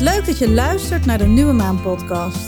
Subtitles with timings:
[0.00, 2.46] Leuk dat je luistert naar de Nieuwe Maan podcast.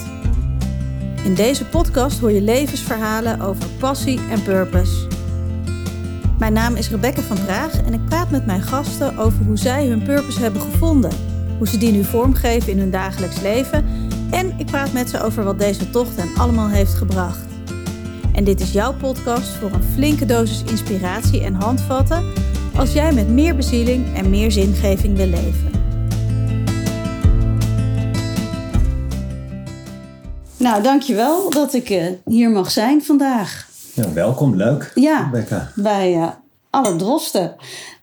[1.25, 5.07] In deze podcast hoor je levensverhalen over passie en purpose.
[6.39, 9.87] Mijn naam is Rebecca van Praag en ik praat met mijn gasten over hoe zij
[9.87, 11.11] hun purpose hebben gevonden,
[11.59, 13.85] hoe ze die nu vormgeven in hun dagelijks leven
[14.31, 17.47] en ik praat met ze over wat deze tocht hen allemaal heeft gebracht.
[18.33, 22.25] En dit is jouw podcast voor een flinke dosis inspiratie en handvatten
[22.77, 25.80] als jij met meer bezieling en meer zingeving wil leven.
[30.61, 33.69] Nou, dankjewel dat ik uh, hier mag zijn vandaag.
[33.95, 34.93] Ja, welkom, leuk.
[34.95, 35.73] Ja, Rebecca.
[35.75, 36.29] bij uh,
[36.71, 37.57] Alle Drosten.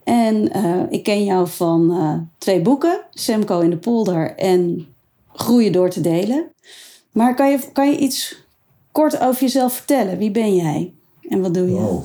[0.04, 4.88] En uh, ik ken jou van twee boeken, Semco in de polder en
[5.34, 6.46] Groeien door te delen.
[7.12, 8.44] Maar kan je, kan je iets
[8.92, 10.18] kort over jezelf vertellen?
[10.18, 10.94] Wie ben jij
[11.30, 11.76] en wat doe je?
[11.76, 12.04] Wow.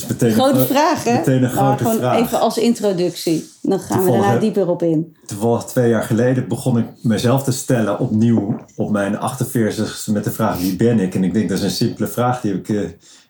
[0.00, 1.12] Dat is meteen grote een, vraag, hè?
[1.12, 2.18] Meteen een grote gewoon vraag.
[2.20, 3.48] Even als introductie.
[3.62, 5.16] Dan gaan we daarna dieper op in.
[5.26, 10.30] Toevallig twee jaar geleden begon ik mezelf te stellen opnieuw op mijn 48 met de
[10.30, 11.14] vraag wie ben ik?
[11.14, 12.80] En ik denk dat is een simpele vraag die heb ik uh,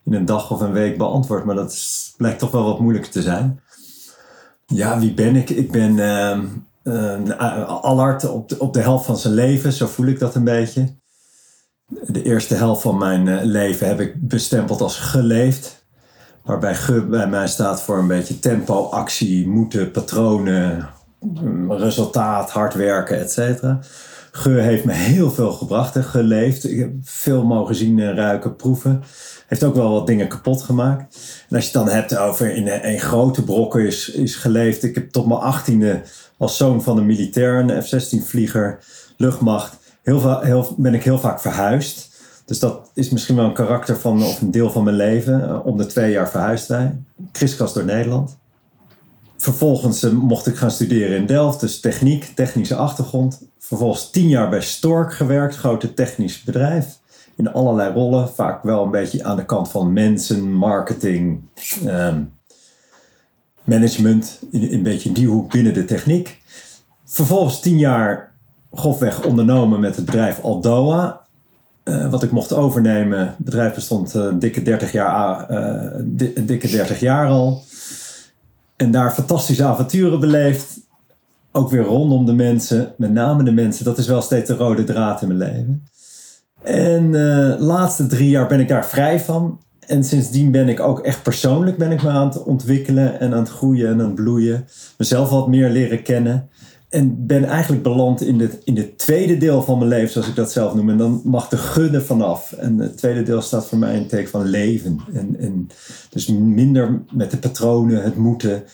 [0.04, 1.44] in een dag of een week beantwoord.
[1.44, 3.60] Maar dat is, blijkt toch wel wat moeilijker te zijn.
[4.66, 5.50] Ja, wie ben ik?
[5.50, 6.38] Ik ben uh,
[6.84, 9.72] uh, Allard op de, op de helft van zijn leven.
[9.72, 10.94] Zo voel ik dat een beetje.
[12.06, 15.75] De eerste helft van mijn uh, leven heb ik bestempeld als geleefd.
[16.46, 20.88] Waarbij ge bij mij staat voor een beetje tempo, actie, moeten, patronen,
[21.68, 23.78] resultaat, hard werken, et cetera.
[24.30, 26.64] Ge heeft me heel veel gebracht en geleefd.
[26.64, 29.02] Ik heb veel mogen zien, ruiken, proeven.
[29.46, 31.16] Heeft ook wel wat dingen kapot gemaakt.
[31.48, 34.82] En als je het dan hebt over in een grote brokken is, is geleefd.
[34.82, 36.02] Ik heb tot mijn achttiende
[36.36, 38.78] als zoon van een militair, een F-16 vlieger,
[39.16, 39.76] luchtmacht.
[40.02, 42.05] Heel, heel, ben ik heel vaak verhuisd.
[42.46, 45.64] Dus dat is misschien wel een karakter van, of een deel van mijn leven.
[45.64, 46.98] Om de twee jaar verhuisd wij.
[47.32, 48.36] Kriskast door Nederland.
[49.36, 51.60] Vervolgens uh, mocht ik gaan studeren in Delft.
[51.60, 53.42] Dus techniek, technische achtergrond.
[53.58, 55.56] Vervolgens tien jaar bij Stork gewerkt.
[55.56, 56.98] Grote technisch bedrijf.
[57.36, 58.28] In allerlei rollen.
[58.28, 61.40] Vaak wel een beetje aan de kant van mensen, marketing,
[61.86, 62.32] um,
[63.64, 64.38] management.
[64.50, 66.42] In een beetje die hoek binnen de techniek.
[67.04, 68.32] Vervolgens tien jaar
[68.72, 71.25] grofweg ondernomen met het bedrijf Aldoa.
[71.88, 73.18] Uh, wat ik mocht overnemen.
[73.18, 75.46] Het bedrijf bestond uh, dikke 30 jaar,
[76.04, 77.64] di een dikke 30 jaar al.
[78.76, 80.80] En daar fantastische avonturen beleefd.
[81.52, 83.84] Ook weer rondom de mensen, met name de mensen.
[83.84, 85.88] Dat is wel steeds de rode draad in mijn leven.
[86.62, 89.58] En de laatste drie jaar ben ik daar vrij van.
[89.86, 93.38] En sindsdien ben ik ook echt persoonlijk ben ik me aan het ontwikkelen en aan
[93.38, 94.66] het groeien en aan het bloeien.
[94.98, 96.48] Mezelf wat meer leren kennen.
[96.88, 100.34] En ben eigenlijk beland in het, in het tweede deel van mijn leven, zoals ik
[100.34, 100.90] dat zelf noem.
[100.90, 102.52] En dan mag de gunne vanaf.
[102.52, 105.00] En het tweede deel staat voor mij in het teken van leven.
[105.14, 105.68] En, en
[106.10, 108.64] dus minder met de patronen, het moeten,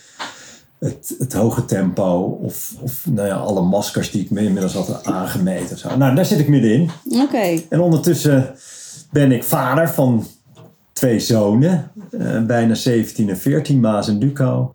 [0.79, 2.39] het, het hoge tempo.
[2.43, 5.73] Of, of nou ja, alle maskers die ik me inmiddels had aangemeten.
[5.73, 5.97] Of zo.
[5.97, 6.91] Nou, daar zit ik middenin.
[7.05, 7.23] Oké.
[7.23, 7.67] Okay.
[7.69, 8.55] En ondertussen
[9.11, 10.27] ben ik vader van
[10.93, 11.91] twee zonen.
[12.11, 14.75] Uh, bijna 17 en 14, Maas en Duco.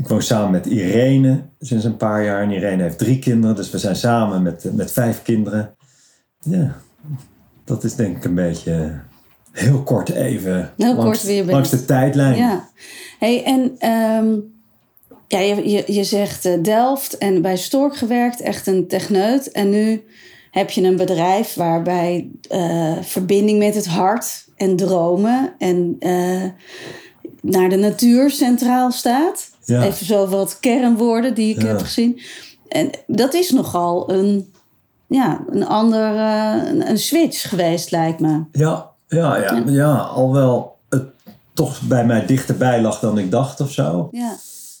[0.00, 2.42] Ik woon samen met Irene sinds een paar jaar.
[2.42, 3.56] En Irene heeft drie kinderen.
[3.56, 5.74] Dus we zijn samen met, met vijf kinderen.
[6.38, 6.76] Ja,
[7.64, 9.00] dat is denk ik een beetje
[9.52, 12.36] heel kort even heel langs, kort weer langs de tijdlijn.
[12.36, 12.68] Ja.
[13.18, 14.52] Hey, en um,
[15.26, 18.40] ja, je, je, je zegt uh, Delft en bij Stork gewerkt.
[18.40, 19.50] Echt een techneut.
[19.50, 20.04] En nu
[20.50, 25.54] heb je een bedrijf waarbij uh, verbinding met het hart en dromen...
[25.58, 26.44] en uh,
[27.42, 29.50] naar de natuur centraal staat.
[29.70, 29.82] Ja.
[29.82, 31.68] Even zo wat kernwoorden die ik Ja.
[31.68, 32.20] heb gezien.
[32.68, 34.52] En dat is nogal een,
[35.06, 38.44] ja, een ander, uh, een, switch geweest, lijkt me.
[38.52, 39.62] Ja, ja, ja, ja.
[39.66, 41.04] ja al wel het
[41.54, 44.08] toch bij mij dichterbij lag dan ik dacht of zo.
[44.12, 44.36] Ja.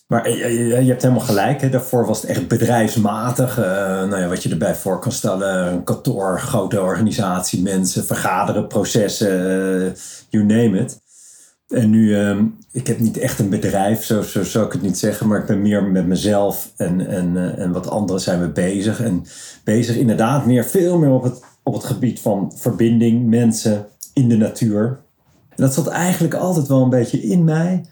[0.06, 1.60] Maar je, je, je hebt helemaal gelijk.
[1.60, 1.68] Hè.
[1.68, 3.58] Daarvoor was het echt bedrijfsmatig.
[3.58, 5.72] Uh, nou ja, wat je erbij voor kan stellen.
[5.72, 9.32] Een kantoor, grote organisatie, mensen, vergaderen, processen,
[9.82, 9.90] uh,
[10.28, 10.98] you name it.
[11.68, 14.98] En nu, um, ik heb niet echt een bedrijf, zo, zo zou ik het niet
[14.98, 18.48] zeggen, maar ik ben meer met mezelf en, en, uh, en wat anderen zijn we
[18.48, 19.00] bezig.
[19.00, 19.24] En
[19.64, 24.36] bezig inderdaad meer, veel meer op het, op het gebied van verbinding, mensen in de
[24.36, 25.00] natuur.
[25.48, 27.84] En dat zat eigenlijk altijd wel een beetje in mij.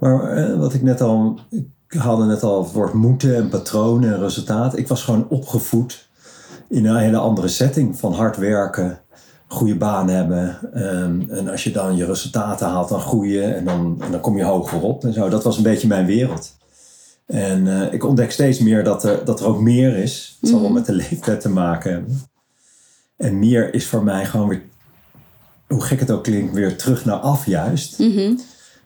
[0.00, 4.12] Maar uh, wat ik net al, ik haalde net al het woord moeten en patronen
[4.12, 4.76] en resultaat.
[4.76, 6.08] Ik was gewoon opgevoed
[6.68, 9.00] in een hele andere setting van hard werken
[9.52, 10.58] goede baan hebben.
[10.74, 14.36] Um, en als je dan je resultaten haalt, dan groeien en dan, en dan kom
[14.36, 15.28] je hoger op en zo.
[15.28, 16.56] Dat was een beetje mijn wereld.
[17.26, 20.36] En uh, ik ontdek steeds meer dat er, dat er ook meer is.
[20.40, 22.22] Het zal wel met de leeftijd te maken hebben.
[23.16, 24.62] En meer is voor mij gewoon weer,
[25.66, 27.98] hoe gek het ook klinkt, weer terug naar af juist.
[27.98, 28.40] Mm -hmm.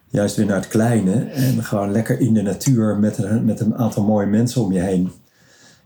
[0.09, 1.13] Juist weer naar het kleine.
[1.23, 4.79] En gewoon lekker in de natuur met een, met een aantal mooie mensen om je
[4.79, 5.11] heen.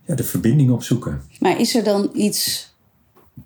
[0.05, 1.21] ja, de verbinding opzoeken.
[1.39, 2.68] Maar is er dan iets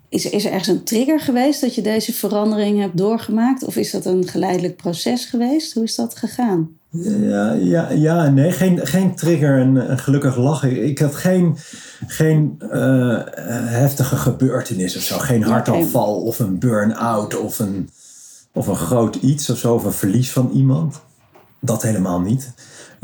[0.08, 3.64] is, is er ergens een trigger geweest dat je deze verandering hebt doorgemaakt?
[3.64, 5.74] Of is dat een geleidelijk proces geweest?
[5.74, 6.68] Hoe is dat gegaan?
[7.02, 10.84] Ja, ja, ja nee, geen, geen trigger en, gelukkig lachen.
[10.84, 11.56] Ik had geen,
[12.06, 13.20] geen uh,
[13.64, 15.18] heftige gebeurtenis of zo.
[15.18, 17.90] Geen hartaanval of een burn-out of een,
[18.52, 19.74] of een groot iets of zo.
[19.74, 21.00] Of een verlies van iemand.
[21.60, 22.52] Dat helemaal niet.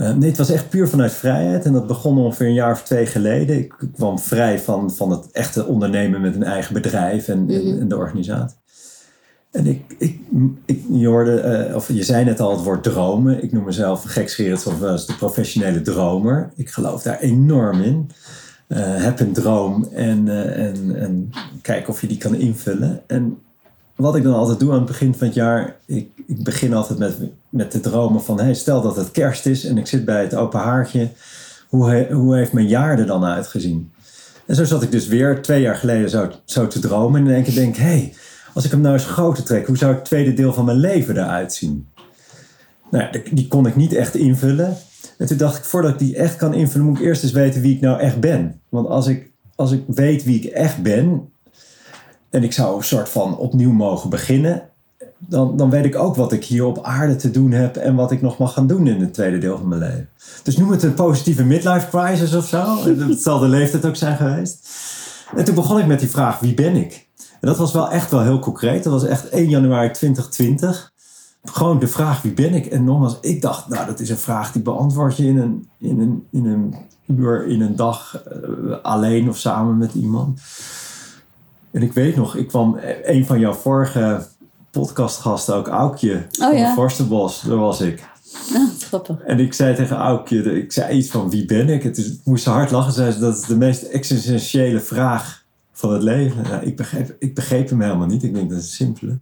[0.01, 1.65] Uh, nee, het was echt puur vanuit vrijheid.
[1.65, 3.59] En dat begon ongeveer een jaar of twee geleden.
[3.59, 7.89] Ik kwam vrij van, van het echte ondernemen met een eigen bedrijf en, en, mhm.
[7.89, 8.59] de organisatie.
[9.51, 10.21] En ik, ik,
[10.65, 13.43] ik je, hoorde, uh, of je zei net al het woord dromen.
[13.43, 16.51] Ik noem mezelf gekscherend zoals de professionele dromer.
[16.57, 18.11] Ik geloof daar enorm in.
[18.69, 21.31] Uh, heb een droom en, en, en
[21.63, 23.03] kijk of je die kan invullen.
[23.07, 23.39] En
[24.01, 26.99] wat ik dan altijd doe aan het begin van het jaar, ik, ik begin altijd
[26.99, 27.17] met,
[27.49, 30.35] met te dromen van, hey, stel dat het kerst is en ik zit bij het
[30.35, 31.09] open haartje,
[31.69, 33.91] hoe, hoe heeft mijn jaar er dan uitgezien?
[34.47, 37.35] En zo zat ik dus weer twee jaar geleden zo, zo te dromen en in
[37.35, 38.15] één keer denk, hé, hey,
[38.55, 41.17] als ik hem nou eens groter trek, hoe zou het tweede deel van mijn leven
[41.17, 41.89] eruit zien?
[42.91, 44.77] Nou, die kon ik niet echt invullen.
[45.19, 47.61] En toen dacht ik, voordat ik die echt kan invullen, moet ik eerst eens weten
[47.61, 48.61] wie ik nou echt ben.
[48.69, 51.30] Want als ik, als ik weet wie ik echt ben,
[52.31, 54.63] en ik zou een soort van opnieuw mogen beginnen,
[55.19, 58.11] dan, dan weet ik ook wat ik hier op aarde te doen heb en wat
[58.11, 60.09] ik nog mag gaan doen in het tweede deel van mijn leven.
[60.43, 62.77] Dus noem het een positieve midlife crisis of zo.
[63.09, 64.69] Hetzelfde leeftijd ook zijn geweest.
[65.37, 67.09] En toen begon ik met die vraag: wie ben ik?
[67.17, 68.85] En dat was wel echt wel heel concreet.
[68.85, 70.93] Dat was echt 1 januari 2020.
[71.45, 72.67] Gewoon de vraag: wie ben ik?
[72.67, 76.01] En nogmaals, ik dacht, nou, dat is een vraag die beantwoord je in een, in
[76.01, 76.75] een, in een
[77.07, 80.41] uur, in een dag, uh, alleen of samen met iemand.
[81.71, 84.27] En ik weet nog, ik kwam een van jouw vorige
[84.71, 86.73] podcastgasten, ook Aukje oh, van ja.
[86.75, 88.09] Forstenbos, daar was ik.
[88.53, 89.21] Ja, grappig.
[89.21, 91.83] En ik zei tegen Aukje, ik zei iets van wie ben ik?
[91.83, 95.93] Het, is, het moest hard lachen, zei ze, dat is de meest existentiële vraag van
[95.93, 96.45] het leven.
[96.49, 99.19] Ja, ik, begreep, ik begreep hem helemaal niet, ik denk dat is simpele.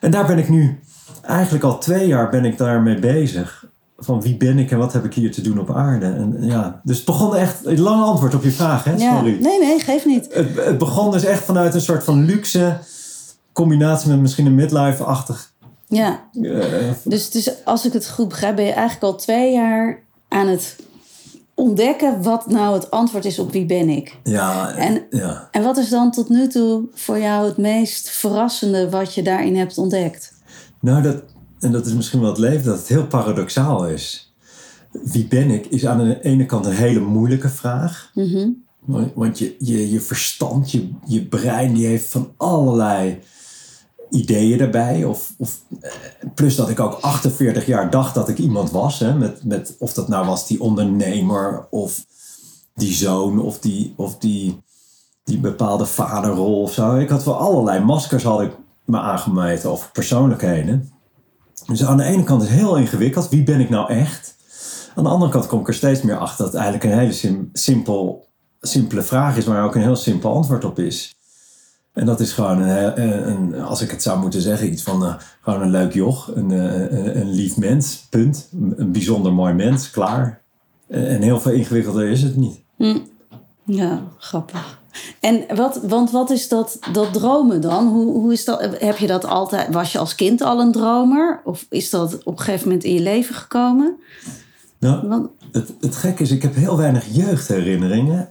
[0.00, 0.80] En daar ben ik nu,
[1.22, 3.67] eigenlijk al twee jaar ben ik daarmee bezig
[3.98, 6.06] van wie ben ik en wat heb ik hier te doen op aarde.
[6.06, 8.98] En, ja, dus het begon echt, een lang antwoord op je vraag, hè?
[8.98, 9.32] Sorry.
[9.32, 10.34] Ja, nee, nee, geef niet.
[10.34, 12.78] Het, het begon dus echt vanuit een soort van luxe
[13.52, 15.52] combinatie met misschien een midlife-achtig.
[15.86, 16.28] Ja.
[16.32, 16.64] Uh,
[17.04, 20.76] dus, dus als ik het goed begrijp, ben je eigenlijk al twee jaar aan het
[21.54, 24.18] ontdekken wat nou het antwoord is op wie ben ik.
[24.22, 25.48] Ja, en, ja.
[25.50, 29.56] en wat is dan tot nu toe voor jou het meest verrassende wat je daarin
[29.56, 30.34] hebt ontdekt?
[30.80, 31.22] Nou, dat,
[31.60, 34.32] en dat is misschien wel het leven, dat het heel paradoxaal is.
[35.02, 38.10] Wie ben ik, is aan de ene kant een hele moeilijke vraag.
[38.14, 38.48] Mhm.
[39.14, 43.18] Want je, je, je verstand, je, je brein, die heeft van allerlei
[44.10, 45.04] ideeën erbij.
[45.04, 45.90] Of, of, eh,
[46.34, 48.98] plus dat ik ook 48 jaar dacht dat ik iemand was.
[48.98, 52.04] Hè, met, met, of dat nou was die ondernemer of
[52.74, 54.62] die zoon of die, of die,
[55.24, 56.96] die bepaalde vaderrol of zo.
[56.96, 60.90] Ik had wel allerlei maskers had ik me aangemeten of persoonlijkheden.
[61.68, 63.28] Dus aan de ene kant is het heel ingewikkeld.
[63.28, 64.36] Wie ben ik nou echt?
[64.94, 67.48] Aan de andere kant kom ik er steeds meer achter dat het eigenlijk een hele
[67.52, 68.28] simpel,
[68.60, 71.16] simpele vraag is, waar ook een heel simpel antwoord op is.
[71.92, 75.14] En dat is gewoon, een, een, als ik het zou moeten zeggen, iets van uh,
[75.40, 78.48] gewoon een leuk joch, een, een, eh, een, lief mens, punt.
[78.76, 80.40] Een bijzonder mooi mens, klaar.
[80.88, 82.60] En heel veel ingewikkelder is het niet.
[82.76, 82.98] Hm.
[83.64, 84.80] Ja, grappig.
[85.20, 87.88] En wat, want wat is dat, dat dromen dan?
[87.88, 91.40] Hoe, hoe is dat, heb je dat altijd, was je als kind al een dromer?
[91.44, 93.96] Of is dat op een gegeven moment in je leven gekomen?
[94.78, 98.28] Nou, het, het gekke is, ik heb heel weinig jeugdherinneringen.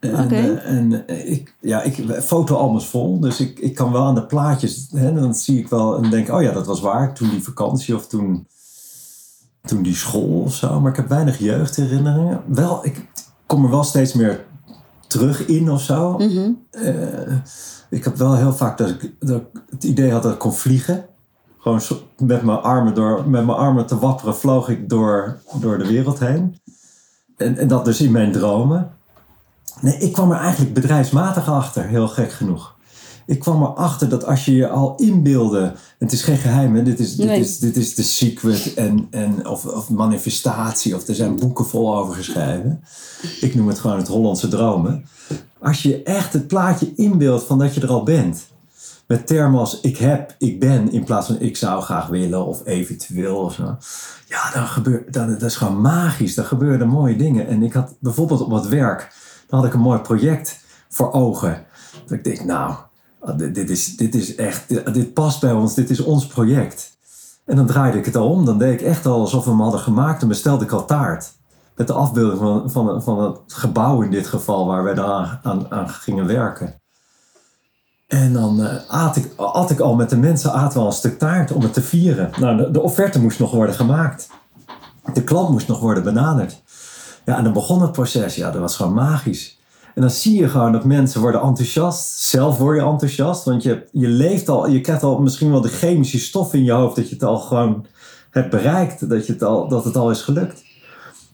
[0.00, 4.14] En, uh, en uh, ik, ja, ik fotoalbums vol, dus ik, ik kan wel aan
[4.14, 7.30] de plaatjes, hè, dan zie ik wel en denk, oh ja, dat was waar, toen
[7.30, 8.46] die vakantie of toen,
[9.62, 10.80] toen die school of zo.
[10.80, 12.42] Maar ik heb weinig jeugdherinneringen.
[12.46, 13.06] Wel, ik
[13.46, 14.44] kom er wel steeds meer
[15.10, 16.18] terug in of zo.
[16.18, 16.50] Mhm.
[16.70, 17.36] Eh,
[17.90, 21.04] ik heb wel heel vaak dat ik, dat het idee had dat ik kon vliegen.
[21.58, 21.80] Gewoon
[22.16, 26.18] met mijn armen, door, met mijn armen te wapperen vloog ik door, door de wereld
[26.18, 26.60] heen.
[27.36, 28.90] En, en dat dus in mijn dromen.
[29.80, 32.78] Nee, ik kwam er eigenlijk bedrijfsmatig achter, heel gek genoeg
[33.26, 36.82] ik kwam erachter dat als je je al inbeelde, het is geen geheim, hè?
[36.82, 41.14] Dit, is, dit, is, dit is de secret en, en, of, of manifestatie, of er
[41.14, 42.84] zijn boeken vol over geschreven.
[43.40, 45.04] Ik noem het gewoon het Hollandse dromen.
[45.58, 48.48] Als je echt het plaatje inbeeldt van dat je er al bent,
[49.10, 52.66] met termen als ik heb, ik ben, in plaats van ik zou graag willen of
[52.66, 53.76] eventueel of zo.
[54.26, 56.34] Ja, dan gebeurt, dan, dat is gewoon magisch.
[56.34, 57.46] Dan gebeuren mooie dingen.
[57.46, 59.12] En ik had bijvoorbeeld op het werk,
[59.46, 61.66] dan had ik een mooi project voor ogen.
[62.06, 62.74] Dat ik denk, nou,
[63.20, 66.98] Ah, dit, is, dit is echt, dit, past bij ons, dit is ons project.
[67.44, 69.60] En dan draaide ik het al om, dan deed ik echt al alsof we hem
[69.60, 71.32] hadden gemaakt en bestelde ik al taart.
[71.76, 75.66] met de afbeelding van, van, van het gebouw in dit geval waar wij daar aan,
[75.70, 76.80] aan gingen werken.
[78.06, 80.92] En dan uh, at, ik, at ik al met de mensen aten we al een
[80.92, 82.30] stuk taart om het te vieren.
[82.38, 84.28] Nou, de, de offerte moest nog worden gemaakt.
[85.12, 86.62] De klant moest nog worden benaderd.
[87.24, 88.34] Ja, en dan begon het proces.
[88.34, 89.59] Ja, dat was gewoon magisch.
[89.94, 92.18] En dan zie je gewoon dat mensen worden enthousiast.
[92.18, 93.44] Zelf word je enthousiast.
[93.44, 96.72] Want je, je leeft al, je krijgt al misschien wel de chemische stof in je
[96.72, 96.96] hoofd.
[96.96, 97.86] Dat je het al gewoon
[98.30, 99.08] hebt bereikt.
[99.08, 100.62] Dat, je het, al, dat het al is gelukt.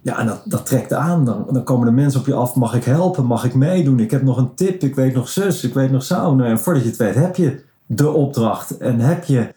[0.02, 1.25] Ja, en dat, dat trekt aan.
[1.25, 2.54] Dan, dan komen de mensen op je af.
[2.54, 3.25] Mag ik helpen?
[3.25, 4.00] Mag ik meedoen?
[4.00, 4.82] Ik heb nog een tip.
[4.82, 5.64] Ik weet nog zus.
[5.64, 6.34] Ik weet nog zo.
[6.34, 8.76] Nou, en voordat je het weet heb je de opdracht.
[8.76, 9.54] En heb je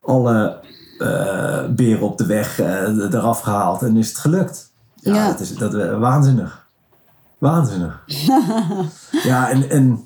[0.00, 0.62] alle
[0.98, 3.82] uh, beren op de weg uh, eraf gehaald.
[3.82, 4.72] En is het gelukt.
[4.94, 5.28] Ja, ja.
[5.28, 6.63] dat is dat, uh, waanzinnig.
[7.44, 8.02] Waanzinnig.
[9.30, 10.04] ja, en, en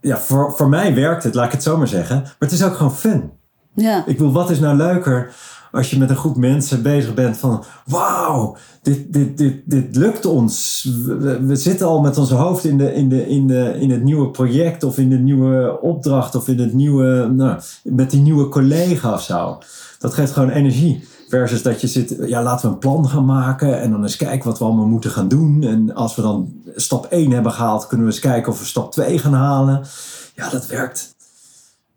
[0.00, 2.20] ja, voor, voor mij werkt het, laat ik het zo maar zeggen.
[2.20, 3.30] Maar het is ook gewoon fun.
[3.74, 4.06] Ja.
[4.06, 5.34] Ik wil, wat is nou leuker
[5.72, 7.64] als je met een groep mensen bezig bent van...
[7.84, 10.88] Wauw, dit, dit, dit, dit lukt ons.
[11.06, 14.02] We, we, zitten al met onze hoofd in, de, in, de, in, de, in het
[14.02, 14.82] nieuwe project...
[14.82, 17.28] of in de nieuwe opdracht of in het nieuwe...
[17.32, 19.58] Nou, met die nieuwe collega of zo.
[19.98, 21.04] Dat geeft gewoon energie.
[21.28, 24.48] Versus dat je zit, ja, laten we een plan gaan maken en dan eens kijken
[24.48, 25.62] wat we allemaal moeten gaan doen.
[25.62, 28.92] En als we dan stap 1 hebben gehaald, kunnen we eens kijken of we stap
[28.92, 29.86] 2 gaan halen.
[30.34, 31.14] Ja, dat werkt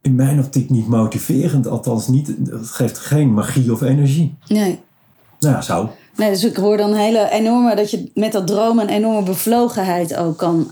[0.01, 1.67] in mijn optiek niet motiverend.
[1.67, 4.37] Althans, niet, het geeft geen magie of energie.
[4.47, 4.79] Nee.
[5.39, 5.91] Nou ja, zo.
[6.15, 9.23] Nee, dus ik hoor dan een hele enorme, dat je met dat dromen een enorme
[9.23, 10.71] bevlogenheid ook kan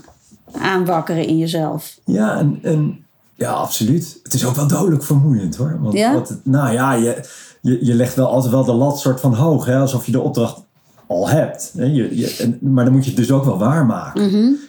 [0.52, 1.98] aanwakkeren in jezelf.
[2.04, 3.05] Ja, en, en
[3.36, 4.20] ja, absoluut.
[4.22, 5.78] Het is ook wel dodelijk vermoeiend hoor.
[5.80, 6.12] Want Ja?
[6.14, 7.20] wat het- nou ja, je,
[7.60, 10.20] je, je legt wel altijd wel de lat soort van hoog, hè, alsof je de
[10.20, 10.64] opdracht
[11.06, 11.72] al hebt.
[11.76, 11.84] Hè?
[11.84, 14.22] Je, je, en, maar dan moet je het dus ook wel waarmaken.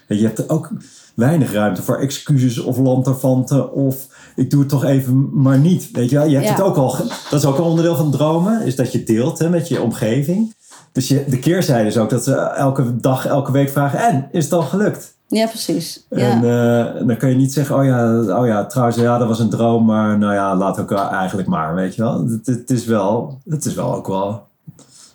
[0.08, 0.70] En je hebt ook
[1.16, 5.90] weinig ruimte voor excuses of lanterfanten of ik doe het toch even maar niet.
[5.92, 6.54] Weet je wel, je hebt Ja.
[6.54, 6.96] het ook al.
[7.30, 10.56] Dat is ook een onderdeel van dromen, is dat je deelt hè, met je omgeving.
[10.92, 14.44] Dus je, de keerzijde is ook dat ze elke dag, elke week vragen: en is
[14.44, 15.16] het al gelukt?
[15.28, 16.06] Ja, precies.
[16.10, 16.18] Ja.
[16.18, 19.40] En eh, dan kan je niet zeggen, oh ja, oh ja, trouwens, ja, dat was
[19.40, 22.28] een droom, maar nou ja, laat ook eigenlijk maar, weet je wel.
[22.28, 24.48] Het, het is wel, het is wel ook wel,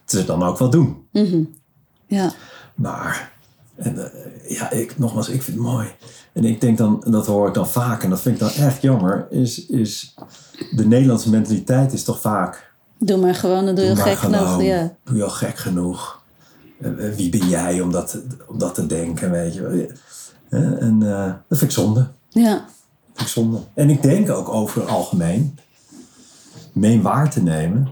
[0.04, 1.06] het is dan ook wel doen.
[1.12, 1.42] Mhm.
[2.06, 2.30] ja.
[2.74, 3.32] Maar,
[3.76, 5.88] en, eh, ja, ik, nogmaals, ik vind het mooi.
[6.32, 8.82] En ik denk dan, dat hoor ik dan vaak, en dat vind ik dan echt
[8.82, 10.14] jammer, is, is
[10.70, 12.72] de Nederlandse mentaliteit is toch vaak,
[13.04, 14.62] Doe maar gewoon, dan doe je maar gek genoeg.
[14.62, 14.94] Ja.
[15.04, 16.21] doe je al gek genoeg.
[16.82, 19.94] Eh, eh, wie ben jij om dat, om dat te denken, weet je
[20.48, 22.08] En eh, dat vind ik zonde.
[22.28, 22.64] ja.
[23.14, 23.58] Vind ik zonde.
[23.74, 25.58] En ik denk ook over het algemeen
[26.72, 27.88] mee waar te nemen.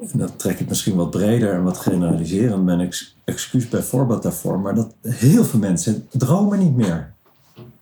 [0.00, 2.64] En dat trek ik misschien wat breder en wat generaliserend.
[2.64, 4.60] Mijn ex excuus bijvoorbeeld daarvoor.
[4.60, 7.14] Maar dat heel veel mensen dromen niet meer.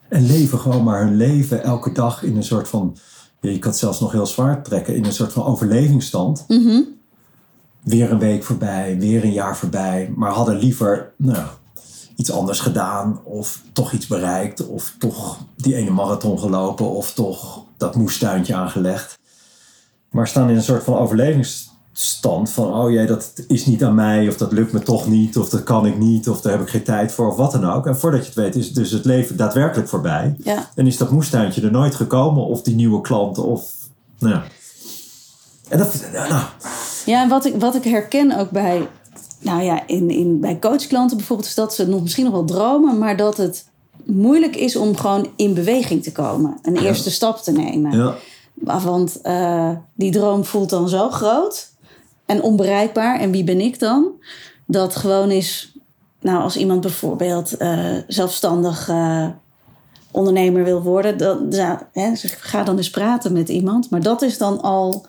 [0.08, 2.96] En leven gewoon maar hun leven elke dag in een soort van...
[3.40, 4.96] je kan het zelfs nog heel zwaar trekken.
[4.96, 6.44] In een soort van overlevingsstand.
[6.48, 6.80] Mhm.
[7.84, 10.12] Weer een week voorbij, weer een jaar voorbij.
[10.16, 11.46] Maar hadden liever nou,
[12.16, 13.20] iets anders gedaan.
[13.24, 14.66] Of toch iets bereikt.
[14.66, 16.90] Of toch die ene marathon gelopen.
[16.90, 19.18] Of toch dat moestuintje aangelegd.
[20.10, 22.50] Maar staan in een soort van overlevingsstand.
[22.50, 24.28] Van oh jee, dat is niet aan mij.
[24.28, 25.36] Of dat lukt me toch niet.
[25.36, 26.28] Of dat kan ik niet.
[26.28, 27.28] Of daar heb ik geen tijd voor.
[27.28, 27.86] Of wat dan ook.
[27.86, 30.34] En voordat je het weet is dus het leven daadwerkelijk voorbij.
[30.38, 30.70] Ja.
[30.74, 32.46] En is dat moestuintje er nooit gekomen.
[32.46, 33.44] Of die nieuwe klanten.
[33.44, 33.72] Of
[34.18, 34.44] nou ja.
[35.68, 36.42] En dat, nou,
[37.04, 38.88] Ja, en wat ik, wat ik herken ook bij,
[39.38, 42.98] nou ja, in, in, bij coachklanten bijvoorbeeld, is dat ze nog misschien nog wel dromen,
[42.98, 43.66] maar dat het
[44.04, 46.58] moeilijk is om gewoon in beweging te komen.
[46.62, 47.98] Een eerste stap te nemen.
[47.98, 48.14] ja.
[48.54, 51.68] Want eh, die droom voelt dan zo groot
[52.26, 53.20] en onbereikbaar.
[53.20, 54.10] En wie ben ik dan?
[54.66, 55.76] Dat gewoon is,
[56.20, 59.26] nou, als iemand bijvoorbeeld eh, zelfstandig eh,
[60.10, 63.90] ondernemer wil worden, dan, ja, hè, ga dan eens praten met iemand.
[63.90, 65.06] Maar dat is dan al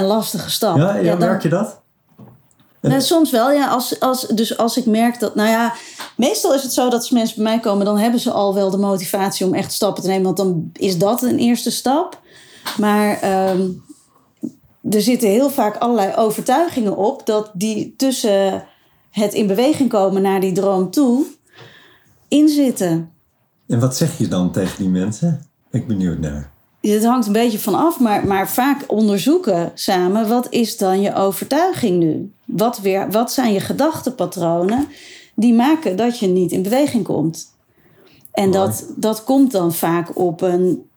[0.00, 0.76] een lastige stap.
[0.76, 1.80] Ja, ja, dan- merk je dat?
[2.80, 3.68] nou, soms wel, ja.
[3.68, 5.74] Als, als, dus als ik merk dat, nou ja,
[6.16, 8.70] meestal is het zo dat als mensen bij mij komen, dan hebben ze al wel
[8.70, 12.20] de motivatie om echt stappen te nemen, want dan is dat een eerste stap.
[12.78, 13.68] Maar ehm,
[14.90, 18.64] er zitten heel vaak allerlei overtuigingen op dat die tussen
[19.10, 21.26] het in beweging komen naar die droom toe
[22.28, 23.10] inzitten.
[23.66, 25.46] En wat zeg je dan tegen die mensen?
[25.70, 26.50] Ik ben benieuwd naar.
[26.80, 30.28] Het hangt een beetje van af, maar, maar vaak onderzoeken samen...
[30.28, 32.32] wat is dan je overtuiging nu?
[32.44, 34.88] Wat, weer, wat zijn je gedachtenpatronen
[35.34, 37.54] die maken dat je niet in beweging komt?
[38.32, 38.58] En Mooi.
[38.58, 40.88] dat, dat komt dan vaak op een...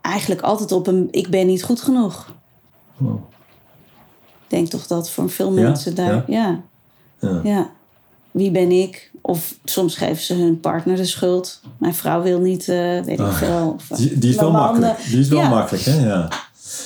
[0.00, 2.34] eigenlijk altijd op een ik ben niet goed genoeg.
[2.96, 3.20] Wow.
[4.44, 6.24] Ik denk toch dat voor veel Ja, mensen daar...
[6.26, 6.60] Ja.
[7.20, 7.40] Ja.
[7.42, 7.70] Ja.
[8.32, 9.10] Wie ben ik?
[9.20, 11.60] Of soms geven ze hun partner de schuld.
[11.78, 13.76] Mijn vrouw wil niet, eh, weet ik Ah, veel.
[13.90, 14.98] Of, Die, die is wel makkelijk.
[15.10, 15.48] Die is wel ja.
[15.48, 16.06] makkelijk, hè?
[16.06, 16.28] Ja.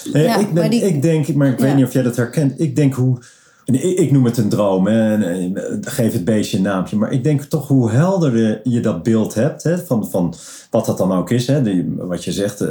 [0.05, 2.61] Ik, ben, maar die- ik denk, maar ik weet niet of jij dat herkent.
[2.61, 3.19] Ik denk hoe,
[3.65, 6.97] ik, ik noem het een droom, hè, en, eh, geef het beestje een naampje.
[6.97, 10.35] Maar ik denk toch hoe helderder je dat beeld hebt, hè, van, van
[10.71, 11.47] wat dat dan ook is.
[11.47, 12.69] Hè, die, wat je zegt, eh,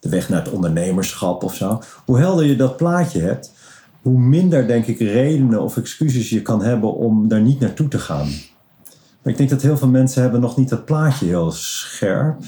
[0.00, 1.80] de weg naar het ondernemerschap of zo.
[2.04, 3.52] Hoe helder je dat plaatje hebt,
[4.02, 7.98] hoe minder, denk ik, redenen of excuses je kan hebben om daar niet naartoe te
[7.98, 8.28] gaan.
[9.22, 12.42] Maar ik denk dat heel veel mensen hebben nog niet dat plaatje heel scherp,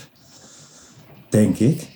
[1.28, 1.90] denk ik.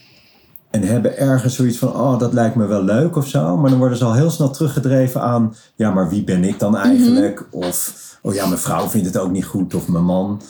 [0.70, 3.56] En hebben ergens zoiets van, oh, dat lijkt me wel leuk of zo.
[3.56, 6.76] Maar dan worden ze al heel snel teruggedreven aan, ja, maar wie ben ik dan
[6.76, 7.46] eigenlijk?
[7.50, 9.74] Of, oh ja, mijn vrouw vindt het ook niet goed.
[9.74, 10.42] Of mijn man.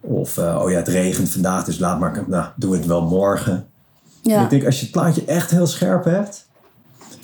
[0.00, 3.52] Of, eh, oh ja, het regent vandaag, dus laat maar, nou, doe het wel morgen.
[3.52, 3.66] En
[4.22, 4.42] Ja.
[4.42, 6.48] Ik denk, als je het plaatje echt heel scherp hebt,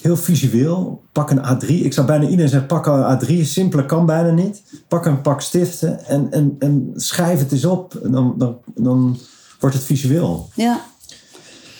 [0.00, 1.66] heel visueel, pak een A3.
[1.66, 3.46] Ik zou bijna iedereen zeggen, pak een A3.
[3.46, 4.62] Simpeler kan bijna niet.
[4.88, 7.94] Pak een pak stiften en, en, en schrijf het eens op.
[7.94, 9.18] En dan, dan, dan
[9.60, 10.48] wordt het visueel.
[10.54, 10.80] ja.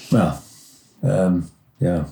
[0.08, 0.40] Ja,
[1.00, 1.40] ehm,
[1.76, 2.06] ja.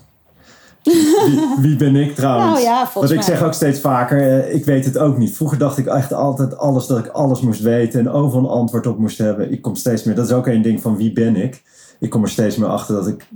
[0.83, 2.53] Wie, wie ben ik trouwens?
[2.53, 5.37] Nou ja, volgens Want ik zeg ook steeds vaker, eh, ik weet het ook niet.
[5.37, 8.87] Vroeger dacht ik echt altijd alles dat ik alles moest weten en overal een antwoord
[8.87, 9.53] op moest hebben.
[9.53, 11.63] Ik kom steeds meer, dat is ook een ding van wie ben ik.
[11.99, 13.29] Ik kom er steeds meer achter dat ik,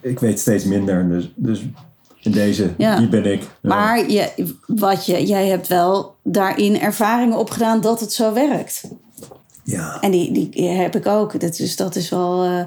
[0.00, 1.08] ik weet steeds minder.
[1.08, 1.68] Dus, dus
[2.28, 2.98] in deze, Ja.
[2.98, 3.40] wie ben ik?
[3.42, 3.48] Ja.
[3.62, 4.30] Maar je,
[4.66, 8.82] wat je, jij hebt wel daarin ervaringen opgedaan dat het zo werkt.
[9.64, 10.00] ja.
[10.00, 11.40] En die, die heb ik ook.
[11.40, 12.44] Dat is, dat is wel.
[12.44, 12.60] eh,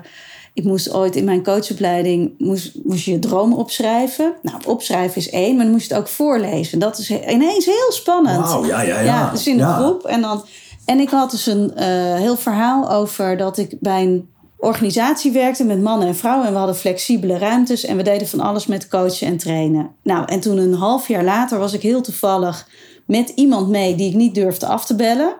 [0.53, 4.33] ik moest ooit in mijn coachopleiding moest, moest je je droom opschrijven.
[4.41, 6.79] Nou, opschrijven is één, maar dan moest je het ook voorlezen.
[6.79, 8.45] Dat is he- ineens heel spannend.
[8.45, 9.31] Wauw, ja, ja, ja.
[9.31, 9.73] dus in de Ja.
[9.77, 10.03] groep.
[10.05, 10.45] En, dan,
[10.85, 14.29] en ik had dus een eh, heel verhaal over dat ik bij een
[14.61, 16.45] organisatie werkte met mannen en vrouwen.
[16.45, 19.95] En we hadden flexibele ruimtes en we deden van alles met coachen en trainen.
[20.03, 22.67] Nou, en toen een half jaar later was ik heel toevallig
[23.05, 25.35] met iemand mee die ik niet durfde af te bellen.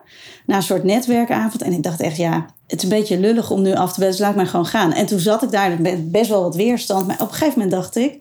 [0.46, 1.62] Na een soort netwerkavond.
[1.62, 4.16] En ik dacht echt, ja, het is een beetje lullig om nu af te bellen,
[4.16, 4.94] dus laat maar gewoon gaan.
[4.94, 7.08] En toen zat ik daar met best wel wat weerstand.
[7.08, 8.20] Maar op een gegeven moment dacht ik,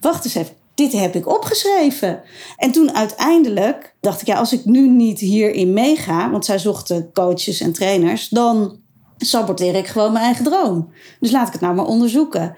[0.00, 2.20] wacht eens even, dit heb ik opgeschreven.
[2.56, 7.10] En toen uiteindelijk dacht ik, ja, als ik nu niet hierin meega, want zij zochten
[7.12, 8.78] coaches en trainers, dan
[9.20, 10.92] saboteer ik gewoon mijn eigen droom.
[11.20, 12.56] Dus laat ik het nou maar onderzoeken.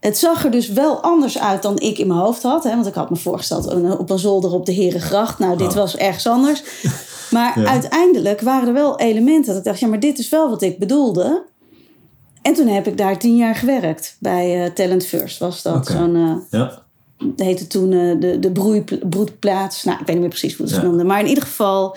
[0.00, 2.64] Het zag er dus wel anders uit dan ik in mijn hoofd had.
[2.64, 2.70] Hè?
[2.74, 5.38] Want ik had me voorgesteld op een zolder op de Herengracht.
[5.38, 5.74] Nou, dit Oh.
[5.74, 6.62] was ergens anders.
[7.30, 7.66] Maar Ja.
[7.70, 9.80] uiteindelijk waren er wel elementen dat ik dacht...
[9.80, 11.44] ja, maar dit is wel wat ik bedoelde.
[12.42, 14.16] En toen heb ik daar tien jaar gewerkt.
[14.20, 15.86] Bij eh, Talent First was dat.
[15.86, 16.82] Zo'n, eh, ja.
[17.36, 18.52] heette toen eh, de, de
[19.08, 19.84] broedplaats.
[19.84, 20.86] Nou, ik weet niet meer precies hoe het ze Ja.
[20.86, 21.04] noemde.
[21.04, 21.96] Maar in ieder geval,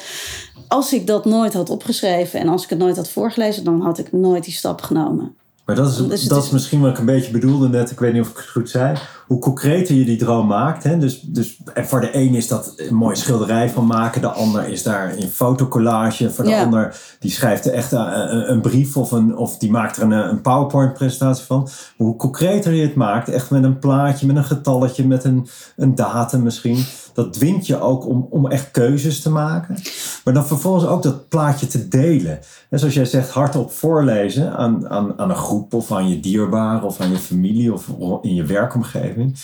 [0.69, 2.39] als ik dat nooit had opgeschreven...
[2.39, 3.63] en als ik het nooit had voorgelezen...
[3.63, 5.33] dan had ik nooit die stap genomen.
[5.65, 7.91] Maar dat is, Dus dat is- is misschien wat ik een beetje bedoelde net.
[7.91, 8.97] Ik weet niet of ik het goed zei.
[9.27, 10.83] Hoe concreter je die droom maakt.
[10.83, 10.97] Hè?
[10.97, 14.21] Dus, dus, en voor de een is dat een mooie schilderij van maken.
[14.21, 16.31] De ander is daar in fotocollage.
[16.31, 16.63] Voor de Ja.
[16.63, 20.03] ander die schrijft er echt een, een, een brief of, een, of die maakt er
[20.03, 21.59] een, een PowerPoint presentatie van.
[21.97, 23.29] Maar hoe concreter je het maakt.
[23.29, 26.85] Echt met een plaatje, met een getalletje, met een, een datum misschien.
[27.23, 29.77] Dat dwingt je ook om, om echt keuzes te maken.
[30.23, 32.39] Maar dan vervolgens ook dat plaatje te delen.
[32.69, 36.83] En zoals jij zegt, hardop voorlezen aan, aan, aan een groep of aan je dierbaren
[36.83, 37.87] of aan je familie of
[38.21, 39.37] in je werkomgeving.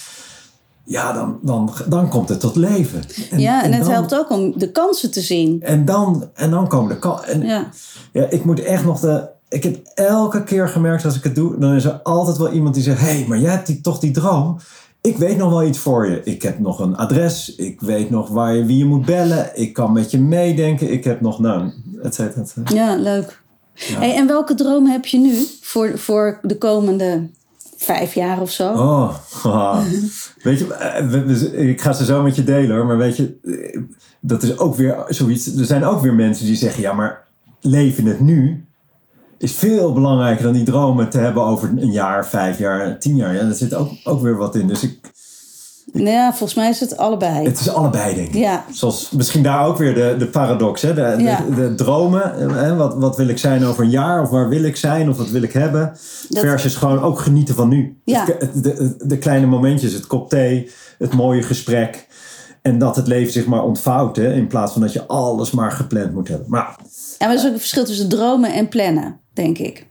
[0.84, 3.02] Ja, dan, dan, dan komt het tot leven.
[3.32, 5.62] En, ja, en, het dan, helpt ook om de kansen te zien.
[5.62, 7.28] En dan, en dan komen de kansen.
[7.28, 7.70] En Ja.
[8.12, 9.30] ja, ik moet echt nog de.
[9.50, 12.74] Ik heb elke keer gemerkt als ik het doe, dan is er altijd wel iemand
[12.74, 14.60] die zegt: Hé, hey, maar jij hebt die, toch die droom.
[15.06, 16.22] Ik weet nog wel iets voor je.
[16.24, 17.56] Ik heb nog een adres.
[17.56, 19.50] Ik weet nog waar je, wie je moet bellen.
[19.54, 20.92] Ik kan met je meedenken.
[20.92, 21.72] Ik heb nog, nou,
[22.04, 22.42] et cetera.
[22.42, 22.76] et cetera.
[22.76, 23.42] Ja, leuk.
[23.74, 27.30] Hey, en welke droom heb je nu voor, voor de komende
[27.78, 28.72] vijf jaar of zo?
[28.72, 29.16] Oh,
[30.44, 32.86] weet je, eh, ik ga ze zo met je delen hoor.
[32.86, 33.82] Maar weet je, eh,
[34.20, 35.56] dat is ook weer zoiets.
[35.56, 37.24] Er zijn ook weer mensen die zeggen: Ja, maar
[37.62, 38.66] leven het nu
[39.38, 43.34] is veel belangrijker dan die dromen te hebben over een jaar, vijf jaar, tien jaar.
[43.34, 44.68] Ja, daar zit ook, ook weer wat in.
[44.68, 45.00] Dus ik,
[45.94, 47.46] Ja, volgens mij is het allebei.
[47.46, 48.34] het is allebei, denk ik.
[48.34, 50.94] Ja, Zoals misschien daar ook weer de, de paradox, hè?
[50.94, 51.44] De, Ja.
[51.56, 52.50] de, dromen.
[52.54, 52.76] Hè?
[52.76, 54.22] Wat, wat wil ik zijn over een jaar?
[54.22, 55.10] Of waar wil ik zijn?
[55.10, 55.98] Of wat wil ik hebben?
[56.30, 57.98] Dat- Versus gewoon ook genieten van nu.
[58.06, 58.26] Ja.
[58.26, 62.08] Het- de, de, de kleine momentjes, het kop thee, het mooie gesprek.
[62.66, 64.16] En dat het leven zich maar ontvouwt.
[64.16, 64.34] Hè?
[64.34, 66.50] In plaats van dat je alles maar gepland moet hebben.
[66.50, 66.76] Maar
[67.18, 69.88] en er is ook een verschil tussen dromen en plannen, denk ik.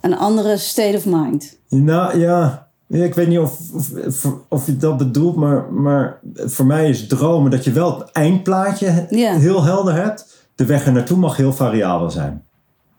[0.00, 1.58] Een andere state of mind.
[1.68, 3.58] Nou ja, ik weet niet of,
[4.06, 8.10] of, of je dat bedoelt, maar, maar voor mij is dromen dat je wel het
[8.12, 9.34] eindplaatje Ja.
[9.36, 10.46] heel helder hebt.
[10.54, 12.44] De weg er naartoe mag heel variabel zijn.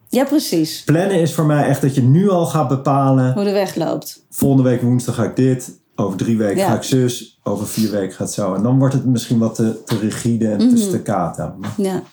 [0.10, 0.84] Ja, precies.
[0.84, 3.34] Plannen is voor mij echt dat je nu al gaat bepalen.
[3.34, 4.26] Hoe de weg loopt.
[4.30, 5.80] Volgende week woensdag ga ik dit.
[5.96, 6.68] Over drie weken Ja.
[6.70, 7.40] ga ik zus.
[7.44, 8.54] Over vier weken gaat zo.
[8.54, 10.76] En dan wordt het misschien wat te, te rigide en Mhm.
[10.76, 11.54] te staccato.
[11.78, 12.04] Ja.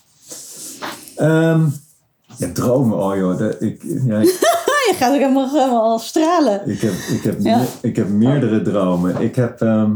[1.16, 1.64] Ehm,
[2.36, 2.98] ja, dromen.
[2.98, 3.38] Oh joh.
[3.38, 4.38] de- ik, ja, ik,
[4.90, 6.68] Je gaat ook helemaal, helemaal stralen.
[6.68, 7.56] ik, heb, ik, heb, Ja.
[7.58, 9.20] me- ik heb meerdere dromen.
[9.20, 9.60] Ik heb...
[9.60, 9.90] ehm,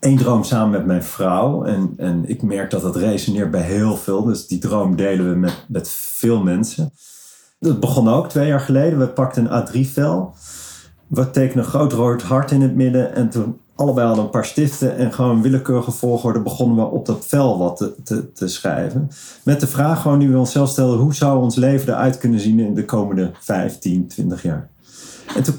[0.00, 1.64] één droom samen met mijn vrouw.
[1.64, 4.24] En, en ik merk dat dat resoneert bij heel veel.
[4.24, 6.92] Dus die droom delen we met, met veel mensen.
[7.60, 8.98] Dat begon ook twee jaar geleden.
[8.98, 10.34] We pakten een A3-vel.
[11.06, 13.14] We tekenen groot rood hart in het midden.
[13.14, 14.96] En toen allebei hadden een paar stiften.
[14.96, 19.10] En gewoon willekeurige volgorde begonnen we op dat vel wat te, te, te schrijven.
[19.42, 20.98] Met de vraag gewoon die we onszelf stelden.
[20.98, 24.68] Hoe zou ons leven eruit kunnen zien in de komende 15, 20 jaar?
[25.36, 25.54] En toen,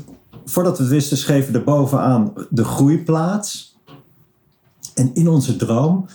[0.46, 3.78] voordat we wisten, schreven we er bovenaan de groeiplaats.
[4.94, 6.06] En in onze droom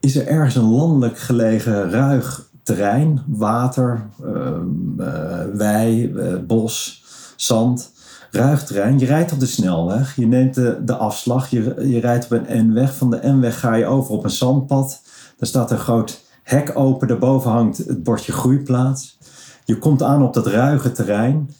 [0.00, 7.04] is er ergens een landelijk gelegen ruig terrein, water, uh, wei, uh, bos,
[7.36, 7.92] zand,
[8.30, 8.98] ruig terrein.
[8.98, 12.68] Je rijdt op de snelweg, je neemt de, de afslag, je, je rijdt op een
[12.68, 12.94] N-weg.
[12.94, 15.02] Van de N-weg ga je over op een zandpad.
[15.36, 19.18] Daar staat een groot hek open, daarboven hangt het bordje groeiplaats.
[19.64, 21.50] Je komt aan op dat ruige terrein.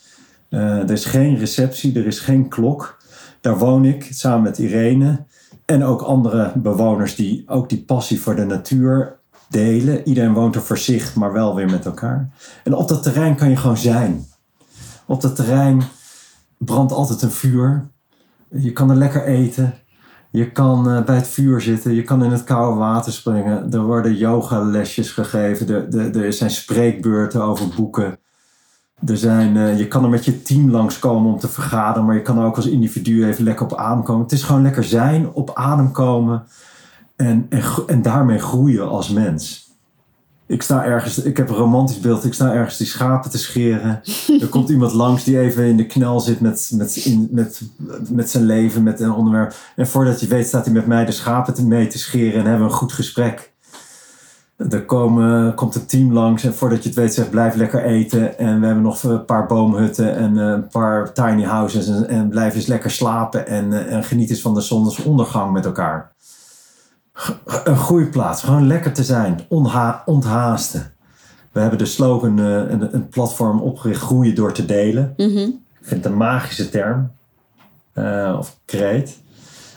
[0.48, 2.96] er is geen receptie, er is geen klok.
[3.40, 5.24] Daar woon ik samen met Irene.
[5.64, 10.08] En ook andere bewoners die ook die passie voor de natuur delen.
[10.08, 12.30] Iedereen woont er voor zich, maar wel weer met elkaar.
[12.64, 14.26] En op dat terrein kan je gewoon zijn.
[15.06, 15.82] Op dat terrein
[16.58, 17.90] brandt altijd een vuur.
[18.48, 19.74] Je kan er lekker eten.
[20.30, 21.94] Je kan uh, bij het vuur zitten.
[21.94, 23.72] Je kan in het koude water springen.
[23.72, 25.68] Er worden yogalesjes gegeven.
[25.68, 28.18] Er, er, er zijn spreekbeurten over boeken.
[29.06, 32.22] Er zijn, uh, je kan er met je team langskomen om te vergaderen, maar je
[32.22, 34.22] kan ook als individu even lekker op adem komen.
[34.22, 36.44] Het is gewoon lekker zijn, op adem komen
[37.16, 39.65] en, en, en daarmee groeien als mens.
[40.48, 44.00] Ik sta ergens, ik heb een romantisch beeld, ik sta ergens die schapen te scheren.
[44.40, 47.62] Er komt iemand langs die even in de knel zit met, met, in, met,
[48.10, 49.54] met zijn leven, met een onderwerp.
[49.76, 52.46] En voordat je weet staat hij met mij de schapen te mee te scheren en
[52.46, 53.54] hebben we een goed gesprek.
[54.56, 58.38] Er komen, komt het team langs en voordat je het weet zegt blijf lekker eten.
[58.38, 61.88] En we hebben nog een paar boomhutten en een paar tiny houses.
[61.88, 66.14] En, en blijf eens lekker slapen en, en geniet eens van de zonsondergang met elkaar.
[67.64, 70.92] Een groeiplaats, gewoon lekker te zijn, onha onthaasten.
[71.52, 75.14] We hebben de slogan, uh, een, een, platform opgericht, groeien door te delen.
[75.16, 75.64] Mm -hmm.
[75.80, 77.10] Ik vind het een magische term,
[77.94, 79.18] uh, of kreet.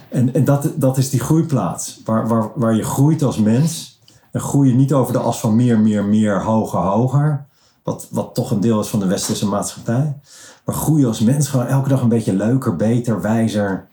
[0.10, 4.00] En, en dat, dat is die groeiplaats, waar, waar, waar je groeit als mens
[4.32, 7.46] en groeien niet over de as van meer, meer, meer, hoger, hoger.
[7.84, 10.18] Wat, wat toch een deel is van de westerse maatschappij.
[10.66, 13.88] Maar groeien als mens gewoon elke dag een beetje leuker, beter, wijzer.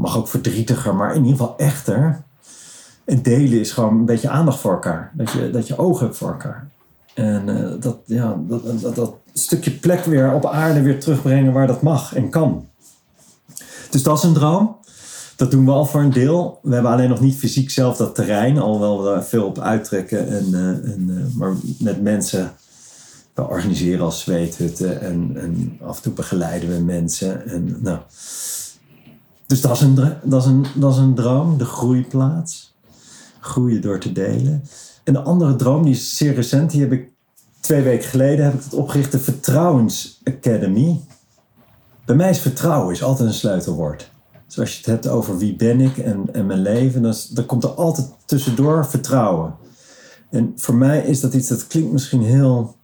[0.00, 2.22] Mag ook verdrietiger, maar in ieder geval echter.
[3.04, 5.10] En delen is gewoon een beetje aandacht voor elkaar.
[5.14, 6.68] Dat je, dat je oog hebt voor elkaar.
[7.14, 11.66] En uh, dat, ja, dat, dat, dat stukje plek weer op aarde weer terugbrengen waar
[11.66, 12.68] dat mag en kan.
[13.90, 14.76] Dus dat is een droom.
[15.36, 16.58] Dat doen we al voor een deel.
[16.62, 20.28] We hebben alleen nog niet fysiek zelf dat terrein, alhoewel we daar veel op uittrekken.
[20.28, 22.52] En, uh, en, uh, maar met mensen,
[23.34, 27.46] we organiseren als zweethutten en, en af en toe begeleiden we mensen.
[27.46, 27.98] En, nou.
[29.50, 32.74] Dus dat is, een, dat, is een, dat is een droom, de groeiplaats.
[33.40, 34.64] Groeien door te delen.
[35.04, 37.12] En de andere droom, die is zeer recent, die heb ik
[37.60, 41.00] twee weken geleden heb ik het opgericht, de Vertrouwens Academy.
[42.04, 44.10] Bij mij is vertrouwen is altijd een sleutelwoord.
[44.46, 47.46] Dus als je het hebt over wie ben ik en, en mijn leven, dan, dan
[47.46, 49.54] komt er altijd tussendoor vertrouwen.
[50.30, 52.76] En voor mij is dat iets dat klinkt misschien heel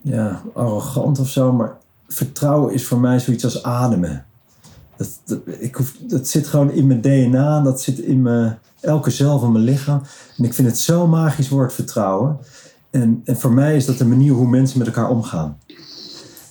[0.00, 1.76] ja, arrogant of zo, maar
[2.08, 4.26] vertrouwen is voor mij zoiets als ademen.
[5.02, 9.10] Dat, dat, ik hoef, dat zit gewoon in mijn DNA, dat zit in mijn, elke
[9.10, 10.02] cel van mijn lichaam.
[10.36, 12.38] En ik vind het zo'n magisch woord vertrouwen.
[12.90, 15.58] En, en voor mij is dat de manier hoe mensen met elkaar omgaan.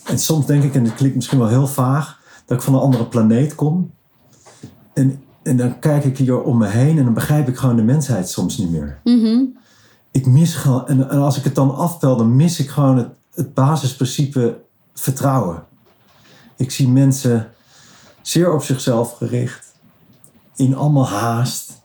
[0.06, 2.80] En soms denk ik, en het klinkt misschien wel heel vaag, dat ik van een
[2.80, 3.92] andere planeet kom.
[4.94, 7.84] En, en dan kijk ik hier om me heen en dan begrijp ik gewoon de
[7.84, 9.00] mensheid soms niet meer.
[9.04, 9.58] Mm -hmm.
[10.12, 13.10] Ik mis gewoon, en, en, als ik het dan aftel, dan mis ik gewoon het,
[13.34, 14.62] het basisprincipe
[14.94, 15.64] vertrouwen.
[16.56, 17.52] Ik zie mensen
[18.22, 19.74] zeer op zichzelf gericht,
[20.56, 21.82] in allemaal haast,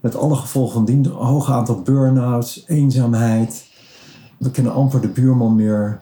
[0.00, 3.66] met alle gevolgen van dien, een hoog aantal burn-outs, eenzaamheid.
[4.36, 6.00] We kennen amper de buurman meer.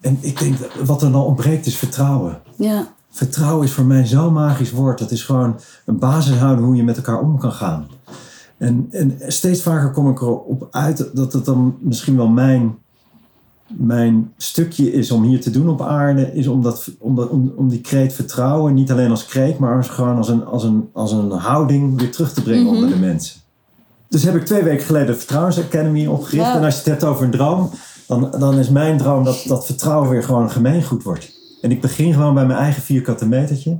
[0.00, 2.40] En ik denk, wat er dan ontbreekt is vertrouwen.
[2.56, 2.92] Ja.
[3.10, 4.98] Vertrouwen is voor mij zo'n magisch woord.
[4.98, 7.86] Dat is gewoon een basis houden hoe je met elkaar om kan gaan.
[8.58, 12.78] En, en steeds vaker kom ik erop uit dat het dan misschien wel mijn,
[13.66, 16.34] mijn stukje is om hier te doen op aarde.
[16.34, 19.76] Is om, dat, om, dat, om, om die kreet vertrouwen, niet alleen als kreet, maar
[19.76, 22.74] als, gewoon als een, als, een, als een houding weer terug te brengen Mhm.
[22.74, 23.40] onder de mensen.
[24.08, 26.46] Dus heb ik twee weken geleden de Vertrouwens Academy opgericht.
[26.46, 26.56] Ja.
[26.56, 27.70] En als je het hebt over een droom,
[28.06, 31.32] dan, dan is mijn droom dat dat vertrouwen weer gewoon gemeengoed wordt.
[31.62, 33.76] En ik begin gewoon bij mijn eigen vierkante metertje.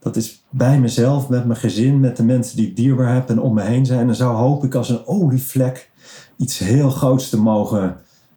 [0.00, 3.40] Dat is bij mezelf, met mijn gezin, met de mensen die ik dierbaar heb en
[3.40, 4.08] om me heen zijn.
[4.08, 5.90] En zo hoop ik als een olievlek
[6.36, 7.96] iets heel groots te mogen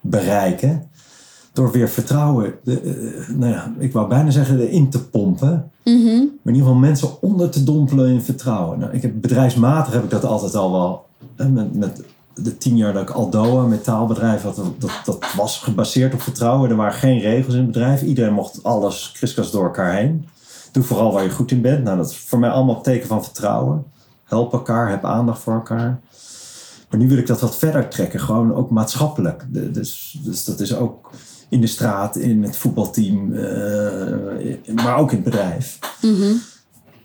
[0.10, 0.88] bereiken.
[1.54, 5.72] Door weer vertrouwen, de, uh, nou ja, ik wou bijna zeggen, in te pompen.
[5.84, 6.22] Mm -hmm.
[6.44, 8.80] in ieder geval mensen onder te dompelen in vertrouwen.
[8.80, 11.06] Nou, ik heb, bedrijfsmatig heb ik dat altijd al wel.
[11.36, 12.02] Hè, met, met
[12.34, 16.70] de tien jaar dat ik Aldoa, metaalbedrijf had, dat, dat was gebaseerd op vertrouwen.
[16.70, 18.02] Er waren geen regels in het bedrijf.
[18.02, 20.28] Iedereen mocht alles kriskast door elkaar heen.
[20.72, 21.84] Doe vooral waar je goed in bent.
[21.84, 23.84] Nou, dat is voor mij allemaal teken van vertrouwen.
[24.24, 26.00] Help elkaar, heb aandacht voor elkaar.
[26.90, 29.46] Maar nu wil ik dat wat verder trekken, gewoon ook maatschappelijk.
[29.50, 31.10] De- Dus, dus dat is ook
[31.50, 35.80] in de straat, in het voetbalteam, eh, maar ook in het bedrijf.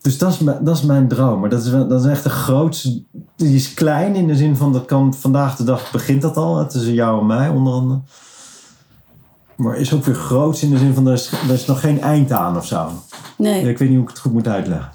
[0.01, 1.41] Dus dat is, mijn- dat is mijn droom.
[1.41, 3.03] Maar dat is, dat is echt de grootste.
[3.37, 6.67] Die is klein in de zin van dat kan vandaag de dag begint dat al.
[6.69, 8.01] Tussen jou en mij onder andere.
[9.57, 12.01] Maar is ook weer groot in de zin van er is, er is nog geen
[12.01, 12.89] eind aan of zo.
[13.39, 13.69] Nee.
[13.69, 14.91] Ik weet niet hoe ik het goed moet uitleggen.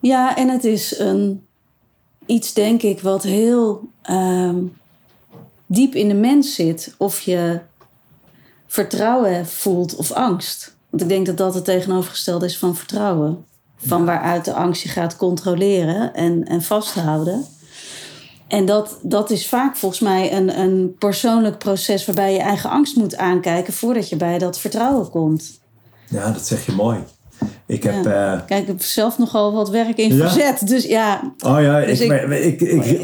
[0.00, 1.46] Ja, en het is een,
[2.28, 4.58] iets, denk ik, wat heel ehm,
[5.66, 6.94] diep in de mens zit.
[6.96, 7.60] Of je
[8.66, 10.76] vertrouwen voelt of angst.
[10.90, 13.44] Want ik denk dat dat het tegenovergestelde is van vertrouwen.
[13.86, 17.46] Van waaruit de angst je gaat controleren en, en vasthouden.
[18.48, 22.96] En dat, dat is vaak volgens mij een, een persoonlijk proces waarbij je eigen angst
[22.96, 25.60] moet aankijken voordat je bij dat vertrouwen komt.
[26.08, 26.98] Ja, dat zeg je mooi.
[27.66, 28.06] Ik heb.
[28.06, 30.28] eh, Kijk, ik heb zelf nogal wat werk in Ja.
[30.30, 30.68] verzet.
[30.68, 32.58] Dus ja, oh ja, Dus ik, ik- maar ik,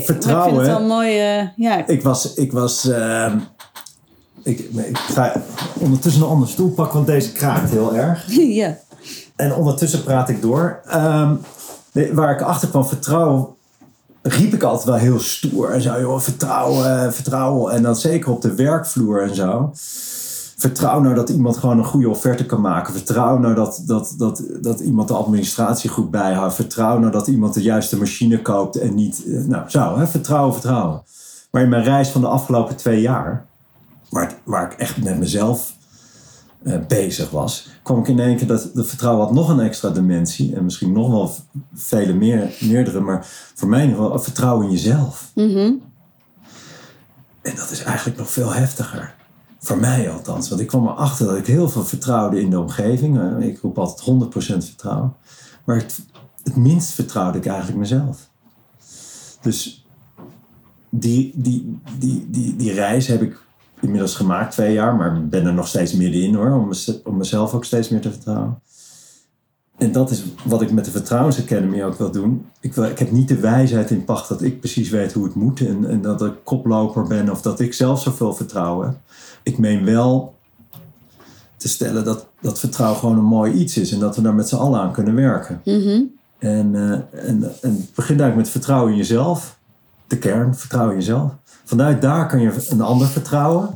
[0.04, 0.24] vind het
[0.66, 1.18] wel mooi.
[1.20, 2.34] eh, ja, Ik was.
[2.34, 3.38] Ik was ehm,
[4.42, 5.32] ik, ik ga
[5.78, 8.24] ondertussen een andere stoel pakken, want deze kraakt heel erg.
[8.60, 8.76] ja.
[9.36, 10.80] En ondertussen praat ik door.
[10.88, 11.34] Ehm,
[12.12, 13.46] waar ik achter kwam, vertrouwen,
[14.22, 15.70] riep ik altijd wel heel stoer.
[15.70, 17.72] En zo, joh, vertrouwen, vertrouwen.
[17.72, 19.72] En dan zeker op de werkvloer en zo.
[20.64, 22.92] Vertrouw nou dat iemand gewoon een goede offerte kan maken.
[22.92, 26.54] Vertrouw nou dat, dat, dat, dat iemand de administratie goed bijhoudt.
[26.54, 29.24] Vertrouw nou dat iemand de juiste machine koopt en niet...
[29.26, 30.06] eh, Nou, zo, hè?
[30.06, 31.02] vertrouwen, vertrouwen.
[31.50, 33.46] Maar in mijn reis van de afgelopen twee jaar...
[34.08, 35.72] waar, waar ik echt met mezelf
[36.62, 39.90] eh, bezig was, kwam ik in één keer dat de vertrouwen had nog een extra
[39.90, 40.56] dimensie.
[40.56, 41.34] En misschien nog wel
[41.74, 45.30] vele meer, meerdere, maar voor mij geval vertrouwen in jezelf.
[45.34, 45.72] Mhm.
[47.42, 49.14] En dat is eigenlijk nog veel heftiger.
[49.64, 50.48] Voor mij althans.
[50.48, 53.18] Want ik kwam erachter dat ik heel veel vertrouwde in de omgeving.
[53.18, 55.14] Eh, Ik roep altijd 100% vertrouwen.
[55.64, 56.00] Maar het,
[56.42, 58.30] het minst vertrouwde ik eigenlijk mezelf.
[59.40, 59.86] Dus
[60.90, 63.42] die, die, die, die, die reis heb ik
[63.80, 64.96] inmiddels gemaakt, twee jaar.
[64.96, 66.52] Maar ben er nog steeds middenin hoor.
[66.52, 66.70] Om,
[67.04, 68.58] om mezelf ook steeds meer te vertrouwen.
[69.76, 72.46] En dat is wat ik met de Vertrouwens Academy ook wil doen.
[72.60, 75.34] Ik, wil, ik heb niet de wijsheid in pacht dat ik precies weet hoe het
[75.34, 75.60] moet.
[75.60, 78.96] En, en dat ik koploper ben of dat ik zelf zoveel vertrouwen heb.
[79.44, 80.34] Ik meen wel
[81.56, 83.92] te stellen dat, dat vertrouwen gewoon een mooi iets is.
[83.92, 85.60] En dat we daar met z'n allen aan kunnen werken.
[85.64, 86.00] Mhm.
[86.38, 89.58] En, eh, en, en het begint eigenlijk met vertrouwen in jezelf.
[90.06, 91.32] De kern, vertrouwen in jezelf.
[91.64, 93.68] Vanuit daar kan je een ander vertrouwen.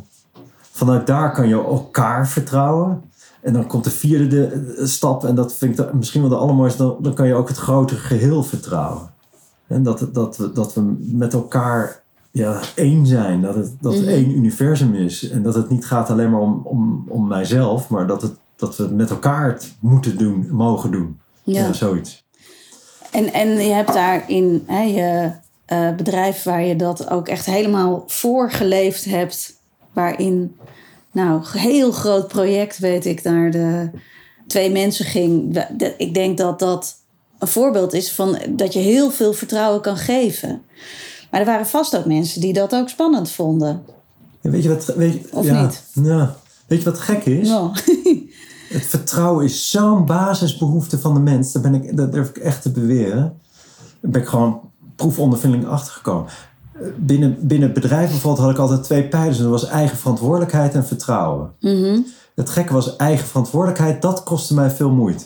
[0.61, 3.03] Vanuit daar kan je elkaar vertrouwen.
[3.41, 6.31] En dan komt de vierde de, de stap, en dat vind ik de- misschien wel
[6.31, 9.11] de allermooiste, dan, dan kan je ook het grotere geheel vertrouwen.
[9.67, 12.03] En dat, dat, we, dat we met elkaar
[12.39, 14.13] ja, één zijn, dat het, dat het Mhm.
[14.13, 15.31] één universum is.
[15.31, 18.77] En dat het niet gaat alleen maar om, om, om mijzelf, maar dat, het, dat
[18.77, 21.19] we met elkaar het moeten doen, mogen doen.
[21.43, 21.61] Ja.
[21.67, 22.25] Ja, zoiets.
[23.11, 25.31] En, en je hebt daarin hè, je
[25.65, 29.57] eh, bedrijf waar je dat ook echt helemaal voorgeleefd hebt.
[29.93, 30.57] Waarin,
[31.13, 33.91] nou, een heel groot project, weet ik, naar de
[34.47, 35.65] twee mensen ging.
[35.97, 36.97] Ik denk dat dat
[37.39, 40.63] een voorbeeld is van dat je heel veel vertrouwen kan geven.
[41.31, 43.83] Maar er waren vast ook mensen die dat ook spannend vonden.
[44.41, 45.83] Ja, weet je wat, weet je, Of ja, niet?
[45.93, 46.37] Ja.
[46.67, 47.49] Weet je wat gek is?
[47.49, 47.71] Nou,
[48.69, 51.53] Het vertrouwen is zo'n basisbehoefte van de mens.
[51.53, 53.41] Dat, ben ik, dat durf ik echt te beweren.
[54.01, 54.61] Daar ben ik gewoon
[54.97, 56.31] proefondervinding achtergekomen.
[56.97, 59.39] Binnen, binnen bedrijf bijvoorbeeld had ik altijd twee pijlers.
[59.39, 61.53] Dat was eigen verantwoordelijkheid en vertrouwen.
[61.61, 61.99] mhm.
[62.35, 64.03] Het gekke was eigen verantwoordelijkheid.
[64.03, 65.25] Dat kostte mij veel moeite.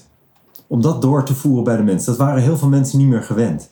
[0.67, 2.07] Om dat door te voeren bij de mensen.
[2.07, 3.71] Dat waren heel veel mensen niet meer gewend.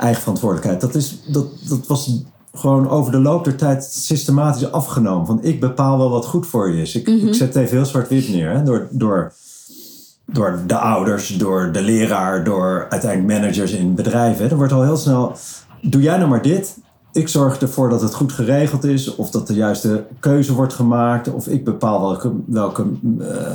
[0.00, 0.80] Eigen verantwoordelijkheid.
[0.80, 2.22] Dat, is, dat, dat was
[2.54, 5.26] gewoon over de loop der tijd systematisch afgenomen.
[5.26, 6.94] Van ik bepaal wel wat goed voor je is.
[6.94, 8.50] Ik, ik zet het even heel zwart-wit neer.
[8.50, 8.62] Hè?
[8.62, 9.32] Door, door,
[10.26, 14.44] door de ouders, door de leraar, door uiteindelijk managers in bedrijven.
[14.44, 14.50] Hè?
[14.50, 15.32] Er wordt al heel snel,
[15.82, 16.78] doe jij nou maar dit.
[17.12, 19.14] Ik zorg ervoor dat het goed geregeld is.
[19.14, 21.32] Of dat de juiste keuze wordt gemaakt.
[21.32, 22.86] Of ik bepaal welke, welke,
[23.20, 23.52] eh,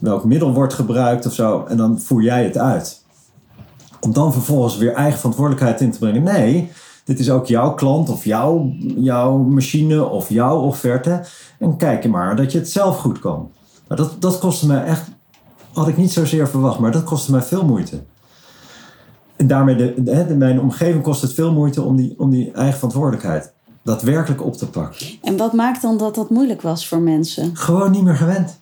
[0.00, 1.64] welk middel wordt gebruikt of zo.
[1.68, 3.02] En dan voer jij het uit.
[4.00, 6.22] Om dan vervolgens weer eigen verantwoordelijkheid in te brengen.
[6.22, 6.70] Nee,
[7.04, 11.24] dit is ook jouw klant of jouw, jouw machine of jouw offerte.
[11.58, 13.50] En kijk je maar dat je het zelf goed kan.
[13.88, 15.08] Maar dat, dat kostte mij echt,
[15.72, 18.02] had ik niet zozeer verwacht, maar dat kostte mij veel moeite.
[19.36, 22.74] En daarmee, de, de- mijn omgeving kost het veel moeite om die, om die eigen
[22.74, 25.06] verantwoordelijkheid daadwerkelijk op te pakken.
[25.22, 27.56] En wat maakt dan dat dat moeilijk was voor mensen?
[27.56, 28.58] Gewoon niet meer gewend.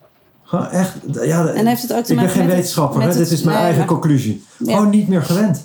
[0.47, 0.93] Gewoon echt.
[1.23, 3.21] Ja, En heeft het ook te ik ben maken geen met het- wetenschapper, met hè?
[3.21, 4.45] het- dit is mijn nee, eigen conclusie.
[4.59, 4.75] Ja.
[4.77, 5.65] Gewoon niet meer gewend.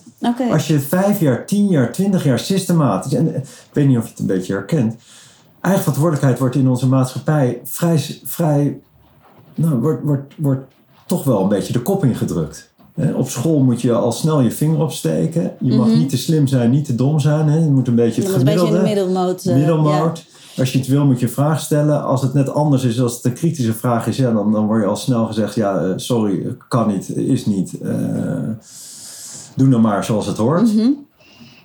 [0.52, 4.04] Als je vijf jaar, tien jaar, twintig jaar systematisch, en eh, ik weet niet of
[4.04, 4.96] je het een beetje herkent,
[5.62, 8.80] eigen verantwoordelijkheid wordt in onze maatschappij vrij, vrij
[9.56, 10.66] nou, wordt, wordt, wordt
[11.06, 12.70] toch wel een beetje de kop ingedrukt.
[13.16, 15.52] Op school moet je al snel je vinger opsteken.
[15.60, 15.98] Je mag Mhm.
[15.98, 17.48] niet te slim zijn, niet te dom zijn.
[17.48, 17.58] Hè.
[17.58, 19.46] Je moet een beetje Je het moet een beetje in de gemiddelde, middelmoot.
[19.46, 20.26] eh, middelmoot.
[20.62, 22.04] Als je iets wil, moet je een vraag stellen.
[22.04, 24.82] Als het net anders is, als het een kritische vraag is, ja, dan, dan word
[24.82, 27.82] je al snel gezegd: ja, eh, sorry, kan niet, is niet.
[27.82, 27.94] eh,
[29.56, 30.74] doe nou maar zoals het hoort.
[30.76, 30.90] Mhm.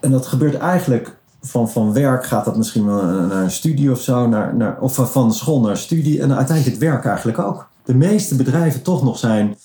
[0.01, 4.01] En dat gebeurt eigenlijk van, van werk gaat dat misschien wel naar een studie of
[4.01, 7.69] zo, naar, naar, of van- van school naar studie en uiteindelijk het werk eigenlijk ook.
[7.85, 9.57] De meeste bedrijven toch nog zijn,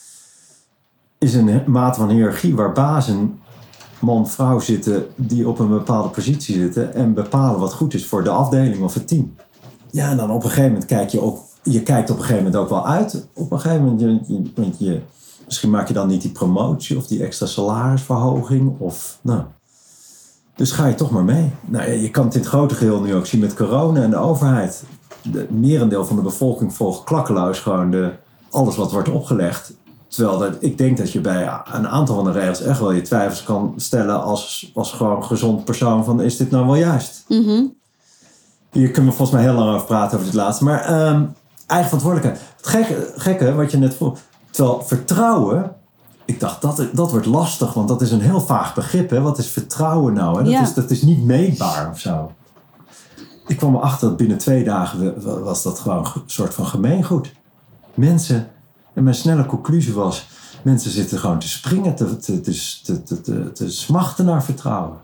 [1.17, 3.39] is een mate van hiërarchie waar bazen,
[4.01, 8.23] man, vrouw zitten die op een bepaalde positie zitten en bepalen wat goed is voor
[8.23, 9.35] de afdeling of het team.
[9.91, 12.43] Ja, en dan op een gegeven moment kijk je ook, je kijkt op een gegeven
[12.43, 13.27] moment ook wel uit.
[13.33, 15.01] Op een gegeven moment, je, je,
[15.45, 19.43] misschien maak je dan niet die promotie of die extra salarisverhoging of, nou,
[20.55, 21.51] dus ga je toch maar mee.
[21.65, 24.17] Nou, je kan het in het grote geheel nu ook zien met corona en de
[24.17, 24.83] overheid.
[25.31, 28.11] De merendeel van de bevolking volgt klakkeloos gewoon de,
[28.49, 29.73] alles wat wordt opgelegd.
[30.11, 33.01] Terwijl dat, ik denk dat je bij een aantal van de regels echt wel je
[33.01, 37.23] twijfels kan stellen als, als gewoon gezond persoon van is dit nou wel juist?
[37.27, 37.63] Mhm.
[38.71, 40.63] Hier kunnen we volgens mij heel lang over praten over dit laatste.
[40.63, 41.23] Maar ehm,
[41.67, 42.47] eigen verantwoordelijkheid.
[42.57, 44.17] Het gekke, gekke wat je net vroeg.
[44.49, 45.75] Terwijl vertrouwen,
[46.25, 49.09] ik dacht dat, dat wordt lastig, want dat is een heel vaag begrip.
[49.09, 49.21] Hè?
[49.21, 50.37] Wat is vertrouwen nou?
[50.37, 50.43] Hè?
[50.43, 50.61] Dat, Ja.
[50.61, 52.31] is, dat is niet meetbaar of zo.
[53.47, 57.31] Ik kwam erachter dat binnen twee dagen was dat gewoon een soort van gemeengoed.
[57.93, 58.47] Mensen,
[58.93, 60.27] en mijn snelle conclusie was,
[60.63, 62.51] mensen zitten gewoon te springen, te, te, te,
[62.83, 64.97] te, te, te, te smachten naar vertrouwen.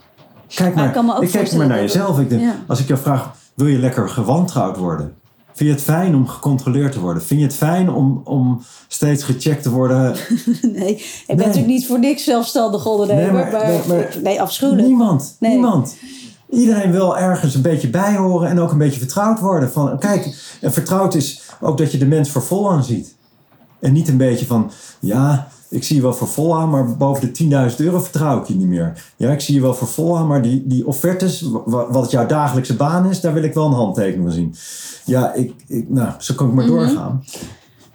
[0.56, 2.20] Kijk Maar maar, ik kijk maar naar jezelf.
[2.20, 2.56] Ik denk, Ja.
[2.68, 5.14] Als ik jou vraag, wil je lekker gewantrouwd worden?
[5.54, 7.24] Vind je het fijn om gecontroleerd te worden?
[7.24, 10.16] Vind je het fijn om, om steeds gecheckt te worden?
[10.62, 13.24] Nee, ik ben natuurlijk niet voor niks zelfstandig ondernemer.
[13.24, 14.88] Nee, maar- maar, nee, maar- ik- nee, afschuwelijk.
[14.88, 15.36] Niemand.
[15.40, 15.52] Nee.
[15.52, 15.96] Niemand.
[16.50, 19.72] Iedereen wil ergens een beetje bijhoren en ook een beetje vertrouwd worden.
[19.72, 23.16] Van, kijk, en vertrouwd is ook dat je de mens voor vol aan ziet.
[23.80, 27.34] En niet een beetje van, ja, ik zie je wel voor vol aan, maar boven
[27.34, 29.04] de 10.000 euro vertrouw ik je niet meer.
[29.18, 32.26] Ja, ik zie je wel voor vol aan, maar die, die offertes, wa- wat jouw
[32.26, 34.56] dagelijkse baan is, daar wil ik wel een handtekening van zien.
[35.06, 37.24] Ja, ik, ik, nou, zo kan ik maar doorgaan.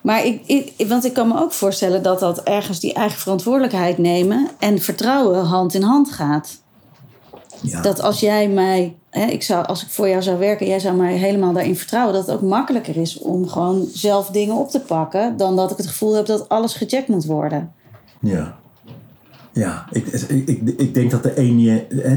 [0.00, 3.98] Maar ik, ik, want ik kan me ook voorstellen dat dat ergens die eigen verantwoordelijkheid
[3.98, 6.61] nemen en vertrouwen hand in hand gaat.
[7.62, 7.82] Ja.
[7.82, 10.96] Dat als jij mij, hè, ik zou, als ik voor jou zou werken, jij zou
[10.96, 14.80] mij helemaal daarin vertrouwen, dat het ook makkelijker is om gewoon zelf dingen op te
[14.80, 17.72] pakken, dan dat ik het gevoel heb dat alles gecheckt moet worden.
[18.20, 18.56] Ja.
[19.52, 21.56] Ja, ik, ik, ik, ik denk dat de een,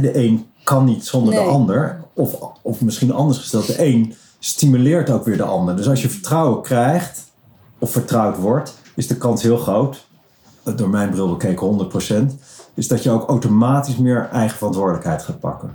[0.02, 1.44] de een kan niet zonder Nee.
[1.44, 2.04] de ander.
[2.14, 5.76] Of, of misschien anders gesteld, de een stimuleert ook weer de ander.
[5.76, 7.24] Dus als je vertrouwen krijgt,
[7.80, 10.08] of vertrouwd wordt, is de kans heel groot,
[10.76, 11.90] door mijn bril bekeken
[12.32, 12.34] 100%,
[12.74, 15.70] is dat je ook automatisch meer eigen verantwoordelijkheid gaat pakken.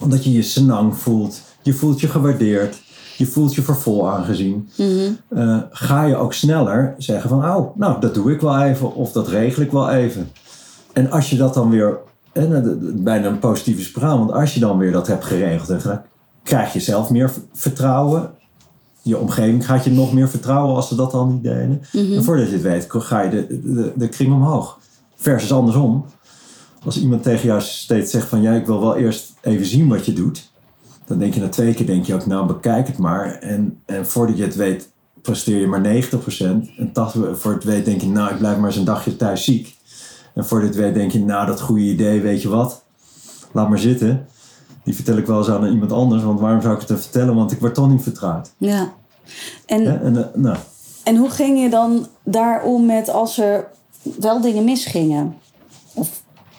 [0.00, 2.82] Omdat je je senang voelt, je voelt je gewaardeerd,
[3.16, 4.68] je voelt je voor vol aangezien.
[5.28, 9.12] Eh, ga je ook sneller zeggen van, oh, nou, dat doe ik wel even, of
[9.12, 10.28] dat regel ik wel even.
[10.92, 11.98] En als je dat dan weer,
[12.32, 15.70] en, de- de- bijna een positieve spiraal, want als je dan weer dat hebt geregeld
[15.70, 16.02] en gedaan,
[16.42, 18.30] krijg je zelf meer vertrouwen.
[19.08, 21.82] Je omgeving gaat je nog meer vertrouwen als ze dat al niet deden.
[21.92, 24.78] En voordat je het weet, ga je de, de, de kring omhoog.
[25.16, 26.04] Versus andersom.
[26.84, 30.06] Als iemand tegen jou steeds zegt van ja, ik wil wel eerst even zien wat
[30.06, 30.50] je doet.
[31.06, 33.32] Dan denk je na twee keer, denk je ook, nou bekijk het maar.
[33.32, 34.90] En, en voordat je het weet,
[35.22, 36.76] presteer je maar 90%.
[36.76, 39.44] En 80, voor het weet denk je, nou ik blijf maar eens een dagje thuis
[39.44, 39.76] ziek.
[40.34, 42.84] En voor dit weet denk je, nou dat goede idee, weet je wat?
[43.52, 44.26] Laat maar zitten.
[44.86, 47.34] Die vertel ik wel eens aan iemand anders, want waarom zou ik het vertellen?
[47.34, 48.50] Want ik word toch niet vertrouwd.
[48.58, 48.92] Ja.
[49.66, 49.96] En, Hè?
[49.98, 50.56] En, eh, nou,
[51.04, 53.66] en hoe ging je dan daarom met als er
[54.18, 55.34] wel dingen misgingen?
[55.94, 56.08] Of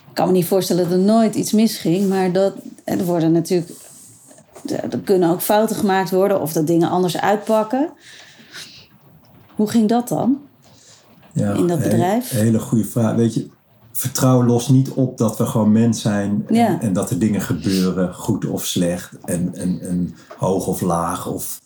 [0.07, 3.71] ik kan me niet voorstellen dat er nooit iets misging, maar dat, er worden natuurlijk.
[4.91, 7.89] Er kunnen ook fouten gemaakt worden of dat dingen anders uitpakken.
[9.55, 10.37] Hoe ging dat dan?
[11.33, 12.29] ja, In dat bedrijf?
[12.29, 13.15] hele goede vraag.
[13.15, 13.49] Weet je,
[13.97, 16.43] vertrouwen lost niet op dat we gewoon mens zijn.
[16.47, 16.81] En, Ja.
[16.81, 19.11] en dat er dingen gebeuren, goed of slecht.
[19.25, 21.27] En, en, en hoog of laag.
[21.27, 21.61] Of,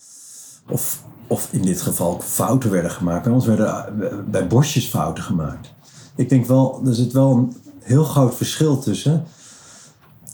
[0.70, 3.24] of, of in dit geval fouten werden gemaakt.
[3.24, 3.68] Bij ons werden
[4.12, 5.74] eh, bij bosjes fouten gemaakt.
[6.16, 9.24] Ik denk wel, er zit wel een heel groot verschil tussen.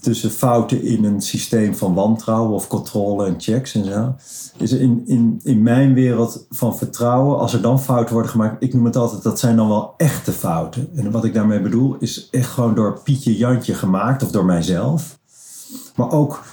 [0.02, 4.16] Tussen fouten in een systeem van wantrouwen of controle en checks en zo.
[4.58, 8.74] Is in, in, in mijn wereld van vertrouwen, als er dan fouten worden gemaakt, ik
[8.74, 10.89] noem het altijd, dat zijn dan wel echte fouten.
[10.95, 15.20] En wat ik daarmee bedoel, is echt gewoon door Pietje Jantje gemaakt of door mijzelf.
[15.95, 16.43] Maar ook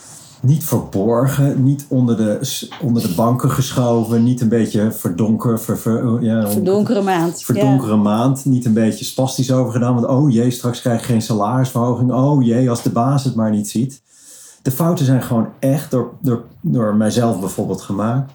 [0.45, 2.40] niet verborgen, niet onder de,
[2.82, 7.42] onder de banken geschoven, niet een beetje verdonker, ver, ver- ja, Verdonkere maand.
[7.42, 9.95] verdonkere maand, niet een beetje spastisch over gedaan.
[9.95, 12.12] Want oh jee, straks krijg ik geen salarisverhoging.
[12.12, 14.03] Oh jee, als de baas het maar niet ziet.
[14.62, 18.32] De fouten zijn gewoon echt door, door, door mijzelf bijvoorbeeld gemaakt.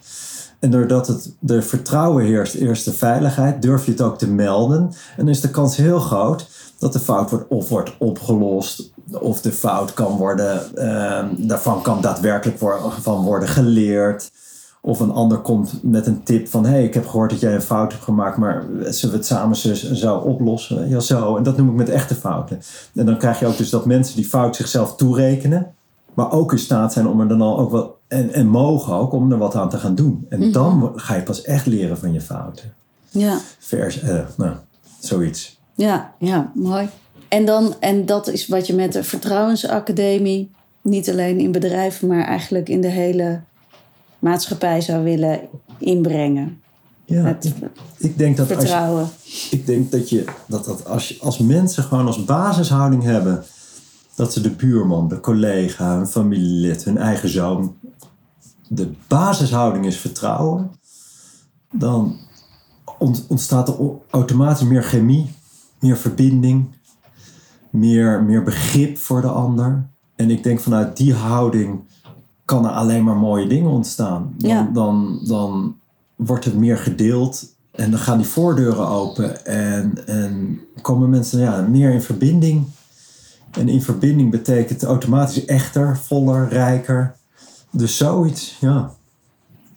[0.60, 4.82] En doordat het de vertrouwen heerst, eerst de veiligheid, durf je het ook te melden.
[4.82, 6.47] En dan is de kans heel groot
[6.80, 12.01] dat de fout wordt of wordt opgelost, of de fout kan worden, eh, daarvan kan
[12.01, 14.32] daadwerkelijk worden, van worden geleerd.
[14.82, 17.55] Of een ander komt met een tip van: hé, hey, ik heb gehoord dat jij
[17.55, 19.55] een fout hebt gemaakt, maar zullen we het samen
[19.95, 20.89] zo oplossen?
[20.89, 21.38] Ja, zo.
[21.38, 22.62] En dat noem ik met echte fouten.
[22.93, 25.74] En dan krijg je ook dus dat mensen die fout zichzelf toerekenen,
[26.14, 29.12] maar ook in staat zijn om er dan al ook wat, en, en mogen ook,
[29.12, 30.26] om er wat aan te gaan doen.
[30.30, 32.74] En dan ga je pas echt leren van je fouten.
[33.10, 34.53] Ja, Vers, eh, nou,
[34.99, 35.60] zoiets.
[35.76, 36.89] ja, ja, mooi.
[37.30, 40.51] En, dan, en dat is wat je met de Vertrouwensacademie,
[40.82, 43.41] niet alleen in bedrijven, maar eigenlijk in de hele
[44.19, 45.39] maatschappij zou willen
[45.77, 46.61] inbrengen.
[47.05, 47.53] Ja, Het
[47.97, 49.09] ik, denk dat als je, vertrouwen.
[49.51, 53.43] ik denk dat je dat, dat als, je, als mensen gewoon als basishouding hebben
[54.15, 57.75] dat ze de buurman, de collega, hun familielid, hun eigen zoon,
[58.67, 60.71] de basishouding is vertrouwen,
[61.71, 62.17] dan
[62.97, 63.75] ont- ontstaat er
[64.09, 65.32] automatisch meer chemie,
[65.80, 66.65] meer verbinding,
[67.70, 69.88] meer, meer begrip voor de ander.
[70.15, 71.80] En ik denk vanuit die houding
[72.45, 74.34] kan er alleen maar mooie dingen ontstaan.
[74.38, 74.70] Dan, Ja.
[74.74, 75.76] dan, dan
[76.15, 81.61] wordt het meer gedeeld en dan gaan die voordeuren open en, en komen mensen ja,
[81.61, 82.65] meer in verbinding.
[83.51, 87.15] En in verbinding betekent automatisch echter, voller, rijker.
[87.72, 88.93] Dus zoiets, ja.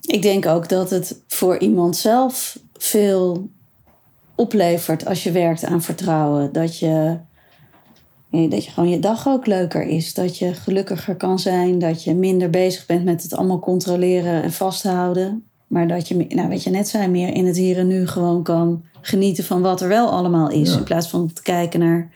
[0.01, 3.49] Ik denk ook dat het voor iemand zelf veel
[4.35, 6.53] oplevert als je werkt aan vertrouwen.
[6.53, 7.17] Dat je,
[8.49, 10.13] dat je gewoon je dag ook leuker is.
[10.13, 11.79] Dat je gelukkiger kan zijn.
[11.79, 15.43] Dat je minder bezig bent met het allemaal controleren en vasthouden.
[15.67, 18.43] Maar dat je, nou weet je net zei, meer in het hier en nu gewoon
[18.43, 20.71] kan genieten van wat er wel allemaal is.
[20.71, 20.77] Ja.
[20.77, 22.11] In plaats van te kijken naar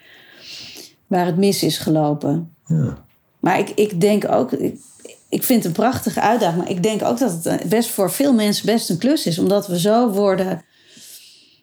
[1.07, 2.55] waar het mis is gelopen.
[2.65, 3.05] ja.
[3.39, 4.79] Maar ik, ik denk ook, ik,
[5.29, 6.61] ik vind het een prachtige uitdaging.
[6.61, 9.39] Maar ik denk ook dat het eh, best voor veel mensen best een klus is.
[9.39, 10.61] Omdat we zo worden,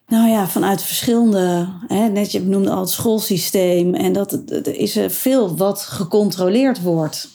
[0.09, 3.95] nou ja, vanuit verschillende, hè, net je noemde al het schoolsysteem.
[3.95, 7.29] En dat er is er veel wat gecontroleerd wordt.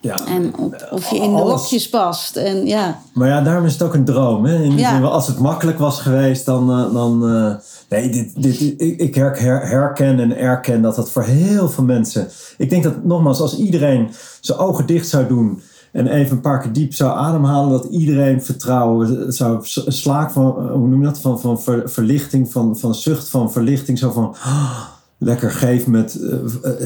[0.00, 0.26] ja.
[0.26, 0.54] En
[0.90, 2.36] of, je in de hokjes past.
[2.36, 4.44] En ja, Maar ja, daarom is het ook een droom.
[4.44, 4.62] Hè?
[4.62, 4.90] In de Ja.
[4.90, 6.70] zin van, als het makkelijk was geweest, dan.
[6.70, 7.54] eh, dan eh,
[7.88, 11.84] nee, dit, dit, ik, ik her- her- herken en erken dat dat voor heel veel
[11.84, 12.28] mensen.
[12.58, 15.62] Ik denk dat nogmaals, als iedereen zijn ogen dicht zou doen.
[15.92, 20.70] En even een paar keer diep zou ademhalen, dat iedereen vertrouwen zou slaak van.
[20.70, 21.20] hoe noem je dat?
[21.20, 23.98] Van, van ver- verlichting, van, van zucht van verlichting.
[23.98, 24.34] Zo van.
[24.42, 24.80] ah,
[25.18, 26.32] lekker geef met eh,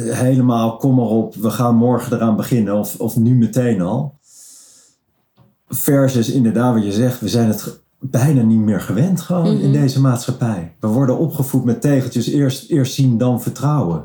[0.08, 2.78] eh, helemaal, kom maar op, we gaan morgen eraan beginnen.
[2.78, 4.20] Of, of nu meteen al
[5.68, 10.00] versus inderdaad wat je zegt, we zijn het bijna niet meer gewend gewoon in deze
[10.00, 10.74] maatschappij.
[10.80, 14.04] We worden opgevoed met tegeltjes, eerst, eerst zien dan vertrouwen.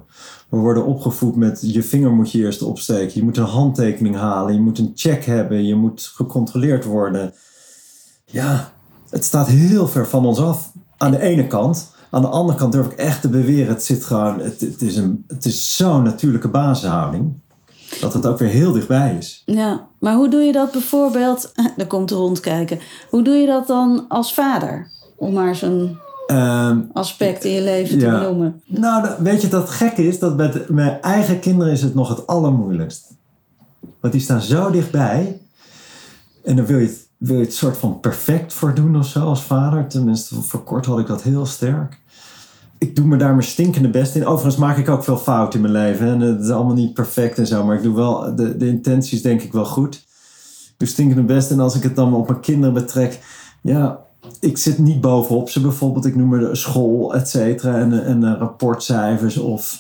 [0.50, 4.54] We worden opgevoed met je vinger moet je eerst opsteken, je moet een handtekening halen,
[4.54, 7.34] je moet een check hebben, je moet gecontroleerd worden.
[8.26, 8.72] Ja,
[9.10, 10.72] het staat heel ver van ons af.
[10.98, 11.96] Aan de ene kant.
[12.10, 14.96] Aan de andere kant durf ik echt te beweren, het zit gewoon, het, het is,
[14.96, 17.42] een, het is zo'n natuurlijke basishouding.
[18.02, 19.44] Dat het ook weer heel dichtbij is.
[19.46, 19.88] ja.
[20.00, 21.52] Maar hoe doe je dat bijvoorbeeld?
[21.76, 22.80] Daar komt de hond kijken.
[23.10, 24.92] Hoe doe je dat dan als vader?
[25.16, 28.62] Om maar zo'n Ehm, aspect in je leven te benoemen.
[28.66, 30.20] Nou, weet je dat gekke is?
[30.20, 33.14] Dat met mijn eigen kinderen is het nog het allermoeilijkst.
[34.00, 35.42] Want die staan zo dichtbij.
[36.44, 39.20] En dan wil je het, wil je het soort van perfect voor doen of zo
[39.20, 39.88] als vader.
[39.88, 42.00] Tenminste, voor kort had ik dat heel sterk.
[42.80, 44.26] Ik doe me daar mijn stinkende best in.
[44.26, 46.08] Overigens maak ik ook veel fout in mijn leven.
[46.08, 47.64] En het is allemaal niet perfect en zo.
[47.64, 49.96] Maar ik doe wel, de, de intenties denk ik wel goed.
[49.96, 51.52] Ik doe stinkende best.
[51.52, 53.20] En als ik het dan op mijn kinderen betrek.
[53.62, 54.00] Ja,
[54.40, 56.06] ik zit niet bovenop ze bijvoorbeeld.
[56.06, 57.78] Ik noem er de school, et cetera.
[57.78, 59.38] En, en eh, rapportcijfers.
[59.38, 59.80] Of,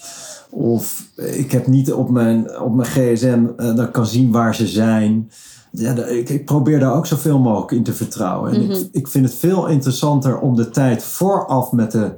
[0.49, 4.55] of ik heb niet op mijn, op mijn gsm eh, dat ik kan zien waar
[4.55, 5.31] ze zijn.
[5.71, 8.53] Ja, ik, ik probeer daar ook zoveel mogelijk in te vertrouwen.
[8.53, 12.11] En ik, ik vind het veel interessanter om de tijd vooraf met de,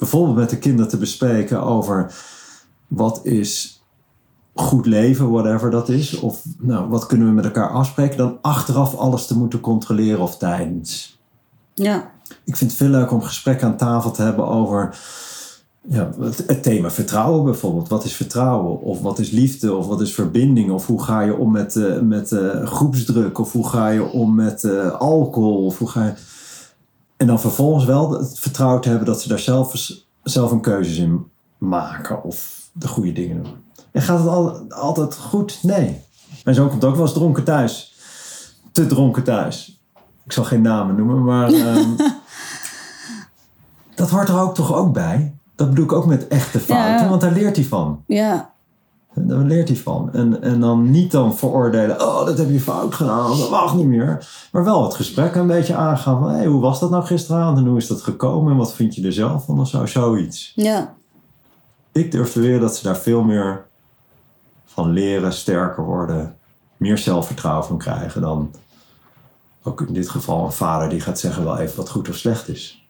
[0.00, 2.14] bijvoorbeeld met de kinderen te bespreken over
[2.86, 3.82] wat is
[4.54, 6.18] goed leven, whatever dat is.
[6.18, 10.36] Of nou, wat kunnen we met elkaar afspreken, dan achteraf alles te moeten controleren of
[10.36, 11.18] tijdens.
[11.74, 12.10] Ja,
[12.44, 14.98] Ik vind het veel leuker om gesprekken aan tafel te hebben over
[15.88, 17.88] ja, het, het thema vertrouwen bijvoorbeeld.
[17.88, 18.80] Wat is vertrouwen?
[18.80, 19.74] Of wat is liefde?
[19.74, 20.70] Of wat is verbinding?
[20.70, 23.38] Of hoe ga je om met, eh, met eh, groepsdruk?
[23.38, 25.64] Of hoe ga je om met eh, alcohol?
[25.64, 26.12] Of hoe ga je...
[27.20, 29.74] En dan vervolgens wel het vertrouwen te hebben dat ze daar zelf,
[30.22, 31.26] zelf een keuzes in
[31.58, 32.22] maken.
[32.24, 33.54] Of de goede dingen doen.
[33.92, 35.58] En gaat het al, altijd goed?
[35.62, 36.00] Nee.
[36.44, 37.94] Mijn zoon komt ook wel eens dronken thuis.
[38.72, 39.80] Te dronken thuis.
[40.24, 41.52] Ik zal geen namen noemen, maar...
[41.66, 41.88] ehm,
[43.94, 45.34] dat hoort er ook toch ook bij?
[45.54, 47.08] Dat bedoel ik ook met echte fouten, Ja.
[47.08, 48.04] want daar leert hij van.
[48.06, 48.49] Ja,
[49.14, 50.12] Daar leert hij van.
[50.12, 53.86] En, en dan niet dan veroordelen, oh, dat heb je fout gedaan, dat mag niet
[53.86, 54.28] meer.
[54.52, 57.66] Maar wel het gesprek een beetje aangaan van, hey, hoe was dat nou gisteravond en
[57.66, 60.52] hoe is dat gekomen en wat vind je er zelf van of zo, zoiets.
[60.54, 60.94] ja,
[61.92, 63.66] Ik durf te leren dat ze daar veel meer
[64.64, 66.36] van leren, sterker worden,
[66.76, 68.50] meer zelfvertrouwen van krijgen dan
[69.62, 72.48] ook in dit geval een vader die gaat zeggen wel even wat goed of slecht
[72.48, 72.84] is.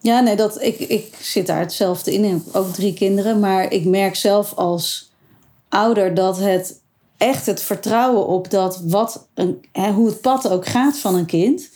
[0.00, 2.24] Ja, nee, dat, ik, ik zit daar hetzelfde in.
[2.24, 3.40] Ik heb ook drie kinderen.
[3.40, 5.12] Maar ik merk zelf als
[5.68, 6.80] ouder dat het
[7.16, 11.26] echt het vertrouwen op dat wat een, hè, hoe het pad ook gaat van een
[11.26, 11.68] kind,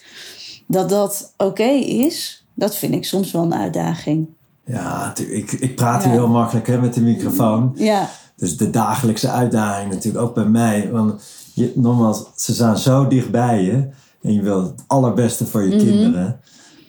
[0.66, 4.26] dat dat oké is, dat vind ik soms wel een uitdaging.
[4.64, 6.08] Ja, ik, ik praat Ja.
[6.08, 7.72] hier heel makkelijk hè, met de microfoon.
[7.76, 10.90] Ja, Dus de dagelijkse uitdaging natuurlijk ook bij mij.
[10.90, 11.22] Want
[11.54, 13.88] je, nogmaals, ze staan zo dicht bij je.
[14.22, 15.78] En je wil het allerbeste voor je Mhm.
[15.86, 16.40] kinderen.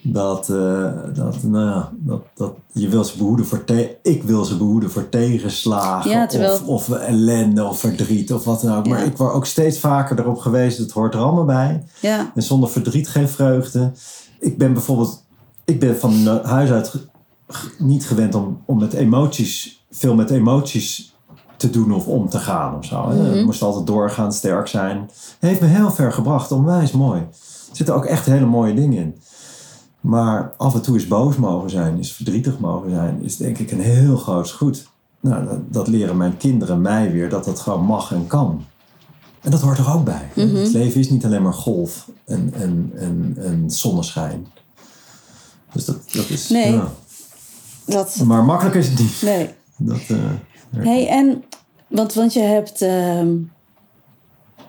[0.03, 4.43] Dat, eh, dat, nou, ja, dat, dat je wil ze behoeden voor te ik wil
[4.45, 8.87] ze behoeden voor tegenslagen Ja, terwijl- of, of ellende of verdriet of wat dan ook.
[8.87, 11.83] Maar ik word ook steeds vaker erop gewezen, het hoort er allemaal bij.
[11.99, 13.91] ja, En zonder verdriet geen vreugde.
[14.39, 15.23] Ik ben bijvoorbeeld,
[15.65, 16.93] ik ben van huis uit
[17.77, 21.15] niet gewend om, om met emoties, veel met emoties
[21.57, 23.07] te doen of om te gaan of zo.
[23.07, 23.33] Mhm.
[23.37, 25.09] Ik moest altijd doorgaan, sterk zijn.
[25.39, 27.19] Heeft me heel ver gebracht, onwijs mooi.
[27.19, 29.15] Er zitten ook echt hele mooie dingen in.
[30.01, 33.71] Maar af en toe is boos mogen zijn, is verdrietig mogen zijn, is denk ik
[33.71, 34.87] een heel groot goed.
[35.19, 38.65] Nou, dat, dat leren mijn kinderen mij weer, dat dat gewoon mag en kan.
[39.41, 40.29] En dat hoort er ook bij.
[40.35, 40.55] Mhm.
[40.55, 44.47] Het leven is niet alleen maar golf en, en, en, en zonneschijn.
[45.71, 46.49] Dus dat, dat is...
[46.49, 46.71] Nee.
[46.73, 46.91] Ja.
[47.85, 49.21] dat, Maar makkelijk is het niet.
[49.21, 49.49] nee.
[49.77, 50.17] Dat, eh,
[50.77, 51.43] Hey, en,
[51.87, 52.81] want, want je hebt.
[52.81, 53.27] ehm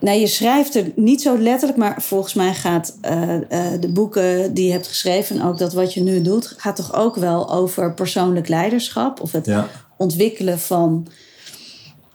[0.02, 4.54] nou, je schrijft er niet zo letterlijk, maar volgens mij gaat eh, eh, de boeken
[4.54, 7.52] die je hebt geschreven en ook dat wat je nu doet, gaat toch ook wel
[7.52, 9.68] over persoonlijk leiderschap of het ja.
[9.96, 11.06] ontwikkelen van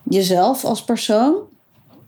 [0.02, 1.34] jezelf als persoon.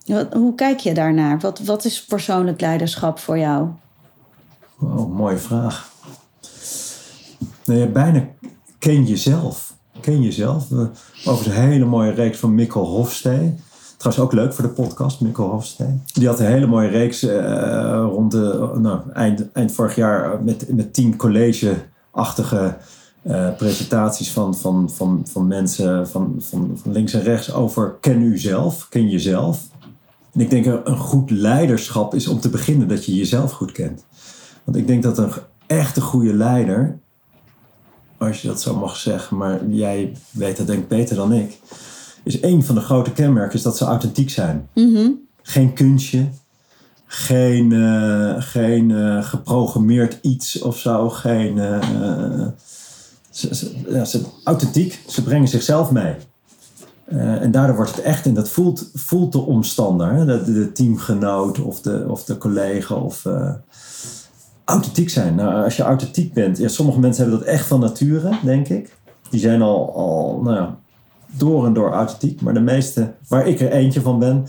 [0.04, 1.38] Wat, hoe kijk je daarnaar?
[1.38, 3.68] Wat, wat is persoonlijk leiderschap voor jou?
[4.80, 5.90] Oh, mooie vraag.
[7.64, 8.28] Nou ja, bijna
[8.78, 9.74] ken jezelf.
[10.00, 10.66] Ken jezelf.
[11.24, 13.54] Over een hele mooie reeks van Mikkel Hofstee.
[14.00, 16.00] Trouwens ook leuk voor de podcast, Mikkel Hofstee.
[16.12, 20.74] Die had een hele mooie reeks uh, rond de, nou, eind, eind vorig jaar met,
[20.74, 22.76] met tien college-achtige
[23.22, 28.22] uh, presentaties van, van, van, van mensen van, van, van links en rechts over ken
[28.22, 29.68] u zelf, ken jezelf.
[30.32, 34.04] En ik denk een goed leiderschap is om te beginnen dat je jezelf goed kent.
[34.64, 35.32] Want ik denk dat een
[35.66, 36.98] echte goede leider,
[38.18, 41.58] als je dat zo mag zeggen, maar jij weet dat denk ik beter dan ik,
[42.22, 44.68] is een van de grote kenmerken is dat ze authentiek zijn.
[44.74, 45.18] Mm-hmm.
[45.42, 46.28] Geen kunstje,
[47.06, 51.56] geen, uh, geen uh, geprogrammeerd iets of zo, geen.
[51.56, 52.46] Uh,
[53.30, 56.14] ze, ze, ja, ze, authentiek, ze brengen zichzelf mee.
[57.40, 60.24] En daardoor wordt het echt, en dat voelt, voelt de omstander, hè?
[60.24, 63.26] De, de, teamgenoot of de, of de collega of
[64.64, 65.34] authentiek zijn.
[65.34, 68.96] Nou, als je authentiek bent, ja, sommige mensen hebben dat echt van nature, denk ik.
[69.30, 70.78] Die zijn al, al nou ja,
[71.30, 74.46] door en door authentiek, maar de meeste, waar ik er eentje van ben,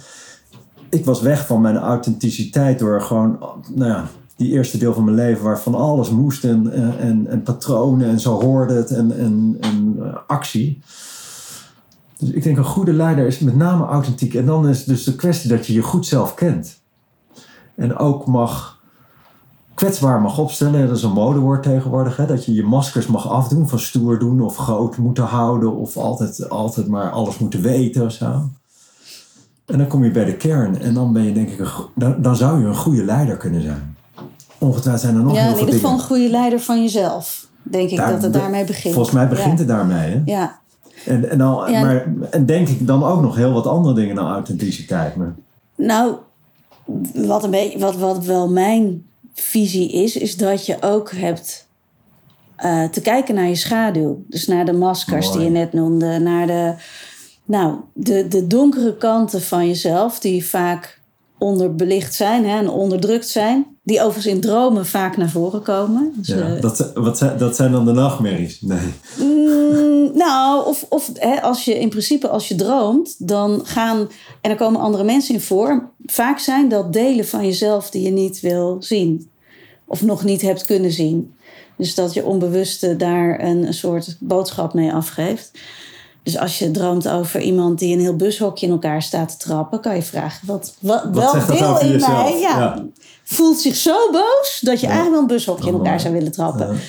[0.90, 3.38] ik was weg van mijn authenticiteit door gewoon,
[3.74, 7.44] nou ja, die eerste deel van mijn leven waar van alles moest en, en, en
[7.44, 10.82] patronen en zo hoorde het en, en, en uh, actie.
[12.18, 14.34] Dus ik denk een goede leider is met name authentiek.
[14.34, 16.82] En dan is dus de kwestie dat je je goed zelf kent.
[17.76, 18.71] En ook mag
[19.74, 20.88] kwetsbaar mag opstellen.
[20.88, 22.18] Dat is een modewoord tegenwoordig.
[22.18, 22.26] Hè?
[22.26, 25.76] Dat je je maskers mag afdoen van stoer doen of groot moeten houden.
[25.76, 28.50] Of altijd, altijd maar alles moeten weten of zo.
[29.66, 30.80] En dan kom je bij de kern.
[30.82, 33.62] En dan ben je denk ik, een, dan, dan zou je een goede leider kunnen
[33.62, 33.96] zijn.
[34.58, 37.48] Ongetwijfeld zijn er nog ja, heel in veel ieder geval een goede leider van jezelf.
[37.64, 38.94] Denk ik Daar- dat het daarmee begint.
[38.94, 39.58] Volgens mij begint ja.
[39.58, 40.12] het daarmee.
[40.12, 40.22] Hè?
[40.26, 40.60] Ja,
[41.06, 41.82] En, en, Ja.
[41.82, 45.16] maar, en denk ik dan ook nog heel wat andere dingen dan authenticiteit.
[45.16, 45.36] Maar,
[45.76, 46.14] nou,
[47.14, 51.68] wat, een beetje, wat, wat wel mijn visie is, is dat je ook hebt
[52.56, 54.24] eh, te kijken naar je schaduw.
[54.28, 55.38] Dus naar de maskers Mooi.
[55.38, 56.74] die je net noemde, naar de,
[57.46, 61.00] nou, de, de donkere kanten van jezelf, die vaak
[61.38, 63.71] onderbelicht zijn hè, en onderdrukt zijn.
[63.84, 66.14] Die overigens in dromen vaak naar voren komen.
[66.16, 68.62] Dus, ja, eh, dat, wat zijn, dat zijn dan de nachtmerries.
[68.62, 68.94] Nee.
[69.20, 74.10] Mm, nou, of, of hè, als je in principe als je droomt, dan gaan
[74.42, 75.90] en er komen andere mensen in voor.
[76.06, 79.32] Vaak zijn dat delen van jezelf die je niet wil zien
[79.86, 81.34] of nog niet hebt kunnen zien.
[81.78, 85.52] Dus dat je onbewuste daar een, een soort boodschap mee afgeeft.
[86.24, 89.80] Dus als je droomt over iemand die een heel bushokje in elkaar staat te trappen,
[89.80, 92.24] kan je vragen: wat, wat, welk deel in jezelf?
[92.24, 92.86] mij ja, Ja.
[93.34, 94.92] Voelt zich zo boos dat je Ja.
[94.92, 96.68] eigenlijk wel een bushokje in elkaar zou willen trappen?
[96.68, 96.80] Ja.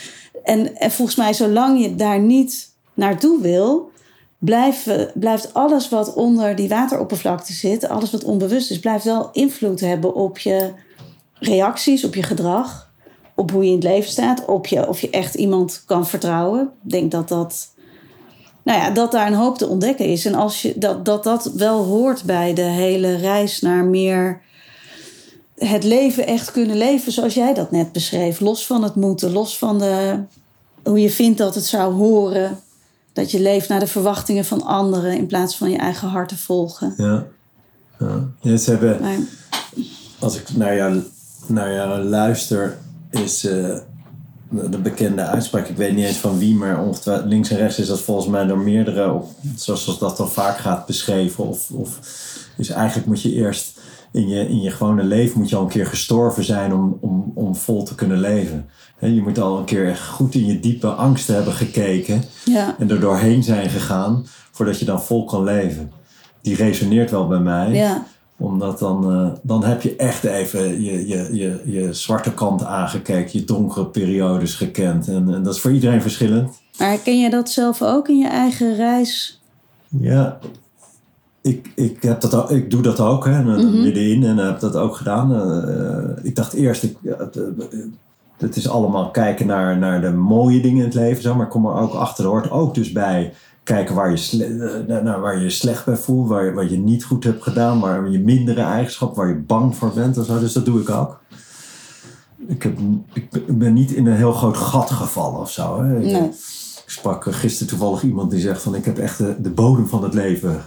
[0.45, 3.90] En, en volgens mij, zolang je daar niet naartoe wil,
[4.38, 9.80] blijven, blijft alles wat onder die wateroppervlakte zit, alles wat onbewust is, blijft wel invloed
[9.80, 10.70] hebben op je
[11.34, 12.90] reacties, op je gedrag,
[13.34, 16.70] op hoe je in het leven staat, op je, of je echt iemand kan vertrouwen.
[16.84, 17.68] Ik denk dat dat,
[18.64, 20.24] nou ja, dat daar een hoop te ontdekken is.
[20.24, 24.40] En als je, dat, dat dat wel hoort bij de hele reis naar meer
[25.66, 28.40] het leven echt kunnen leven zoals jij dat net beschreef.
[28.40, 30.18] Los van het moeten, los van de,
[30.82, 32.58] hoe je vindt dat het zou horen.
[33.12, 36.38] Dat je leeft naar de verwachtingen van anderen in plaats van je eigen hart te
[36.38, 36.94] volgen.
[36.96, 37.26] Ja.
[37.98, 38.28] ja.
[38.40, 39.16] ja ze hebben, Maar
[40.18, 41.02] als ik naar jou,
[41.46, 42.78] naar jou luister,
[43.10, 43.52] is eh,
[44.48, 47.78] de de bekende uitspraak, ik weet niet eens van wie, maar ongetwijfeld links en rechts
[47.78, 51.48] is dat volgens mij door meerdere, of zoals dat dan vaak gaat beschreven.
[51.48, 51.98] Of, of
[52.56, 53.80] dus eigenlijk moet je eerst
[54.12, 57.32] in je, in je gewone leven moet je al een keer gestorven zijn om, om,
[57.34, 58.68] om vol te kunnen leven.
[59.00, 63.00] Je moet al een keer goed in je diepe angsten hebben gekeken ja, en er
[63.00, 65.92] doorheen zijn gegaan voordat je dan vol kan leven.
[66.42, 68.06] Die resoneert wel bij mij ja,
[68.36, 73.38] omdat dan, eh, dan heb je echt even je, je, je, je zwarte kant aangekeken,
[73.38, 75.08] je donkere periodes gekend.
[75.08, 76.60] En, en dat is voor iedereen verschillend.
[76.78, 79.40] maar herken je dat zelf ook in je eigen reis?
[79.88, 80.38] Ja,
[81.43, 83.43] ik, ik, heb dat ik doe dat ook, hè,
[83.82, 85.34] middenin en heb dat ook gedaan.
[85.34, 87.43] Eh, ik dacht eerst, ik, het, eh,
[88.36, 91.66] het is allemaal kijken naar, naar de mooie dingen in het leven, zo, maar kom
[91.66, 93.32] er ook achter, er hoort ook dus bij
[93.62, 97.24] kijken waar je, nou, waar je slecht bij voelt, waar je, wat je niet goed
[97.24, 100.38] hebt gedaan, waar je mindere eigenschappen, waar je bang voor bent en zo.
[100.38, 101.20] Dus dat doe ik ook.
[102.47, 102.78] Ik, heb,
[103.12, 105.82] ik ben- niet in een heel groot gat gevallen of zo.
[105.82, 105.99] Hè.
[106.01, 106.30] Ik- Nee.
[106.86, 110.14] sprak gisteren toevallig iemand die zegt van ik heb echt de, de bodem van het
[110.14, 110.61] leven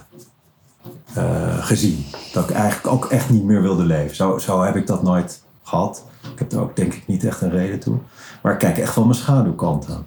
[1.16, 2.04] eh, gezien.
[2.32, 4.16] Dat ik eigenlijk ook echt niet meer wilde leven.
[4.16, 6.04] Zo, zo heb ik dat nooit gehad.
[6.32, 7.96] Ik heb er ook denk ik niet echt een reden toe.
[8.42, 10.06] Maar ik kijk echt wel mijn schaduwkant aan.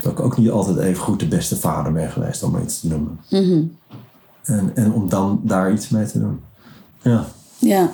[0.00, 2.80] Dat ik ook niet altijd even goed de beste vader ben geweest om maar iets
[2.80, 3.20] te noemen.
[3.30, 3.62] Mhm.
[4.42, 6.40] En, en om dan daar iets mee te doen.
[7.02, 7.26] Ja,
[7.58, 7.90] Ja.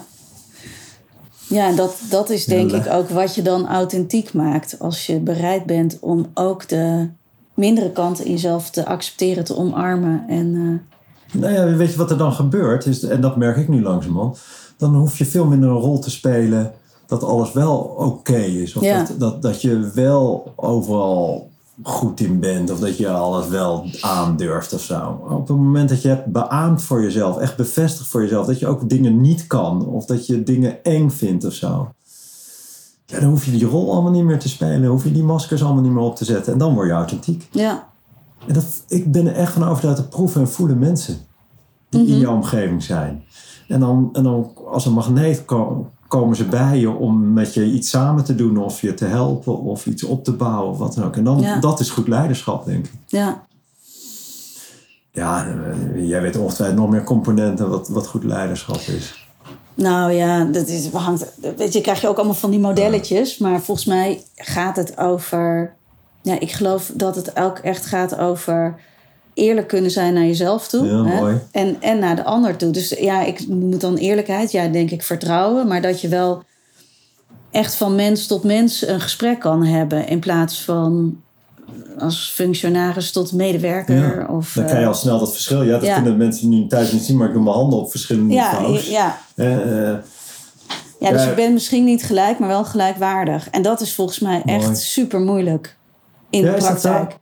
[1.48, 4.78] Ja, dat, dat is denk Ja, ik ook wat je dan authentiek maakt.
[4.78, 7.08] Als je bereid bent om ook de
[7.54, 10.24] mindere kanten in jezelf te accepteren, te omarmen.
[10.28, 11.01] En eh,
[11.32, 12.86] Nou ja, weet je wat er dan gebeurt?
[12.86, 14.38] Is, en dat merk ik nu langzamerhand.
[14.76, 16.72] Dan hoef je veel minder een rol te spelen
[17.06, 18.74] dat alles wel oké is.
[18.74, 18.98] Of Ja.
[19.04, 21.50] dat, dat, dat je wel overal
[21.82, 22.70] goed in bent.
[22.70, 25.20] Of dat je alles wel aandurft of zo.
[25.28, 28.66] Op het moment dat je hebt beaamd voor jezelf, echt bevestigd voor jezelf, dat je
[28.66, 29.86] ook dingen niet kan.
[29.86, 31.88] Of dat je dingen eng vindt of zo.
[33.06, 34.82] Ja, dan hoef je die rol allemaal niet meer te spelen.
[34.82, 36.52] Dan hoef je die maskers allemaal niet meer op te zetten.
[36.52, 37.48] En dan word je authentiek.
[37.50, 37.88] ja,
[38.48, 41.16] En dat, ik ben er echt van overtuigd dat proeven en voelen mensen
[41.88, 43.22] die in jouw omgeving zijn.
[43.68, 47.64] En dan, en dan als een magneet ko- komen ze bij je om met je
[47.64, 50.94] iets samen te doen of je te helpen of iets op te bouwen of wat
[50.94, 51.16] dan ook.
[51.16, 51.60] En dan, Ja.
[51.60, 52.92] dat is goed leiderschap, denk ik.
[53.06, 53.44] ja,
[55.12, 59.26] Ja, eh, jij weet ongetwijfeld nog meer componenten wat, wat goed leiderschap is.
[59.74, 63.38] Nou ja, dat is, hangt, weet je, krijg je ook allemaal van die modelletjes.
[63.38, 65.74] Maar volgens mij gaat het over.
[66.22, 68.74] Ja, ik geloof dat het ook echt gaat over
[69.34, 70.86] eerlijk kunnen zijn naar jezelf toe.
[70.86, 71.20] Ja, hè?
[71.20, 71.40] mooi.
[71.50, 72.70] En, en naar de ander toe.
[72.70, 75.66] Dus ja, ik moet dan eerlijkheid, ja, denk ik vertrouwen.
[75.68, 76.42] Maar dat je wel
[77.50, 80.08] echt van mens tot mens een gesprek kan hebben.
[80.08, 81.20] In plaats van
[81.98, 84.18] als functionaris tot medewerker.
[84.20, 85.62] Ja, Of, Dan krijg je eh, al snel dat verschil.
[85.62, 85.94] Ja, dat ja.
[85.94, 88.88] kunnen mensen nu thuis niet zien, maar ik doe mijn handen op verschillende ja, niveaus.
[88.88, 89.54] ja, Eh,
[89.90, 89.98] eh,
[91.00, 91.28] Ja, dus Ja.
[91.28, 93.50] je bent misschien niet gelijk, maar wel gelijkwaardig.
[93.50, 95.76] En dat is volgens mij echt super moeilijk
[96.32, 97.18] in Ja, de praktijk.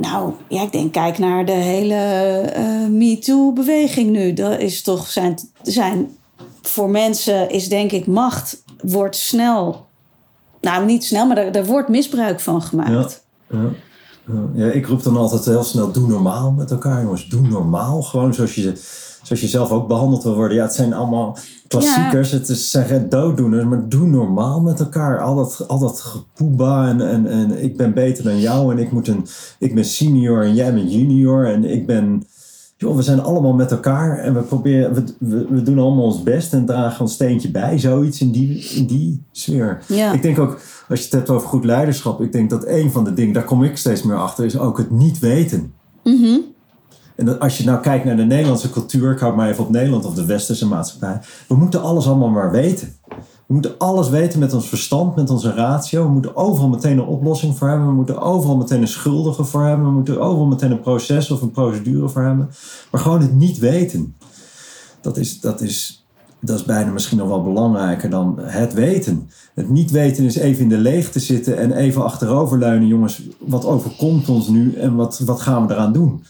[0.00, 4.32] Nou, ja, ik denk, kijk naar de hele eh MeToo-beweging nu.
[4.32, 6.16] Dat is toch zijn, zijn.
[6.62, 9.86] Voor mensen is denk ik macht wordt snel.
[10.60, 13.22] Nou, niet snel, maar daar, daar wordt misbruik van gemaakt.
[13.48, 13.58] Ja.
[13.58, 13.70] Ja.
[14.54, 17.28] Ja, ik roep dan altijd heel snel, doe normaal met elkaar jongens.
[17.28, 18.72] Doe normaal, gewoon zoals je,
[19.22, 20.56] zoals je zelf ook behandeld wil worden.
[20.56, 21.38] Ja, het zijn allemaal
[21.78, 25.20] klassiekers, het is, zijn geen dooddoeners, maar doe normaal met elkaar.
[25.20, 28.92] Al dat, al dat gepoeba en, en, en ik ben beter dan jou en ik,
[28.92, 29.26] moet een,
[29.58, 32.22] ik ben senior en jij bent junior en ik ben...
[32.76, 36.22] Joh, we zijn allemaal met elkaar en we proberen, we, we, we doen allemaal ons
[36.22, 37.78] best en dragen ons steentje bij.
[37.78, 39.82] Zoiets in die, in die sfeer.
[39.88, 40.12] Ja.
[40.12, 43.04] Ik denk ook, als je het hebt over goed leiderschap, ik denk dat een van
[43.04, 45.72] de dingen, daar kom ik steeds meer achter, is ook het niet weten.
[46.04, 46.38] Mhm.
[47.14, 50.04] En als je nou kijkt naar de Nederlandse cultuur, ik hou maar even op Nederland
[50.04, 52.96] of de westerse maatschappij, we moeten alles allemaal maar weten.
[53.46, 56.02] We moeten alles weten met ons verstand, met onze ratio.
[56.02, 57.86] We moeten overal meteen een oplossing voor hebben.
[57.86, 59.86] We moeten overal meteen een schuldige voor hebben.
[59.86, 62.50] We moeten overal meteen een proces of een procedure voor hebben.
[62.90, 64.16] Maar gewoon het niet weten.
[65.00, 66.06] Dat is, dat is,
[66.40, 69.30] dat is bijna misschien nog wel belangrijker dan het weten.
[69.54, 72.88] Het niet weten is even in de leegte zitten en even achteroverleunen.
[72.88, 76.24] Jongens, wat overkomt ons nu en wat, wat gaan we eraan doen?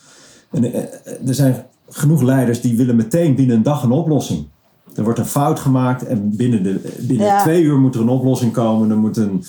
[0.55, 4.47] En, eh, er zijn genoeg leiders die willen meteen binnen een dag een oplossing.
[4.95, 7.43] Er wordt een fout gemaakt en binnen, de, binnen Ja.
[7.43, 8.91] twee uur moet er een oplossing komen.
[8.91, 9.45] Er moet een,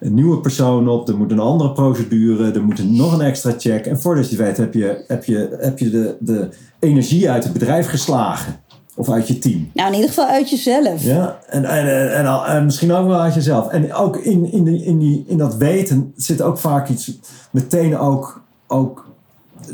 [0.00, 3.54] een nieuwe persoon op, er moet een andere procedure, er moet een- nog een extra
[3.58, 3.86] check.
[3.86, 7.52] En voordat je weet heb je, heb je, heb je de, de energie uit het
[7.52, 8.56] bedrijf geslagen.
[8.98, 9.70] Of uit je team.
[9.74, 11.04] Nou, in ieder geval uit jezelf.
[11.04, 13.68] Ja, en, en, en, en, misschien ook wel uit jezelf.
[13.68, 17.12] En ook in, in, die, in, die, in dat weten zit ook vaak iets,
[17.50, 19.05] meteen ook, ook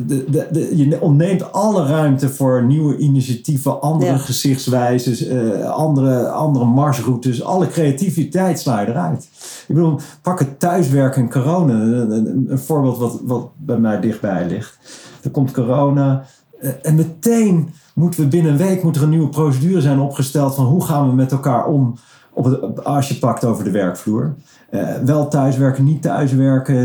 [0.06, 4.16] de, de, de, je ontneemt alle ruimte voor nieuwe initiatieven, andere Ja.
[4.18, 7.42] gezichtswijzes, eh, andere, andere marsroutes.
[7.42, 9.28] Alle creativiteit sla je eruit.
[9.68, 11.72] Ik bedoel, pak het thuiswerken en corona.
[11.72, 14.78] Een, een, een voorbeeld wat, wat bij mij dichtbij ligt.
[15.22, 16.24] Er komt corona
[16.60, 20.54] eh, en meteen moeten we binnen een week moet er een nieuwe procedure zijn opgesteld
[20.54, 21.94] van hoe gaan we met elkaar om
[22.32, 24.34] op het, als je pakt over de werkvloer.
[24.72, 26.76] Eh, wel thuiswerken, niet thuiswerken.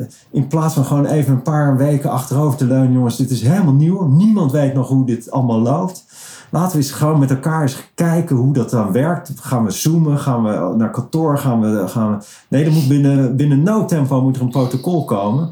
[0.00, 2.92] eh, in plaats van gewoon even een paar weken achterover te leunen.
[2.92, 4.06] Jongens, dit is helemaal nieuw.
[4.06, 6.04] Niemand weet nog hoe dit allemaal loopt.
[6.50, 9.32] Laten we eens gewoon met elkaar eens kijken hoe dat dan werkt.
[9.40, 10.18] Gaan we zoomen?
[10.18, 11.38] Gaan we naar kantoor?
[11.38, 12.24] Gaan we, gaan we...
[12.48, 15.48] Nee, er moet binnen, binnen no tempo moet er een protocol komen.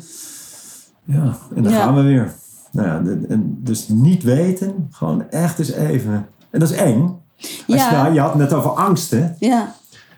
[1.05, 1.79] Ja, en dan Ja.
[1.85, 2.33] gaan we weer.
[2.73, 2.97] Nou ja,
[3.29, 6.27] en dus niet weten, gewoon echt eens even.
[6.51, 7.03] En dat is eng.
[7.41, 7.91] Als Ja.
[7.91, 9.37] je, nou, je had het net over angsten.
[9.39, 9.75] Ja.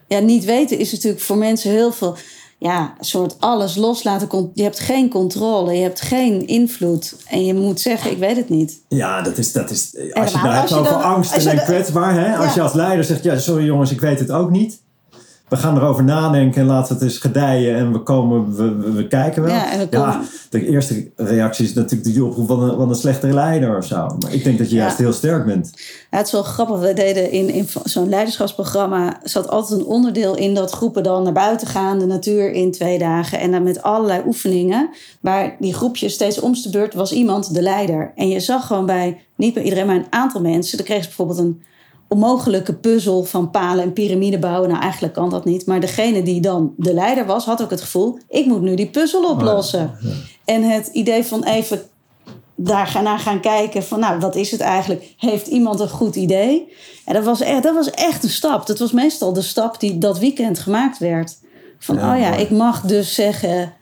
[0.09, 2.17] Ja, niet weten is natuurlijk voor mensen heel veel.
[2.59, 4.51] Ja, een soort alles loslaten.
[4.55, 7.17] Je hebt geen controle, je hebt geen invloed.
[7.27, 8.81] En je moet zeggen: Ik weet het niet.
[8.89, 12.15] Ja, dat is, dat is als je nou hebt over angst en kwetsbaar.
[12.15, 12.37] Hè?
[12.37, 14.81] Als je als leider zegt, ja, sorry jongens, ik weet het ook niet.
[15.49, 19.43] We gaan erover nadenken en laten het eens gedijen en we komen, we, we, kijken
[19.43, 19.55] wel.
[19.55, 23.77] Ja, we de eerste reactie is natuurlijk die oproep van een, van een slechte leider
[23.77, 24.17] of zo.
[24.19, 24.83] Maar ik denk dat je Ja.
[24.83, 25.71] juist heel sterk bent.
[26.11, 26.79] Ja, het is wel grappig.
[26.79, 29.21] We deden in, in zo'n leiderschapsprogramma.
[29.23, 32.99] zat altijd een onderdeel in dat groepen dan naar buiten gaan, de natuur in twee
[32.99, 33.39] dagen.
[33.41, 34.91] En dan met allerlei oefeningen.
[35.21, 38.13] Waar die groepjes steeds om de beurt was iemand de leider.
[38.15, 40.77] En je zag gewoon bij, niet bij iedereen, maar een aantal mensen.
[40.77, 41.63] Dan kreeg ze bijvoorbeeld een
[42.09, 44.69] onmogelijke puzzel van palen en piramide bouwen.
[44.69, 45.67] Nou, eigenlijk kan dat niet.
[45.67, 48.91] Maar degene die dan de leider was, had ook het gevoel: ik moet nu die
[48.91, 49.99] puzzel oplossen.
[50.45, 51.83] En het idee van even
[52.61, 55.15] daar gaan naar gaan kijken van nou, wat is het eigenlijk?
[55.17, 56.73] Heeft iemand een goed idee?
[57.05, 58.67] En dat was echt, dat was echt een stap.
[58.67, 61.39] Dat was meestal de stap die dat weekend gemaakt werd.
[61.79, 63.73] Van Ja, oh ja, ik mag dus zeggen,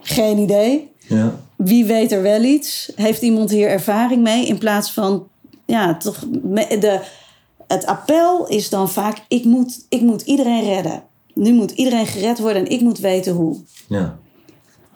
[0.00, 0.92] geen idee.
[0.98, 1.34] Ja.
[1.56, 2.92] Wie weet er wel iets?
[2.94, 4.46] Heeft iemand hier ervaring mee?
[4.46, 5.28] In plaats van,
[5.66, 7.00] ja, toch, de,
[7.68, 11.02] het appel is dan vaak, ik moet, ik moet iedereen redden.
[11.34, 13.56] Nu moet iedereen gered worden en ik moet weten hoe.
[13.88, 14.18] Ja.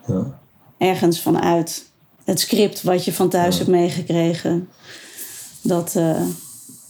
[0.07, 0.39] ja.
[0.79, 1.87] Ergens vanuit
[2.25, 4.69] het script wat je van thuis hebt meegekregen.
[5.63, 6.21] Dat, eh,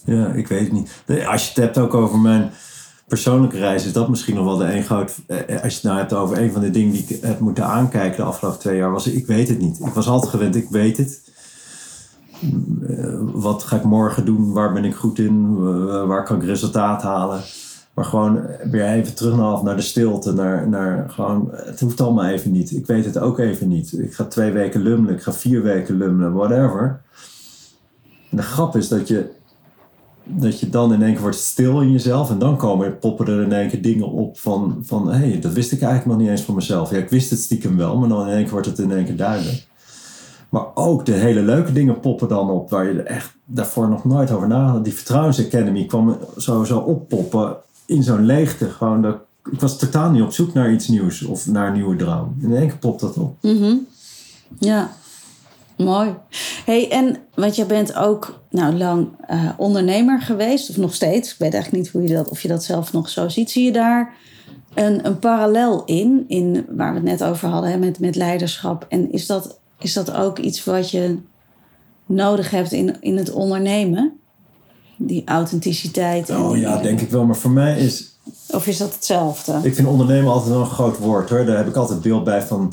[0.05, 0.91] Ja, ik weet het niet.
[1.27, 2.51] Als je het hebt ook over mijn
[3.07, 5.15] persoonlijke reis, is dat misschien nog wel de een groot.
[5.27, 7.65] eh, Als je het nou hebt over een van de dingen die ik heb moeten
[7.67, 9.79] aankijken de afgelopen twee jaar, was ik weet het niet.
[9.81, 11.28] Ik was altijd gewend, ik weet het.
[12.89, 14.53] Eh, Wat ga ik morgen doen?
[14.53, 15.57] Waar ben ik goed in?
[15.59, 17.41] Eh, Waar kan ik resultaat halen?
[17.95, 20.33] Maar gewoon weer even terug naar, de stilte.
[20.33, 22.71] Naar, naar gewoon, het hoeft allemaal even niet.
[22.71, 23.93] Ik weet het ook even niet.
[23.99, 25.15] Ik ga twee weken lummelen.
[25.15, 26.33] Ik ga vier weken lummelen.
[26.33, 27.01] Whatever.
[28.31, 29.37] En de grap is dat je
[30.29, 32.31] dat je dan in één keer wordt stil in jezelf.
[32.31, 35.53] En dan komen, poppen er in één keer dingen op van, van hé, hey, dat
[35.53, 36.91] wist ik eigenlijk nog niet eens van mezelf.
[36.91, 39.05] Ja, ik wist het stiekem wel, maar dan in één keer wordt het in één
[39.05, 39.67] keer duidelijk.
[40.49, 44.31] Maar ook de hele leuke dingen poppen dan op waar je echt daarvoor nog nooit
[44.31, 44.85] over nadacht.
[44.85, 48.71] Die Vertrouwens Academy kwam sowieso oppoppen in zo'n leegte.
[48.71, 49.17] Gewoon dat,
[49.53, 52.37] ik was totaal niet op zoek naar iets nieuws of naar een nieuwe droom.
[52.41, 53.37] In één keer popt dat op.
[53.41, 53.75] Mhm.
[54.59, 54.91] Ja,
[55.77, 56.15] mooi.
[56.65, 61.33] hey, en want je bent ook nou, lang eh, ondernemer geweest, of nog steeds.
[61.33, 63.51] Ik weet eigenlijk niet hoe je dat, of je dat zelf nog zo ziet.
[63.51, 64.15] Zie je daar
[64.75, 68.87] een, een parallel in, in, waar we het net over hadden, hè, met, met leiderschap?
[68.89, 71.19] En is dat, is dat ook iets wat je
[72.07, 74.19] nodig hebt in, in het ondernemen?
[74.97, 76.31] Die authenticiteit.
[76.31, 77.25] en Oh ja, denk ik wel.
[77.25, 78.19] Maar voor mij is
[78.51, 79.61] Of is dat hetzelfde?
[79.63, 81.45] Ik vind ondernemen altijd wel een groot woord hoor.
[81.45, 82.73] Daar heb ik altijd beeld bij van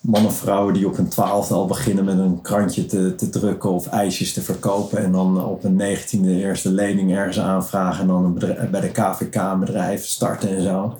[0.00, 3.70] mannen of vrouwen die op hun twaalfde al beginnen met een krantje te, te drukken
[3.70, 4.98] of ijsjes te verkopen.
[4.98, 8.00] En dan op een negentiende eerste lening ergens aanvragen.
[8.00, 10.96] En dan bedrijf- bij de KVK een bedrijf starten en zo.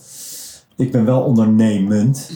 [0.77, 2.31] Ik ben wel ondernemend.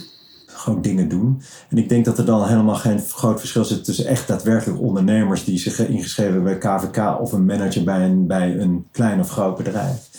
[0.63, 1.43] Gewoon dingen doen.
[1.69, 5.45] En ik denk dat er dan helemaal geen groot verschil zit tussen echt daadwerkelijk ondernemers
[5.45, 9.31] die zich ingeschreven hebben bij KVK of een manager bij een, bij een klein of
[9.31, 10.11] groot bedrijf.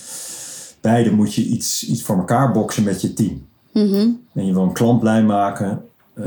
[0.81, 3.45] beide moet je iets, iets voor elkaar boksen met je team.
[3.73, 4.09] Mhm.
[4.33, 5.81] En je wil een klant blij maken.
[6.13, 6.23] eh,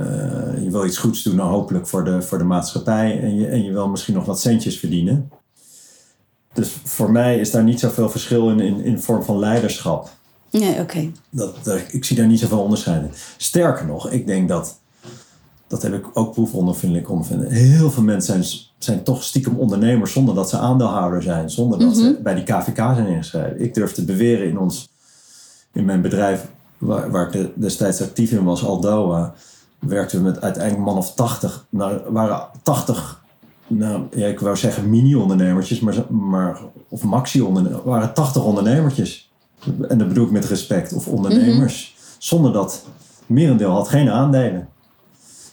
[0.62, 3.20] je wil iets goeds doen, nou, hopelijk voor de, voor de maatschappij.
[3.22, 5.30] En je, en je wil misschien nog wat centjes verdienen.
[6.52, 10.10] Dus voor mij is daar niet zoveel verschil in, in, in vorm van leiderschap.
[10.58, 11.10] Nee, oké.
[11.30, 13.10] Dat, dat- ik zie daar niet zoveel onderscheid in.
[13.36, 14.78] Sterker nog, ik denk dat,
[15.66, 17.50] dat heb ik ook proefondervindelijk ondervinden.
[17.50, 21.50] Heel veel mensen zijn, zijn toch stiekem ondernemers zonder dat ze aandeelhouder zijn.
[21.50, 23.60] Zonder dat ze bij die KVK zijn ingeschreven.
[23.60, 24.88] Ik durf te beweren in ons,
[25.72, 26.46] in mijn bedrijf
[26.78, 29.34] waar, waar ik de- destijds actief in was, Aldoa,
[29.78, 31.66] werkten we met uiteindelijk man of 80.
[31.70, 33.24] Nou, waren 80,
[33.66, 37.82] nou, ja, ik wou zeggen mini-ondernemertjes, maar, maar, of maxi-ondernemers.
[37.84, 39.30] waren 80 ondernemertjes.
[39.88, 41.96] En dat bedoel ik met respect, of ondernemers.
[42.18, 42.84] Zonder dat
[43.26, 44.68] merendeel had geen aandelen.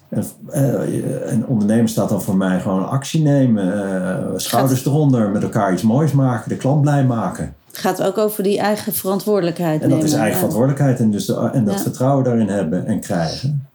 [0.10, 5.44] En, eh, en ondernemen staat dan voor mij gewoon actie nemen, eh, schouders eronder, met
[5.44, 7.54] elkaar iets moois maken, de klant blij maken.
[7.68, 10.06] Het gaat ook over die eigen verantwoordelijkheid En dat nemen.
[10.06, 10.36] is eigen ja.
[10.38, 11.80] verantwoordelijkheid en, dus de- en dat Ja.
[11.82, 13.68] vertrouwen daarin hebben en krijgen.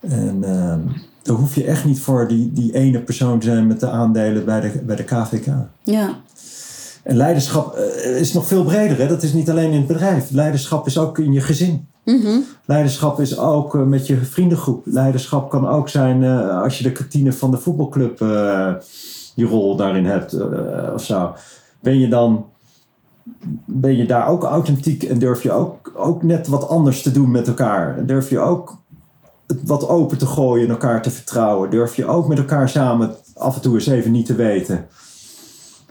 [0.00, 0.78] En ehm
[1.22, 4.44] daar hoef je echt niet voor die, die ene persoon te zijn met de aandelen
[4.44, 5.46] bij de, bij de KVK.
[5.82, 6.14] Ja,
[7.02, 8.98] En leiderschap eh, is nog veel breder.
[8.98, 9.08] Hè?
[9.08, 10.30] Dat is niet alleen in het bedrijf.
[10.30, 11.88] Leiderschap is ook in je gezin.
[12.04, 12.38] Mhm.
[12.64, 14.82] Leiderschap is ook eh, met je vriendengroep.
[14.84, 18.18] Leiderschap kan ook zijn eh, als je de kantine van de voetbalclub
[19.34, 20.36] je rol daarin hebt
[20.94, 21.34] of zo.
[21.80, 22.44] Ben je dan
[23.64, 27.30] ben je daar ook authentiek en durf je ook, ook net wat anders te doen
[27.30, 28.06] met elkaar?
[28.06, 28.78] Durf je ook
[29.64, 31.70] wat open te gooien en elkaar te vertrouwen?
[31.70, 34.86] Durf je ook met elkaar samen af en toe eens even niet te weten?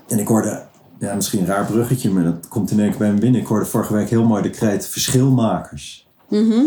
[0.08, 0.62] En ik hoorde,
[1.00, 3.42] ja, misschien een raar bruggetje, maar dat komt in één keer bij me binnen.
[3.42, 6.08] Ik hoorde vorige week heel mooi de kreet verschilmakers.
[6.30, 6.62] Mhm.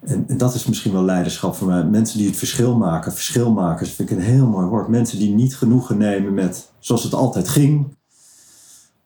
[0.00, 1.84] En, en dat is misschien wel leiderschap voor mij.
[1.84, 4.88] Mensen die het verschil maken, verschilmakers, vind ik een heel mooi woord.
[4.88, 7.96] Mensen die niet genoegen nemen met zoals het altijd ging.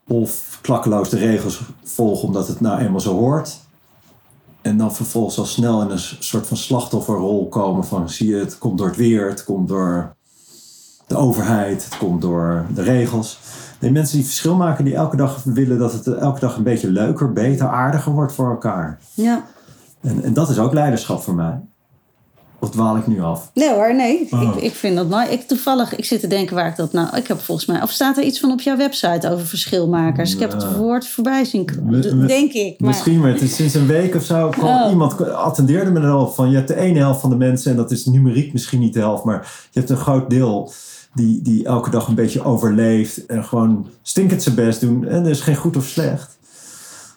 [0.07, 3.59] Of klakkeloos de regels volgen omdat het nou eenmaal zo hoort.
[4.63, 8.59] En dan vervolgens al snel in een soort van slachtofferrol komen van zie je, het
[8.59, 10.17] komt door het weer, het komt door
[11.07, 13.39] de overheid, het komt door de regels.
[13.85, 16.91] Nee, mensen die verschil maken, die elke dag willen dat het elke dag een beetje
[16.91, 18.99] leuker, beter, aardiger wordt voor elkaar.
[19.15, 19.45] ja.
[20.01, 21.61] En, en dat is ook leiderschap voor mij.
[22.59, 23.51] Of dwaal ik nu af?
[23.55, 24.29] Nee hoor, nee.
[24.31, 24.43] Oh.
[24.57, 25.27] Ik, ik vind dat mooi.
[25.27, 27.17] Ik, toevallig, ik zit te denken waar ik dat nou...
[27.17, 27.83] Ik heb volgens mij...
[27.83, 30.35] Of staat er iets van op jouw website over verschilmakers?
[30.35, 30.77] Ik heb het Nou.
[30.77, 32.27] woord voorbij zien komen.
[32.27, 32.81] Denk ik.
[32.81, 34.49] Maar, Misschien, maar het is sinds een week of zo.
[34.49, 34.91] kwam Oh.
[34.91, 36.51] Iemand attendeerde me er al van.
[36.51, 39.01] Je hebt de ene helft van de mensen, en dat is numeriek misschien niet de
[39.01, 40.73] helft, maar je hebt een groot deel
[41.15, 45.07] die, die elke dag een beetje overleeft en gewoon stinkend zijn best doen.
[45.07, 46.39] En er is geen goed of slecht.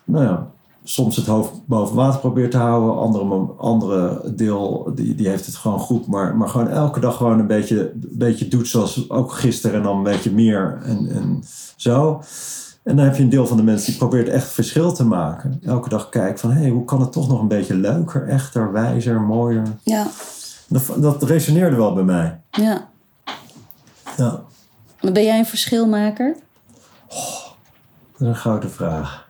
[0.03, 0.47] Nou ja,
[0.83, 2.97] soms het hoofd boven water probeert te houden.
[2.97, 6.07] Andere, andere deel die, die heeft het gewoon goed.
[6.07, 9.83] Maar, maar gewoon elke dag gewoon een beetje, een beetje doet zoals ook gisteren en
[9.83, 11.43] dan een beetje meer en, en
[11.75, 12.21] zo.
[12.83, 15.59] En dan heb je een deel van de mensen die probeert echt verschil te maken.
[15.63, 18.71] Elke dag kijkt van, hé, hey, hoe kan het toch nog een beetje leuker, echter,
[18.71, 19.63] wijzer, mooier.
[19.83, 20.07] ja,
[20.67, 22.39] Dat, dat resoneerde wel bij mij.
[22.51, 22.87] ja.
[24.17, 24.41] Ja,
[25.01, 26.35] Maar ben jij een verschilmaker?
[27.07, 29.29] dat is een grote vraag.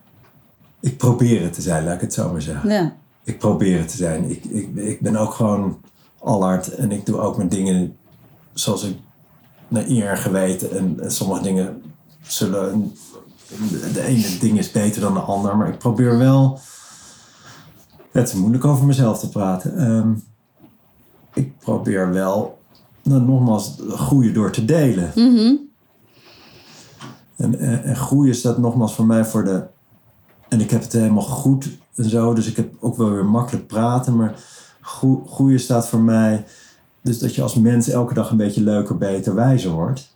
[0.79, 2.69] Ik probeer het te zijn, laat ik het zo maar zeggen.
[2.69, 2.95] Ja.
[3.23, 4.29] Ik probeer het te zijn.
[4.29, 5.81] Ik, ik, ik ben ook gewoon
[6.19, 7.97] allard en ik doe ook mijn dingen
[8.53, 8.97] zoals ik
[9.67, 10.71] naar eer en geweten.
[10.77, 11.81] En, en sommige dingen
[12.21, 12.93] zullen.
[13.93, 16.59] De ene ding is beter dan de ander, maar ik probeer wel.
[18.11, 19.77] Het is moeilijk over mezelf te praten.
[19.77, 20.13] Ehm,
[21.33, 22.56] ik probeer wel,
[23.07, 25.11] nou, nogmaals, groeien door te delen.
[25.15, 25.55] Mhm.
[27.35, 29.63] En, en, en groeien staat nogmaals voor mij voor de.
[30.49, 33.67] En ik heb het helemaal goed en zo, dus ik heb ook wel weer makkelijk
[33.67, 34.15] praten.
[34.15, 34.35] Maar
[34.81, 36.45] groe- groeien staat voor mij.
[37.01, 40.15] Dus dat je als mens elke dag een beetje leuker, beter, wijzer wordt.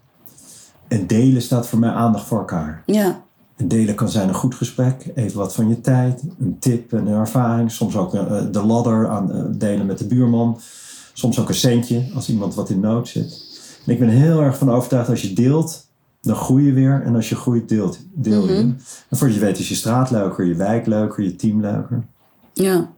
[0.87, 2.83] En delen staat voor mij aandacht voor elkaar.
[2.85, 3.21] Ja.
[3.55, 7.07] En delen kan zijn een goed gesprek, even wat van je tijd, een tip, een
[7.07, 7.71] ervaring.
[7.71, 10.59] Soms ook eh, de ladder aan eh, delen met de buurman.
[11.13, 13.49] Soms ook een centje als iemand wat in nood zit.
[13.85, 15.87] En ik ben heel erg van overtuigd als je deelt,
[16.21, 17.01] dan groei je weer.
[17.05, 18.53] En als je groeit, deelt, deel je.
[19.09, 22.03] En voordat je weet is je straat leuker, je wijk leuker, je team leuker.
[22.53, 22.89] Ja.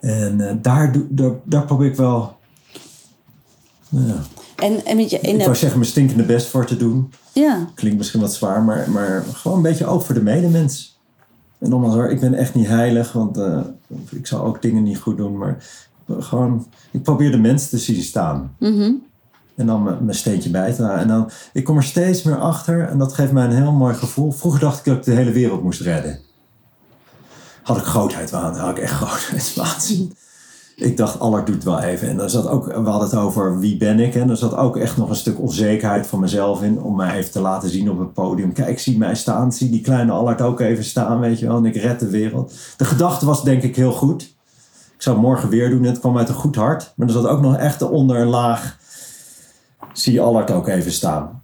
[0.00, 2.36] En eh, daar, daar, daar probeer ik wel,
[3.88, 4.22] nou ja,
[4.56, 7.12] En, en met je, in ik wou zeggen mijn stinkende best voor te doen.
[7.32, 7.68] ja.
[7.74, 10.98] Klinkt misschien wat zwaar, maar, maar gewoon een beetje ook voor de medemens.
[11.58, 13.60] En nogmaals hoor, ik ben echt niet heilig, want eh,
[14.10, 15.38] ik zal ook dingen niet goed doen.
[15.38, 15.64] Maar
[16.18, 18.54] gewoon, ik probeer de mensen te zien staan.
[18.58, 18.92] Mhm.
[19.56, 21.00] En dan mijn steentje bij te dragen.
[21.00, 23.94] En dan, ik kom er steeds meer achter en dat geeft mij een heel mooi
[23.94, 24.32] gevoel.
[24.32, 26.18] Vroeger dacht ik dat ik de hele wereld moest redden.
[27.62, 30.12] Had ik grootheid waan, had ik echt grootheidswaanzin.
[30.76, 32.08] ik dacht, Allard doet wel even.
[32.08, 34.14] En er zat ook, we hadden het over wie ben ik.
[34.14, 36.82] En er zat ook echt nog een stuk onzekerheid van mezelf in.
[36.82, 38.52] Om mij even te laten zien op het podium.
[38.52, 39.52] Kijk, zie mij staan.
[39.52, 41.56] Zie die kleine Allard ook even staan, weet je wel.
[41.56, 42.54] En ik red de wereld.
[42.76, 44.36] De gedachte was denk ik heel goed.
[44.98, 45.82] Ik zou het morgen weer doen.
[45.82, 46.92] Het kwam uit een goed hart.
[46.96, 48.76] Maar er zat ook nog echt onder een laag.
[49.92, 51.42] Zie Allard ook even staan.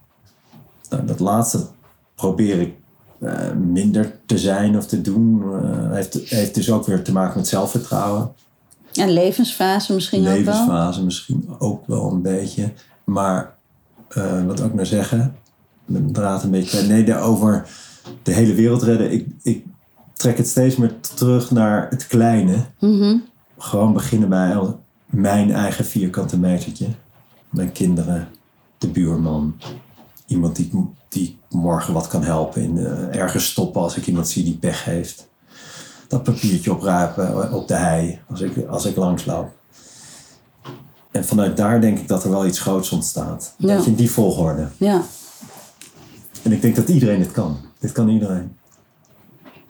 [0.91, 1.67] Nou, dat laatste
[2.15, 2.75] probeer ik
[3.21, 5.43] uh, minder te zijn of te doen.
[5.43, 8.33] Uh, heeft, heeft dus ook weer te maken met zelfvertrouwen.
[8.93, 10.35] En levensfase misschien ook wel?
[10.35, 12.73] Levensfase misschien ook wel een beetje.
[13.05, 13.55] Maar
[14.17, 15.37] uh, wat ook nou zeggen,
[15.85, 16.83] mijn draad een beetje.
[16.83, 17.69] Nee, over
[18.23, 19.13] de hele wereld redden.
[19.13, 19.65] Ik, ik
[20.15, 22.57] trek het steeds meer terug naar het kleine.
[22.79, 23.25] Mm -hmm.
[23.65, 24.57] Gewoon beginnen bij
[25.07, 26.87] mijn eigen vierkante metertje.
[27.51, 28.29] Mijn kinderen,
[28.79, 29.57] de buurman.
[30.27, 30.71] Iemand die,
[31.09, 32.63] die morgen wat kan helpen.
[32.63, 35.29] In, uh, ergens stoppen als ik iemand zie die pech heeft
[36.09, 39.53] dat papiertje oprapen op de hei als ik, als ik langsloop.
[41.11, 43.55] En vanuit daar denk ik dat er wel iets groots ontstaat.
[43.59, 43.75] Ja.
[43.75, 44.69] Dat je in die volgorde.
[44.77, 45.03] Ja.
[46.43, 47.57] En ik denk dat iedereen dit kan.
[47.79, 48.57] Dit kan iedereen.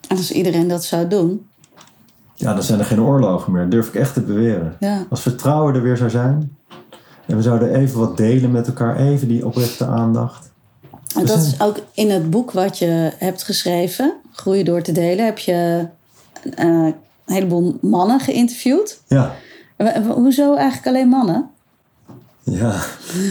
[0.08, 1.46] En als iedereen dat zou doen.
[2.34, 3.62] Ja, dan zijn er geen oorlogen meer.
[3.62, 4.76] Dat durf ik echt te beweren.
[4.80, 5.06] Ja.
[5.10, 6.56] Als vertrouwen er weer zou zijn.
[7.26, 8.96] En we zouden even wat delen met elkaar.
[8.96, 10.52] Even die oprechte aandacht.
[11.16, 14.14] En dat is ook in het boek wat je hebt geschreven.
[14.32, 15.24] Groeien door te delen.
[15.24, 15.86] Heb je
[16.44, 16.94] uh, een
[17.26, 19.00] heleboel mannen geïnterviewd.
[19.06, 19.34] Ja.
[20.14, 21.50] Hoezo eigenlijk alleen mannen?
[22.44, 22.82] Ja,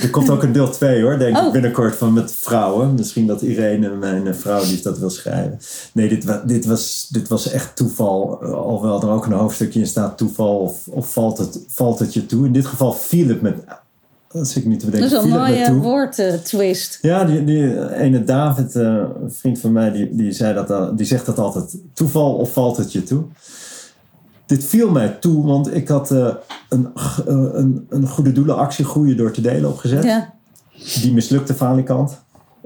[0.01, 1.45] er komt ook een deel 2 hoor, denk oh.
[1.45, 2.93] ik binnenkort van met vrouwen.
[2.93, 5.59] Misschien dat Irene, mijn vrouw, die dat wil schrijven.
[5.93, 8.43] Nee, dit, dit, was, dit was echt toeval.
[8.43, 12.25] Alhoewel er ook een hoofdstukje in staat toeval of, of valt, het, valt het je
[12.25, 12.45] toe.
[12.45, 13.55] In dit geval viel het met
[14.31, 15.09] dat zit ik niet te bedenken.
[15.09, 16.97] Dat is een mooie woordtwist.
[17.01, 21.05] ja, die, die ene David, uh, een vriend van mij, die, die, zei dat, die
[21.05, 21.75] zegt dat altijd.
[21.93, 23.23] Toeval of valt het je toe?
[24.45, 26.27] Dit viel mij toe, want ik had uh,
[26.69, 26.91] een,
[27.27, 30.03] uh, een, een goede doelenactie Groeien door te delen opgezet.
[30.03, 30.33] Ja.
[31.01, 32.21] Die mislukte falikant.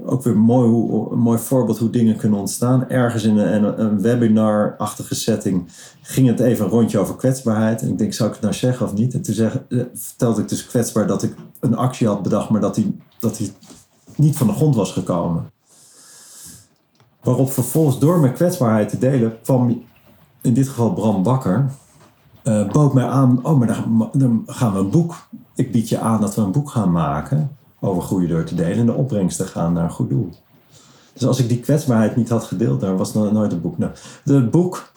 [0.05, 2.89] Ook weer mooi, hoe, een mooi voorbeeld hoe dingen kunnen ontstaan.
[2.89, 5.67] Ergens in een, een, webinar-achtige setting
[6.01, 7.81] ging het even een rondje over kwetsbaarheid.
[7.81, 9.13] En ik denk, zou ik het nou zeggen of niet?
[9.13, 9.61] En toen zeg,
[9.93, 13.51] vertelde ik dus kwetsbaar dat ik een actie had bedacht, maar dat die, dat die
[14.15, 15.51] niet van de grond was gekomen.
[17.21, 19.83] Waarop vervolgens door mijn kwetsbaarheid te delen kwam
[20.47, 21.65] in dit geval Bram Bakker.
[22.43, 25.27] Uh, bood mij aan, oh maar dan, dan gaan we een boek.
[25.55, 28.77] Ik bied je aan dat we een boek gaan maken over groeien door te delen
[28.77, 30.29] en de opbrengsten gaan naar een goed doel.
[31.13, 33.77] Dus als ik die kwetsbaarheid niet had gedeeld, dan was het nooit een boek.
[33.77, 34.91] Nou, boek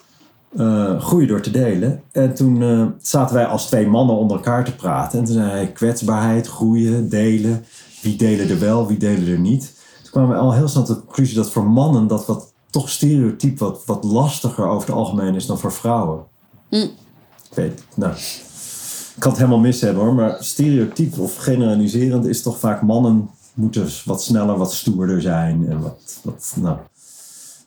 [0.53, 2.01] uh, door te delen.
[2.11, 5.19] En toen uh, zaten wij als twee mannen onder elkaar te praten.
[5.19, 7.65] En toen zei hij kwetsbaarheid, groeien, delen.
[8.01, 9.79] Wie delen er wel, wie delen er niet.
[10.01, 12.89] Toen kwamen we al heel snel tot de conclusie dat voor mannen dat wat toch
[12.89, 16.23] stereotyp wat, wat lastiger over het algemeen is dan voor vrouwen.
[16.69, 16.75] Hm.
[16.75, 22.41] Ik weet, nou, ik kan het helemaal mis hebben hoor, maar stereotyp of generaliserend is
[22.41, 26.77] toch vaak mannen moeten wat sneller, wat stoerder zijn en wat, wat nou,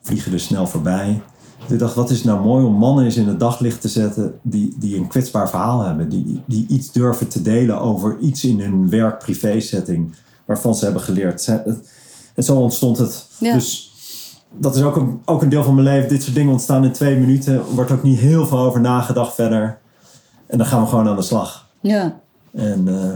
[0.02, 1.22] vliegen er snel voorbij.
[1.68, 4.74] Ik dacht, wat is nou mooi om mannen eens in het daglicht te zetten die,
[4.78, 8.90] die een kwetsbaar verhaal hebben, die, die iets durven te delen over iets in hun
[8.90, 11.46] werk-privé setting waarvan ze hebben geleerd.
[12.34, 13.26] En zo ontstond het.
[13.38, 13.54] Ja.
[13.54, 13.93] Dus
[14.56, 16.08] dat is ook een, ook een deel van mijn leven.
[16.08, 17.54] Dit soort dingen ontstaan in twee minuten.
[17.54, 19.78] Er wordt ook niet heel veel over nagedacht verder.
[20.46, 21.68] En dan gaan we gewoon aan de slag.
[21.80, 22.20] Ja.
[22.52, 23.12] En uh,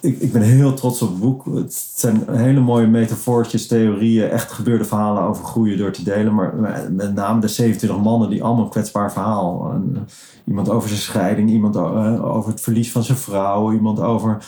[0.00, 1.44] ik, ik ben heel trots op het boek.
[1.44, 6.34] Het zijn hele mooie metafoortjes, theorieën, echt gebeurde verhalen over groeien door te delen.
[6.34, 6.54] Maar
[6.90, 9.70] met name de 27 mannen die allemaal een kwetsbaar verhaal.
[9.72, 10.00] En, uh,
[10.44, 14.44] iemand over zijn scheiding, iemand uh, over het verlies van zijn vrouw, iemand over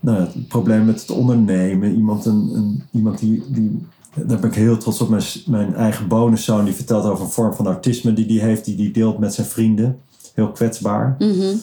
[0.00, 1.94] nou, het probleem met het ondernemen.
[1.94, 5.08] Iemand, een, een, iemand die, die daar ben ik heel trots op.
[5.08, 8.76] Mijn, mijn eigen bonuszoon die vertelt over een vorm van autisme die hij heeft, die
[8.76, 10.00] hij deelt met zijn vrienden.
[10.34, 11.14] Heel kwetsbaar.
[11.18, 11.60] Mm -hmm.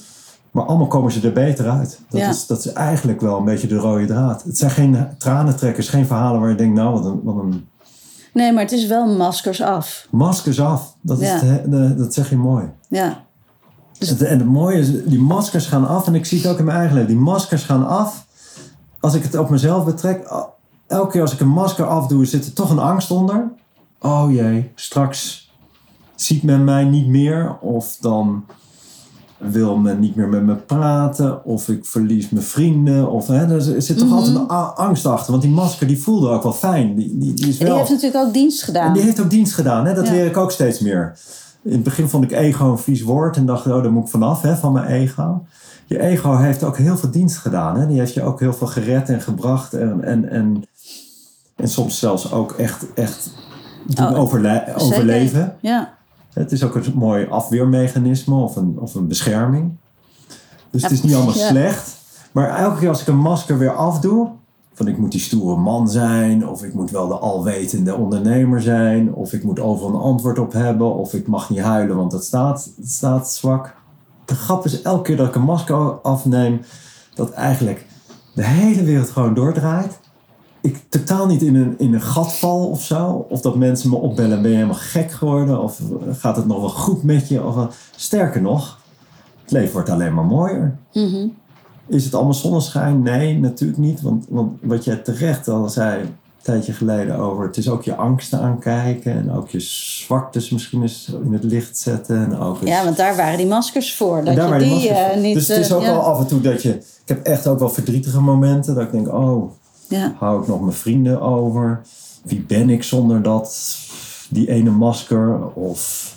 [0.51, 1.99] Maar allemaal komen ze er beter uit.
[2.09, 2.29] Dat, Ja.
[2.29, 4.43] is, dat is eigenlijk wel een beetje de rode draad.
[4.43, 7.67] Het zijn geen tranentrekkers, geen verhalen waar je denkt, nou wat een, wat een
[8.33, 10.07] Nee, maar het is wel maskers af.
[10.11, 10.95] maskers af.
[11.01, 12.65] Dat, is de- dat zeg je mooi.
[12.89, 13.23] Ja.
[13.99, 16.07] Dus- Het- en het mooie is, die maskers gaan af.
[16.07, 17.11] En ik zie het ook in mijn eigen leven.
[17.11, 18.25] Die maskers gaan af.
[18.99, 20.27] Als ik het op mezelf betrek.
[20.87, 23.51] Elke keer als ik een masker afdoe, zit er toch een angst onder.
[24.01, 25.51] Oh jee, straks
[26.15, 27.57] ziet men mij niet meer.
[27.61, 28.45] Of dan
[29.37, 31.45] wil men niet meer met me praten.
[31.45, 33.11] Of ik verlies mijn vrienden.
[33.11, 34.15] Of, hè, er zit toch Mhm.
[34.17, 35.31] altijd een angst achter.
[35.31, 36.95] Want die masker die voelde ook wel fijn.
[36.95, 37.67] Die, die, die is wel...
[37.69, 38.93] die heeft natuurlijk ook dienst En gedaan.
[38.93, 39.93] die heeft ook dienst gedaan, hè?
[39.93, 40.11] dat Ja.
[40.13, 41.17] leer ik ook steeds meer.
[41.63, 44.09] In het begin vond ik ego een vies woord en dacht, oh, daar moet ik
[44.09, 45.45] vanaf, hè, van mijn ego.
[45.85, 47.79] Je ego heeft ook heel veel dienst gedaan.
[47.79, 47.87] Hè?
[47.87, 49.73] Die heeft je ook heel veel gered en gebracht.
[49.73, 50.63] En, en, en,
[51.57, 53.29] en soms zelfs ook echt, echt
[53.87, 55.55] doen Oh, overle- overleven.
[55.61, 55.93] Ja.
[56.33, 59.77] Het is ook een mooi afweermechanisme of een, of een bescherming.
[60.71, 61.47] Dus het is niet allemaal Ja.
[61.47, 61.95] slecht.
[62.31, 64.29] Maar elke keer als ik een masker weer afdoe,
[64.73, 69.13] van ik moet die stoere man zijn, of ik moet wel de alwetende ondernemer zijn,
[69.13, 72.23] of ik moet overal een antwoord op hebben, of ik mag niet huilen, want het
[72.23, 73.75] staat, het staat zwak.
[74.25, 76.61] De grap is elke keer dat ik een masker afneem,
[77.15, 77.85] dat eigenlijk
[78.35, 79.99] de hele wereld gewoon doordraait.
[80.67, 83.25] Ik totaal niet in een, in een gat val of zo.
[83.29, 85.61] Of dat mensen me opbellen, ben je helemaal gek geworden?
[85.61, 87.43] Of gaat het nog wel goed met je?
[87.43, 87.75] Of, wat.
[87.95, 88.79] sterker nog,
[89.41, 90.77] het leven wordt alleen maar mooier.
[90.93, 91.27] Mhm.
[91.87, 93.01] Is het allemaal zonneschijn?
[93.01, 94.01] Nee, natuurlijk niet.
[94.01, 97.45] Want, want wat jij terecht al zei een tijdje geleden over...
[97.45, 99.11] het is ook je angsten aankijken...
[99.11, 102.17] en ook je zwaktes misschien eens in het licht zetten.
[102.17, 104.23] En ook eens- Ja, want daar waren die maskers voor.
[104.23, 105.33] Dat je die eh, niet...
[105.33, 105.91] dus het is eh, ook ja.
[105.91, 106.73] wel af en toe dat je...
[106.75, 109.13] Ik heb echt ook wel verdrietige momenten dat ik denk...
[109.13, 109.51] oh,
[109.89, 110.15] Ja.
[110.17, 111.81] hou ik nog mijn vrienden over?
[112.23, 113.77] Wie ben ik zonder dat,
[114.29, 115.45] die ene masker?
[115.53, 116.13] Of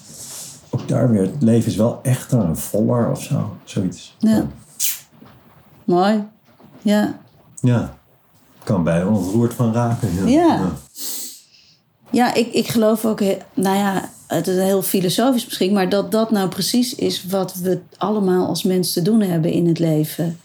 [0.70, 3.56] ook daar weer, het leven is wel echter en voller of zo.
[3.64, 4.16] Zoiets.
[4.18, 4.46] Ja.
[5.84, 6.24] Mooi.
[6.82, 7.18] Ja.
[7.60, 7.98] Ja.
[8.64, 10.14] Kan bij ontroerd van raken.
[10.14, 10.26] Ja.
[10.26, 10.70] Ja.
[12.10, 13.20] Ja, ik, ik geloof ook,
[13.54, 17.80] nou ja, het is heel filosofisch misschien, maar dat dat nou precies is wat we
[17.96, 20.39] allemaal als mens te doen hebben in het leven.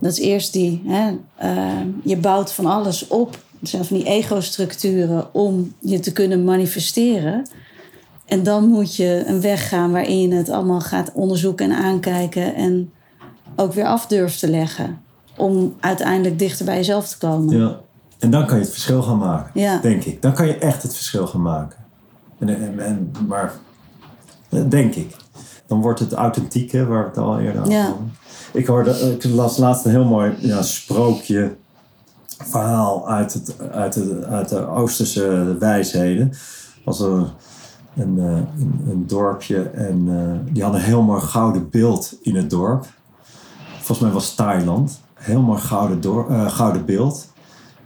[0.00, 3.34] Dat is eerst die, hè, eh, je bouwt van alles op.
[3.60, 7.46] Er zijn van die ego-structuren om je te kunnen manifesteren.
[8.26, 12.54] En dan moet je een weg gaan waarin je het allemaal gaat onderzoeken en aankijken
[12.54, 12.90] en
[13.56, 15.00] ook weer af durft te leggen.
[15.36, 17.58] Om uiteindelijk dichter bij jezelf te komen.
[17.58, 17.80] Ja.
[18.18, 19.78] En dan kan je het verschil gaan maken, Ja.
[19.78, 20.22] denk ik.
[20.22, 21.78] Dan kan je echt het verschil gaan maken.
[22.38, 23.52] En, en, en- maar,
[24.50, 25.16] eh, denk ik.
[25.66, 27.82] Dan wordt het authentieke, waar we het al eerder over Ja.
[27.82, 28.12] hadden.
[28.56, 31.56] Ik, hoorde, ik las laatst een heel mooi ja, sprookje
[32.26, 36.32] verhaal uit, het, uit, het, uit de Oosterse wijsheden.
[36.84, 37.26] was een,
[37.96, 38.26] een, eh,
[38.58, 42.86] een, een dorpje en eh, die hadden een heel mooi gouden beeld in het dorp.
[43.76, 45.00] Volgens mij was Thailand.
[45.14, 47.26] Heel mooi gouden, eh, gouden beeld.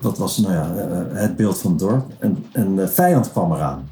[0.00, 2.04] Dat was nou ja, eh, het beeld van het dorp.
[2.18, 3.90] En een eh, vijand kwam eraan.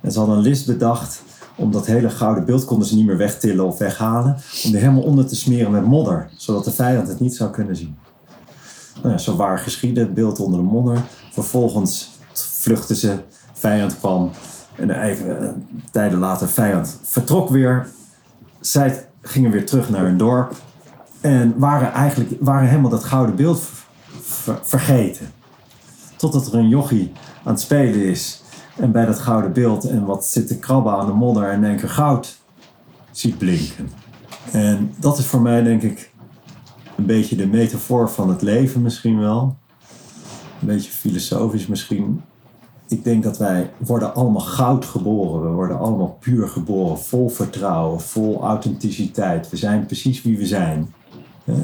[0.00, 1.22] En ze hadden een list bedacht
[1.56, 4.36] om dat hele gouden beeld konden ze niet meer wegtillen of weghalen.
[4.64, 6.30] Om die helemaal onder te smeren met modder.
[6.36, 7.96] Zodat de vijand het niet zou kunnen zien.
[9.02, 11.02] Nou ja, zo waar geschieden, het beeld onder de modder.
[11.32, 13.16] Vervolgens vluchtten ze,
[13.52, 14.30] vijand kwam.
[14.76, 15.48] En even eh,
[15.90, 17.86] tijden later, vijand vertrok weer.
[18.60, 20.54] Zij gingen weer terug naar hun dorp.
[21.20, 25.32] En waren eigenlijk waren helemaal dat gouden beeld ver- ver- vergeten.
[26.16, 27.12] Totdat er een jochie
[27.44, 28.42] aan het spelen is.
[28.76, 31.88] En bij dat gouden beeld en wat zit te krabben aan de modder en keer
[31.88, 32.38] goud
[33.10, 33.90] ziet blinken.
[34.52, 36.12] En dat is voor mij denk ik
[36.96, 39.56] een beetje de metafoor van het leven misschien wel.
[40.60, 42.22] Een beetje filosofisch misschien.
[42.88, 45.42] Ik denk dat wij worden allemaal goud geboren.
[45.42, 46.98] We worden allemaal puur geboren.
[46.98, 49.50] Vol vertrouwen, vol authenticiteit.
[49.50, 50.94] We zijn precies wie we zijn.
[51.44, 51.54] Eh,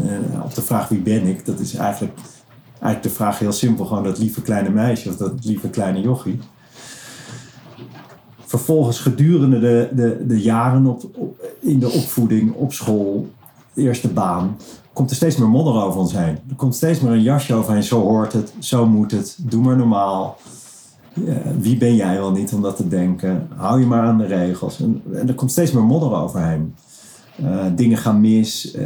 [0.45, 2.19] op de vraag wie ben ik, dat is eigenlijk,
[2.71, 3.85] eigenlijk de vraag heel simpel.
[3.85, 6.39] Gewoon dat lieve kleine meisje of dat lieve kleine jochie.
[8.51, 13.29] Vervolgens gedurende de, de, de jaren op, op- in de opvoeding, op school,
[13.75, 14.57] eerste baan,
[14.93, 16.39] komt er steeds meer modder over ons heen.
[16.49, 17.83] Er komt steeds meer een jasje overheen.
[17.83, 20.37] Zo hoort het, zo moet het, doe maar normaal.
[21.59, 23.49] Wie ben jij wel niet om dat te denken?
[23.57, 24.81] Hou je maar aan de regels.
[24.81, 26.75] En, en er komt steeds meer modder overheen.
[27.37, 28.83] Eh, dingen gaan mis, eh,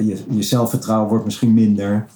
[0.00, 2.06] je, je zelfvertrouwen wordt misschien minder.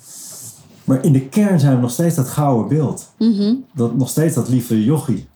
[0.84, 3.10] Maar in de kern zijn we nog steeds dat gouden beeld.
[3.18, 3.54] Mhm.
[3.74, 5.26] Dat, nog steeds dat lieve jochie.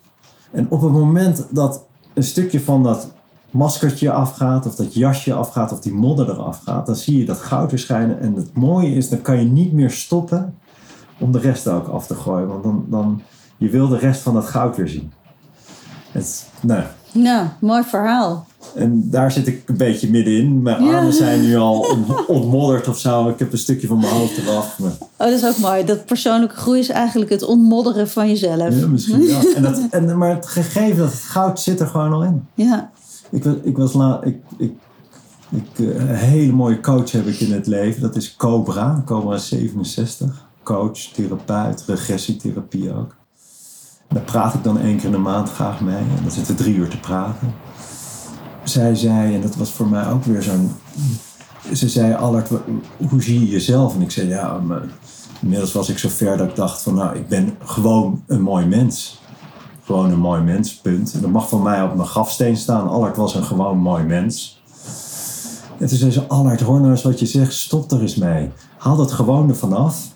[0.53, 1.85] En op het moment dat
[2.15, 3.13] een stukje van dat
[3.51, 7.39] maskertje afgaat, of dat jasje afgaat, of die modder eraf gaat, dan zie je dat
[7.39, 8.21] goud weer schijnen.
[8.21, 10.55] En het mooie is, dan kan je niet meer stoppen
[11.19, 12.49] om de rest ook af te gooien.
[12.49, 13.23] Want dan, dan
[13.57, 15.13] je wil de rest van dat goud weer zien.
[16.11, 16.83] Het, nou,
[17.13, 18.47] Nou, mooi verhaal.
[18.75, 20.63] en daar zit ik een beetje middenin.
[20.63, 20.97] Mijn Ja.
[20.97, 23.29] armen zijn nu al ont- ontmodderd of zo.
[23.29, 24.79] Ik heb een stukje van mijn hoofd eraf.
[24.79, 25.85] Maar, Oh, dat is ook mooi.
[25.85, 28.81] Dat persoonlijke groei is eigenlijk het ontmodderen van jezelf.
[28.81, 29.29] ja, misschien.
[29.57, 32.47] En dat, en, maar het gegeven dat goud zit er gewoon al in.
[32.55, 32.91] Ja.
[33.31, 34.73] Ik, was- ik was la, ik, ik,
[35.51, 38.03] ik, eh, een hele mooie coach heb ik in het leven.
[38.03, 40.47] Dat is Cobra, Cobra 67.
[40.63, 43.15] Coach, therapeut, regressietherapie ook.
[44.13, 45.97] Daar praat ik dan één keer in de maand graag mee.
[45.97, 47.55] En dan zitten we drie uur te praten.
[48.63, 50.73] Zij zei, en dat was voor mij ook weer zo'n...
[51.73, 52.49] Ze zei, Allard,
[53.09, 53.95] hoe zie je jezelf?
[53.95, 54.61] En ik zei, ja,
[55.41, 56.95] inmiddels was ik zo ver dat ik dacht van...
[56.95, 59.21] Nou, ik ben gewoon een mooi mens
[59.85, 61.13] gewoon een mooi mens, punt.
[61.15, 62.89] En dat mag van mij op mijn grafsteen staan.
[62.89, 64.63] Allard was een gewoon mooi mens.
[65.79, 67.53] En toen zei ze, Allard, hoor nou eens wat je zegt.
[67.53, 68.51] Stop er eens mee.
[68.79, 70.09] Haal dat gewoon ervan af.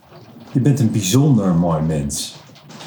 [0.53, 2.37] Je bent een bijzonder mooi mens.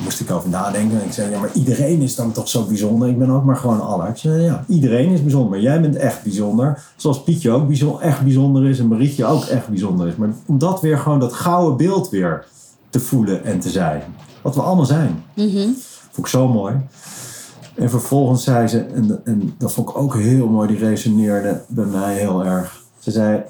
[0.04, 1.00] Moest ik over nadenken.
[1.00, 3.10] En ik zei, ja, maar iedereen is dan toch zo bijzonder?
[3.10, 5.60] Ik ben ook maar gewoon zei, ja, iedereen is bijzonder.
[5.60, 6.84] Jij bent echt bijzonder.
[6.96, 8.80] Zoals Pietje ook bijzonder, echt bijzonder is.
[8.80, 10.16] En Marietje ook echt bijzonder is.
[10.16, 12.46] Maar om dat weer gewoon, dat gouden beeld weer
[12.90, 14.02] te voelen en te zijn.
[14.42, 15.24] Wat we allemaal zijn.
[16.12, 16.76] Vond ik zo mooi.
[17.76, 21.86] En vervolgens zei ze, en, en dat vond ik ook heel mooi, die resoneerde bij
[21.86, 22.84] mij heel erg.
[23.00, 23.44] Ze zei,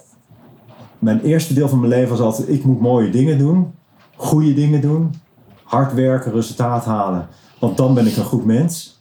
[0.99, 3.71] mijn eerste deel van mijn leven was altijd, ik moet mooie dingen doen,
[4.15, 5.13] goede dingen doen,
[5.69, 7.27] hard werken, resultaat halen.
[7.59, 8.99] Want dan ben ik een goed mens.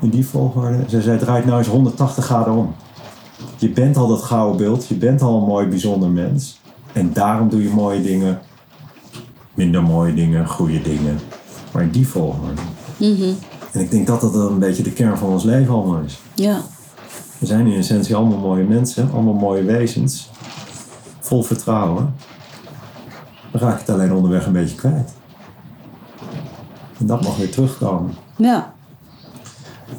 [0.00, 0.84] In die volgorde.
[0.88, 2.74] Ze zei, draait nou eens 180 graden om.
[3.56, 6.60] Je bent al dat gouden beeld, je bent al een mooi, bijzonder mens.
[6.92, 8.40] En daarom doe je mooie dingen,
[9.54, 11.18] minder mooie dingen, goede dingen.
[11.72, 12.60] Maar in die volgorde.
[13.72, 16.20] En ik denk dat dat een beetje de kern van ons leven allemaal is.
[16.34, 16.60] Ja.
[17.38, 20.30] We zijn in essentie allemaal mooie mensen, allemaal mooie wezens.
[21.20, 22.14] Vol vertrouwen.
[23.50, 25.12] Dan raak ik het alleen onderweg een beetje kwijt.
[27.00, 28.14] En dat mag weer terugkomen.
[28.36, 28.72] Ja.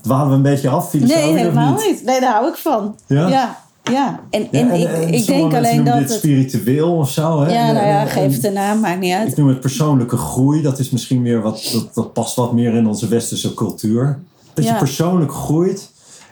[0.02, 1.86] Dwalen we een beetje af, filosofisch Nee, helemaal niet?
[1.86, 2.04] niet.
[2.06, 2.96] Nee, daar hou ik van.
[3.08, 3.28] Ja?
[3.28, 3.58] Ja.
[3.84, 4.20] ja.
[4.30, 6.18] En, Ja, en, ik, ik sommige denk alleen dat dit het...
[6.18, 7.42] spiritueel of zo.
[7.42, 7.54] Hè?
[7.54, 9.32] Ja, nou ja, geef het een naam, maakt niet uit.
[9.32, 10.62] Ik noem het persoonlijke groei.
[10.62, 14.20] Dat is misschien weer wat, dat, dat past wat meer in onze westerse cultuur.
[14.54, 15.91] Dat je persoonlijk groeit.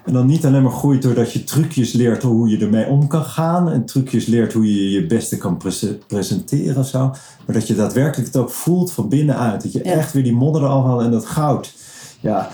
[0.09, 3.23] En dan niet alleen maar groeit doordat je trucjes leert hoe je ermee om kan
[3.23, 3.69] gaan.
[3.71, 6.99] En trucjes leert hoe je je beste kan prese- presenteren of zo.
[7.45, 9.63] Maar dat je daadwerkelijk het ook voelt van binnenuit.
[9.63, 9.91] Dat je Ja.
[9.91, 11.73] echt weer die modder eraf haalt en dat goud.
[12.19, 12.49] Ja,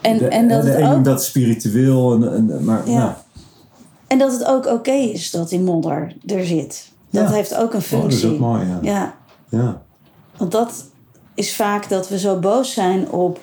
[0.00, 2.14] En, de, en, dat de het ook, dat spiritueel.
[2.14, 3.22] En, en, maar Ja.
[4.06, 6.90] en dat het ook oké is dat die modder er zit.
[7.10, 7.34] Dat Ja.
[7.34, 8.18] heeft ook een Oh, dat functie.
[8.28, 8.66] is ook mooi.
[8.66, 8.78] Ja.
[8.82, 9.14] ja.
[9.48, 9.82] Ja.
[10.36, 10.84] Want dat
[11.34, 13.38] is vaak dat we zo boos zijn op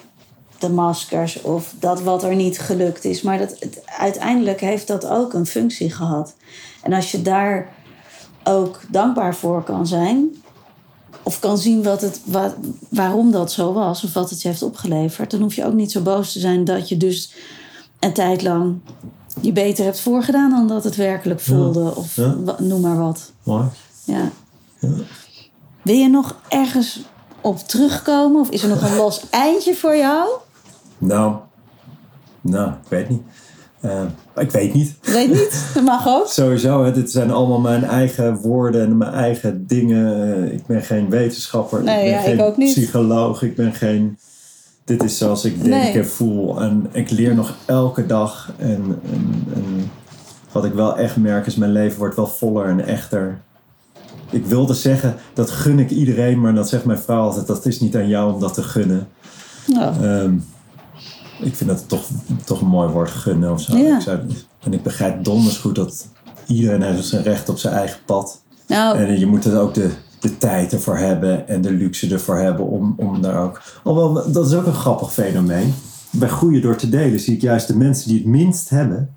[0.59, 3.21] de maskers of dat wat er niet gelukt is.
[3.21, 6.33] Maar dat, het, uiteindelijk heeft dat ook een functie gehad.
[6.81, 7.69] En als je daar
[8.43, 10.27] ook dankbaar voor kan zijn,
[11.23, 12.55] of kan zien wat het, wa-
[12.89, 15.91] waarom dat zo was, of wat het je heeft opgeleverd, dan hoef je ook niet
[15.91, 17.33] zo boos te zijn dat je dus
[17.99, 18.79] een tijd lang
[19.41, 21.95] je beter hebt voorgedaan dan dat het werkelijk voelde.
[21.95, 22.35] Of Ja.
[22.59, 23.31] noem maar wat.
[23.43, 23.65] Mooi.
[24.03, 24.29] Ja.
[24.79, 24.89] Ja.
[25.81, 26.99] Wil je nog ergens
[27.41, 28.41] op terugkomen?
[28.41, 30.29] Of is er nog een los eindje voor jou?
[30.99, 31.35] Nou,
[32.41, 33.21] nou, ik weet niet.
[33.79, 34.01] Eh,
[34.35, 34.95] ik weet niet.
[35.01, 36.27] Weet niet, dat mag ook.
[36.41, 40.53] Sowieso, hè, dit zijn allemaal mijn eigen woorden en mijn eigen dingen.
[40.53, 42.75] Ik ben geen wetenschapper, Nee, ik ben ja, geen ik ook niet.
[42.75, 44.17] psycholoog, ik ben geen...
[44.83, 45.91] Dit is zoals ik denk Nee.
[45.93, 46.61] en voel.
[46.61, 48.51] En ik leer nog elke dag.
[48.57, 49.91] En, en, en
[50.51, 53.39] wat ik wel echt merk is, mijn leven wordt wel voller en echter.
[54.29, 57.79] Ik wilde zeggen, dat gun ik iedereen, maar dat zegt mijn vrouw altijd, dat is
[57.79, 59.07] niet aan jou om dat te gunnen.
[59.65, 60.33] Nou, Ehm,
[61.41, 62.07] ik vind dat toch,
[62.45, 63.77] toch een mooi woord, gunnen of zo.
[63.77, 63.95] Ja.
[63.95, 64.19] Ik zou,
[64.59, 66.07] en ik begrijp donders goed dat
[66.47, 68.41] iedereen heeft zijn recht op zijn eigen pad.
[68.67, 69.89] nou En je moet er ook de,
[70.19, 73.61] de tijd ervoor hebben en de luxe ervoor hebben om, om daar ook...
[73.83, 75.73] Alhoewel, dat is ook een grappig fenomeen.
[76.09, 79.13] Bij groeien door te delen zie ik juist de mensen die het minst hebben...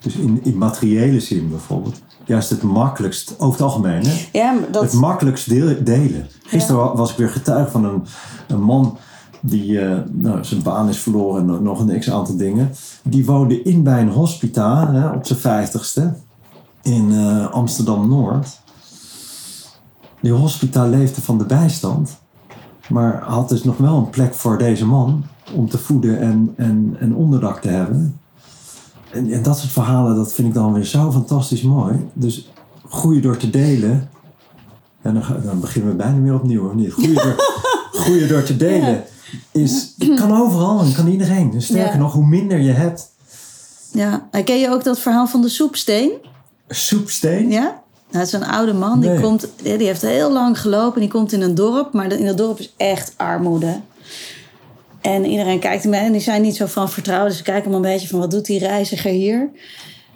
[0.00, 2.00] Dus in, in materiële zin bijvoorbeeld.
[2.24, 4.28] Juist het makkelijkst, over het algemeen, hè?
[4.32, 4.92] ja, maar het dat...
[4.92, 6.26] makkelijkst deel- delen.
[6.42, 8.02] Gisteren wa- was ik weer getuige van een,
[8.48, 8.98] een man
[9.40, 12.70] die eh, nou, zijn baan is verloren en nog- een x aantal dingen.
[13.04, 16.14] Die woonde in bij een hospitaal hè, op zijn vijftigste
[16.82, 18.60] in eh, Amsterdam-Noord.
[20.20, 22.18] Die hospitaal leefde van de bijstand,
[22.88, 25.24] maar had dus nog wel een plek voor deze man
[25.54, 28.20] om te voeden en, en, en onderdak te hebben.
[29.12, 32.08] En, en dat soort verhalen, dat vind ik dan weer zo fantastisch mooi.
[32.12, 32.50] Dus
[32.88, 34.08] groeien door te delen.
[35.02, 36.92] En dan, dan beginnen we bijna weer opnieuw, of niet?
[36.92, 37.34] Groeien door,
[37.92, 39.02] groeien door te delen
[39.52, 41.50] is, kan overal en kan iedereen.
[41.50, 41.98] Dus sterker Ja.
[41.98, 43.10] nog, hoe minder je hebt.
[43.92, 46.10] Ja, En ken je ook dat verhaal van de soepsteen?
[46.68, 47.50] Soepsteen.
[47.50, 47.60] Ja?
[48.10, 51.00] Nou, het is een oude man, die, komt, die heeft heel lang gelopen.
[51.00, 53.80] Die komt in een dorp, maar in dat dorp is echt armoede.
[55.00, 57.28] En iedereen kijkt hem en die zijn niet zo van vertrouwen.
[57.28, 59.50] Dus ze kijken hem een beetje van, wat doet die reiziger hier?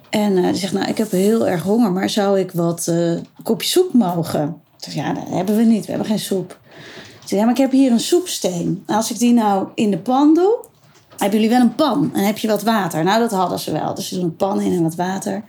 [0.09, 3.13] En eh, die zegt, nou, ik heb heel erg honger, maar zou ik wat eh
[3.43, 4.55] kopje soep mogen?
[4.79, 6.59] Dus ja, dat hebben we niet, we hebben geen soep.
[7.23, 8.83] Ze zegt, ja, maar ik heb hier een soepsteen.
[8.87, 10.55] Als ik die nou in de pan doe,
[11.17, 13.03] hebben jullie wel een pan en heb je wat water?
[13.03, 13.93] Nou, dat hadden ze wel.
[13.93, 15.43] Dus ze doen een pan in en wat water.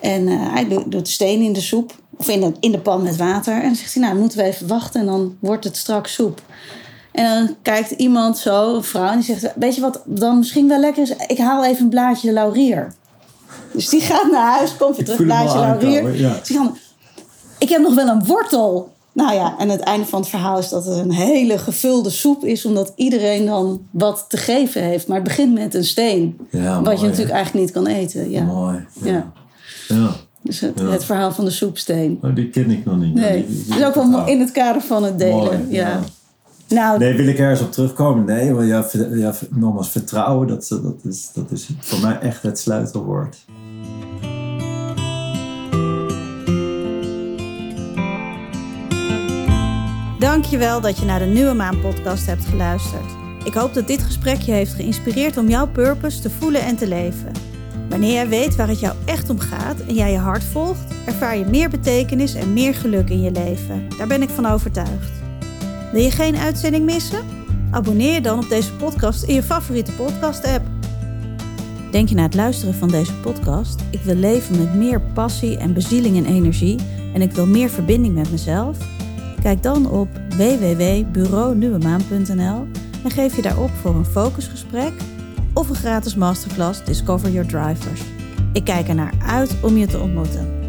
[0.00, 3.02] En eh, hij doet, doet steen in de soep, of in de, in de pan
[3.02, 3.54] met water.
[3.54, 6.42] En dan zegt hij, nou, moeten we even wachten en dan wordt het straks soep.
[7.12, 10.68] En dan kijkt iemand zo, een vrouw, en die zegt: Weet je wat dan misschien
[10.68, 11.16] wel lekker is?
[11.26, 12.92] Ik haal even een blaadje laurier.
[13.72, 15.96] Dus die gaat naar huis, komt weer terug, blaadje laurier.
[15.96, 16.34] aankomen, ja.
[16.34, 16.70] Dus die gaat,
[17.58, 18.92] ik heb nog wel een wortel.
[19.14, 22.44] Nou ja, en het einde van het verhaal is dat het een hele gevulde soep
[22.44, 25.06] is, omdat iedereen dan wat te geven heeft.
[25.08, 27.08] Maar het begint met een steen, Ja, wat mooi, je hè?
[27.08, 28.30] natuurlijk eigenlijk niet kan eten.
[28.30, 28.42] Ja.
[28.42, 28.86] Mooi.
[29.02, 29.32] Ja.
[29.88, 30.10] Ja.
[30.42, 32.18] Dus het, het verhaal van de soepsteen.
[32.22, 33.14] Oh, die ken ik nog niet.
[33.14, 35.36] Nee, Die- die- het is ook wel in het kader van het delen.
[35.36, 36.00] Mooi, ja.
[36.68, 38.24] Nou, Nee, wil ik ergens op terugkomen?
[38.24, 38.84] Nee, want ja,
[39.14, 43.36] ja, nogmaals, vertrouwen, dat, dat, is, dat is voor mij echt het sleutelwoord.
[50.34, 53.10] Dankjewel dat je naar de Nieuwe Maan podcast hebt geluisterd.
[53.44, 56.88] Ik hoop dat dit gesprek je heeft geïnspireerd om jouw purpose te voelen en te
[56.88, 57.32] leven.
[57.88, 61.36] Wanneer jij weet waar het jou echt om gaat en jij je hart volgt, ervaar
[61.36, 63.88] je meer betekenis en meer geluk in je leven.
[63.98, 65.12] Daar ben ik van overtuigd.
[65.92, 67.24] Wil je geen uitzending missen?
[67.70, 70.66] Abonneer je dan op deze podcast in je favoriete podcast-app.
[71.90, 75.72] Denk je na het luisteren van deze podcast: ik wil leven met meer passie en
[75.72, 76.78] bezieling en energie
[77.12, 78.93] en ik wil meer verbinding met mezelf?
[79.44, 82.66] Kijk dan op www.bureaunieuwemaan.nl
[83.04, 84.92] en geef je daarop voor een focusgesprek
[85.54, 88.02] of een gratis masterclass Discover Your Drivers.
[88.52, 90.63] Ik kijk er naar uit om je te ontmoeten.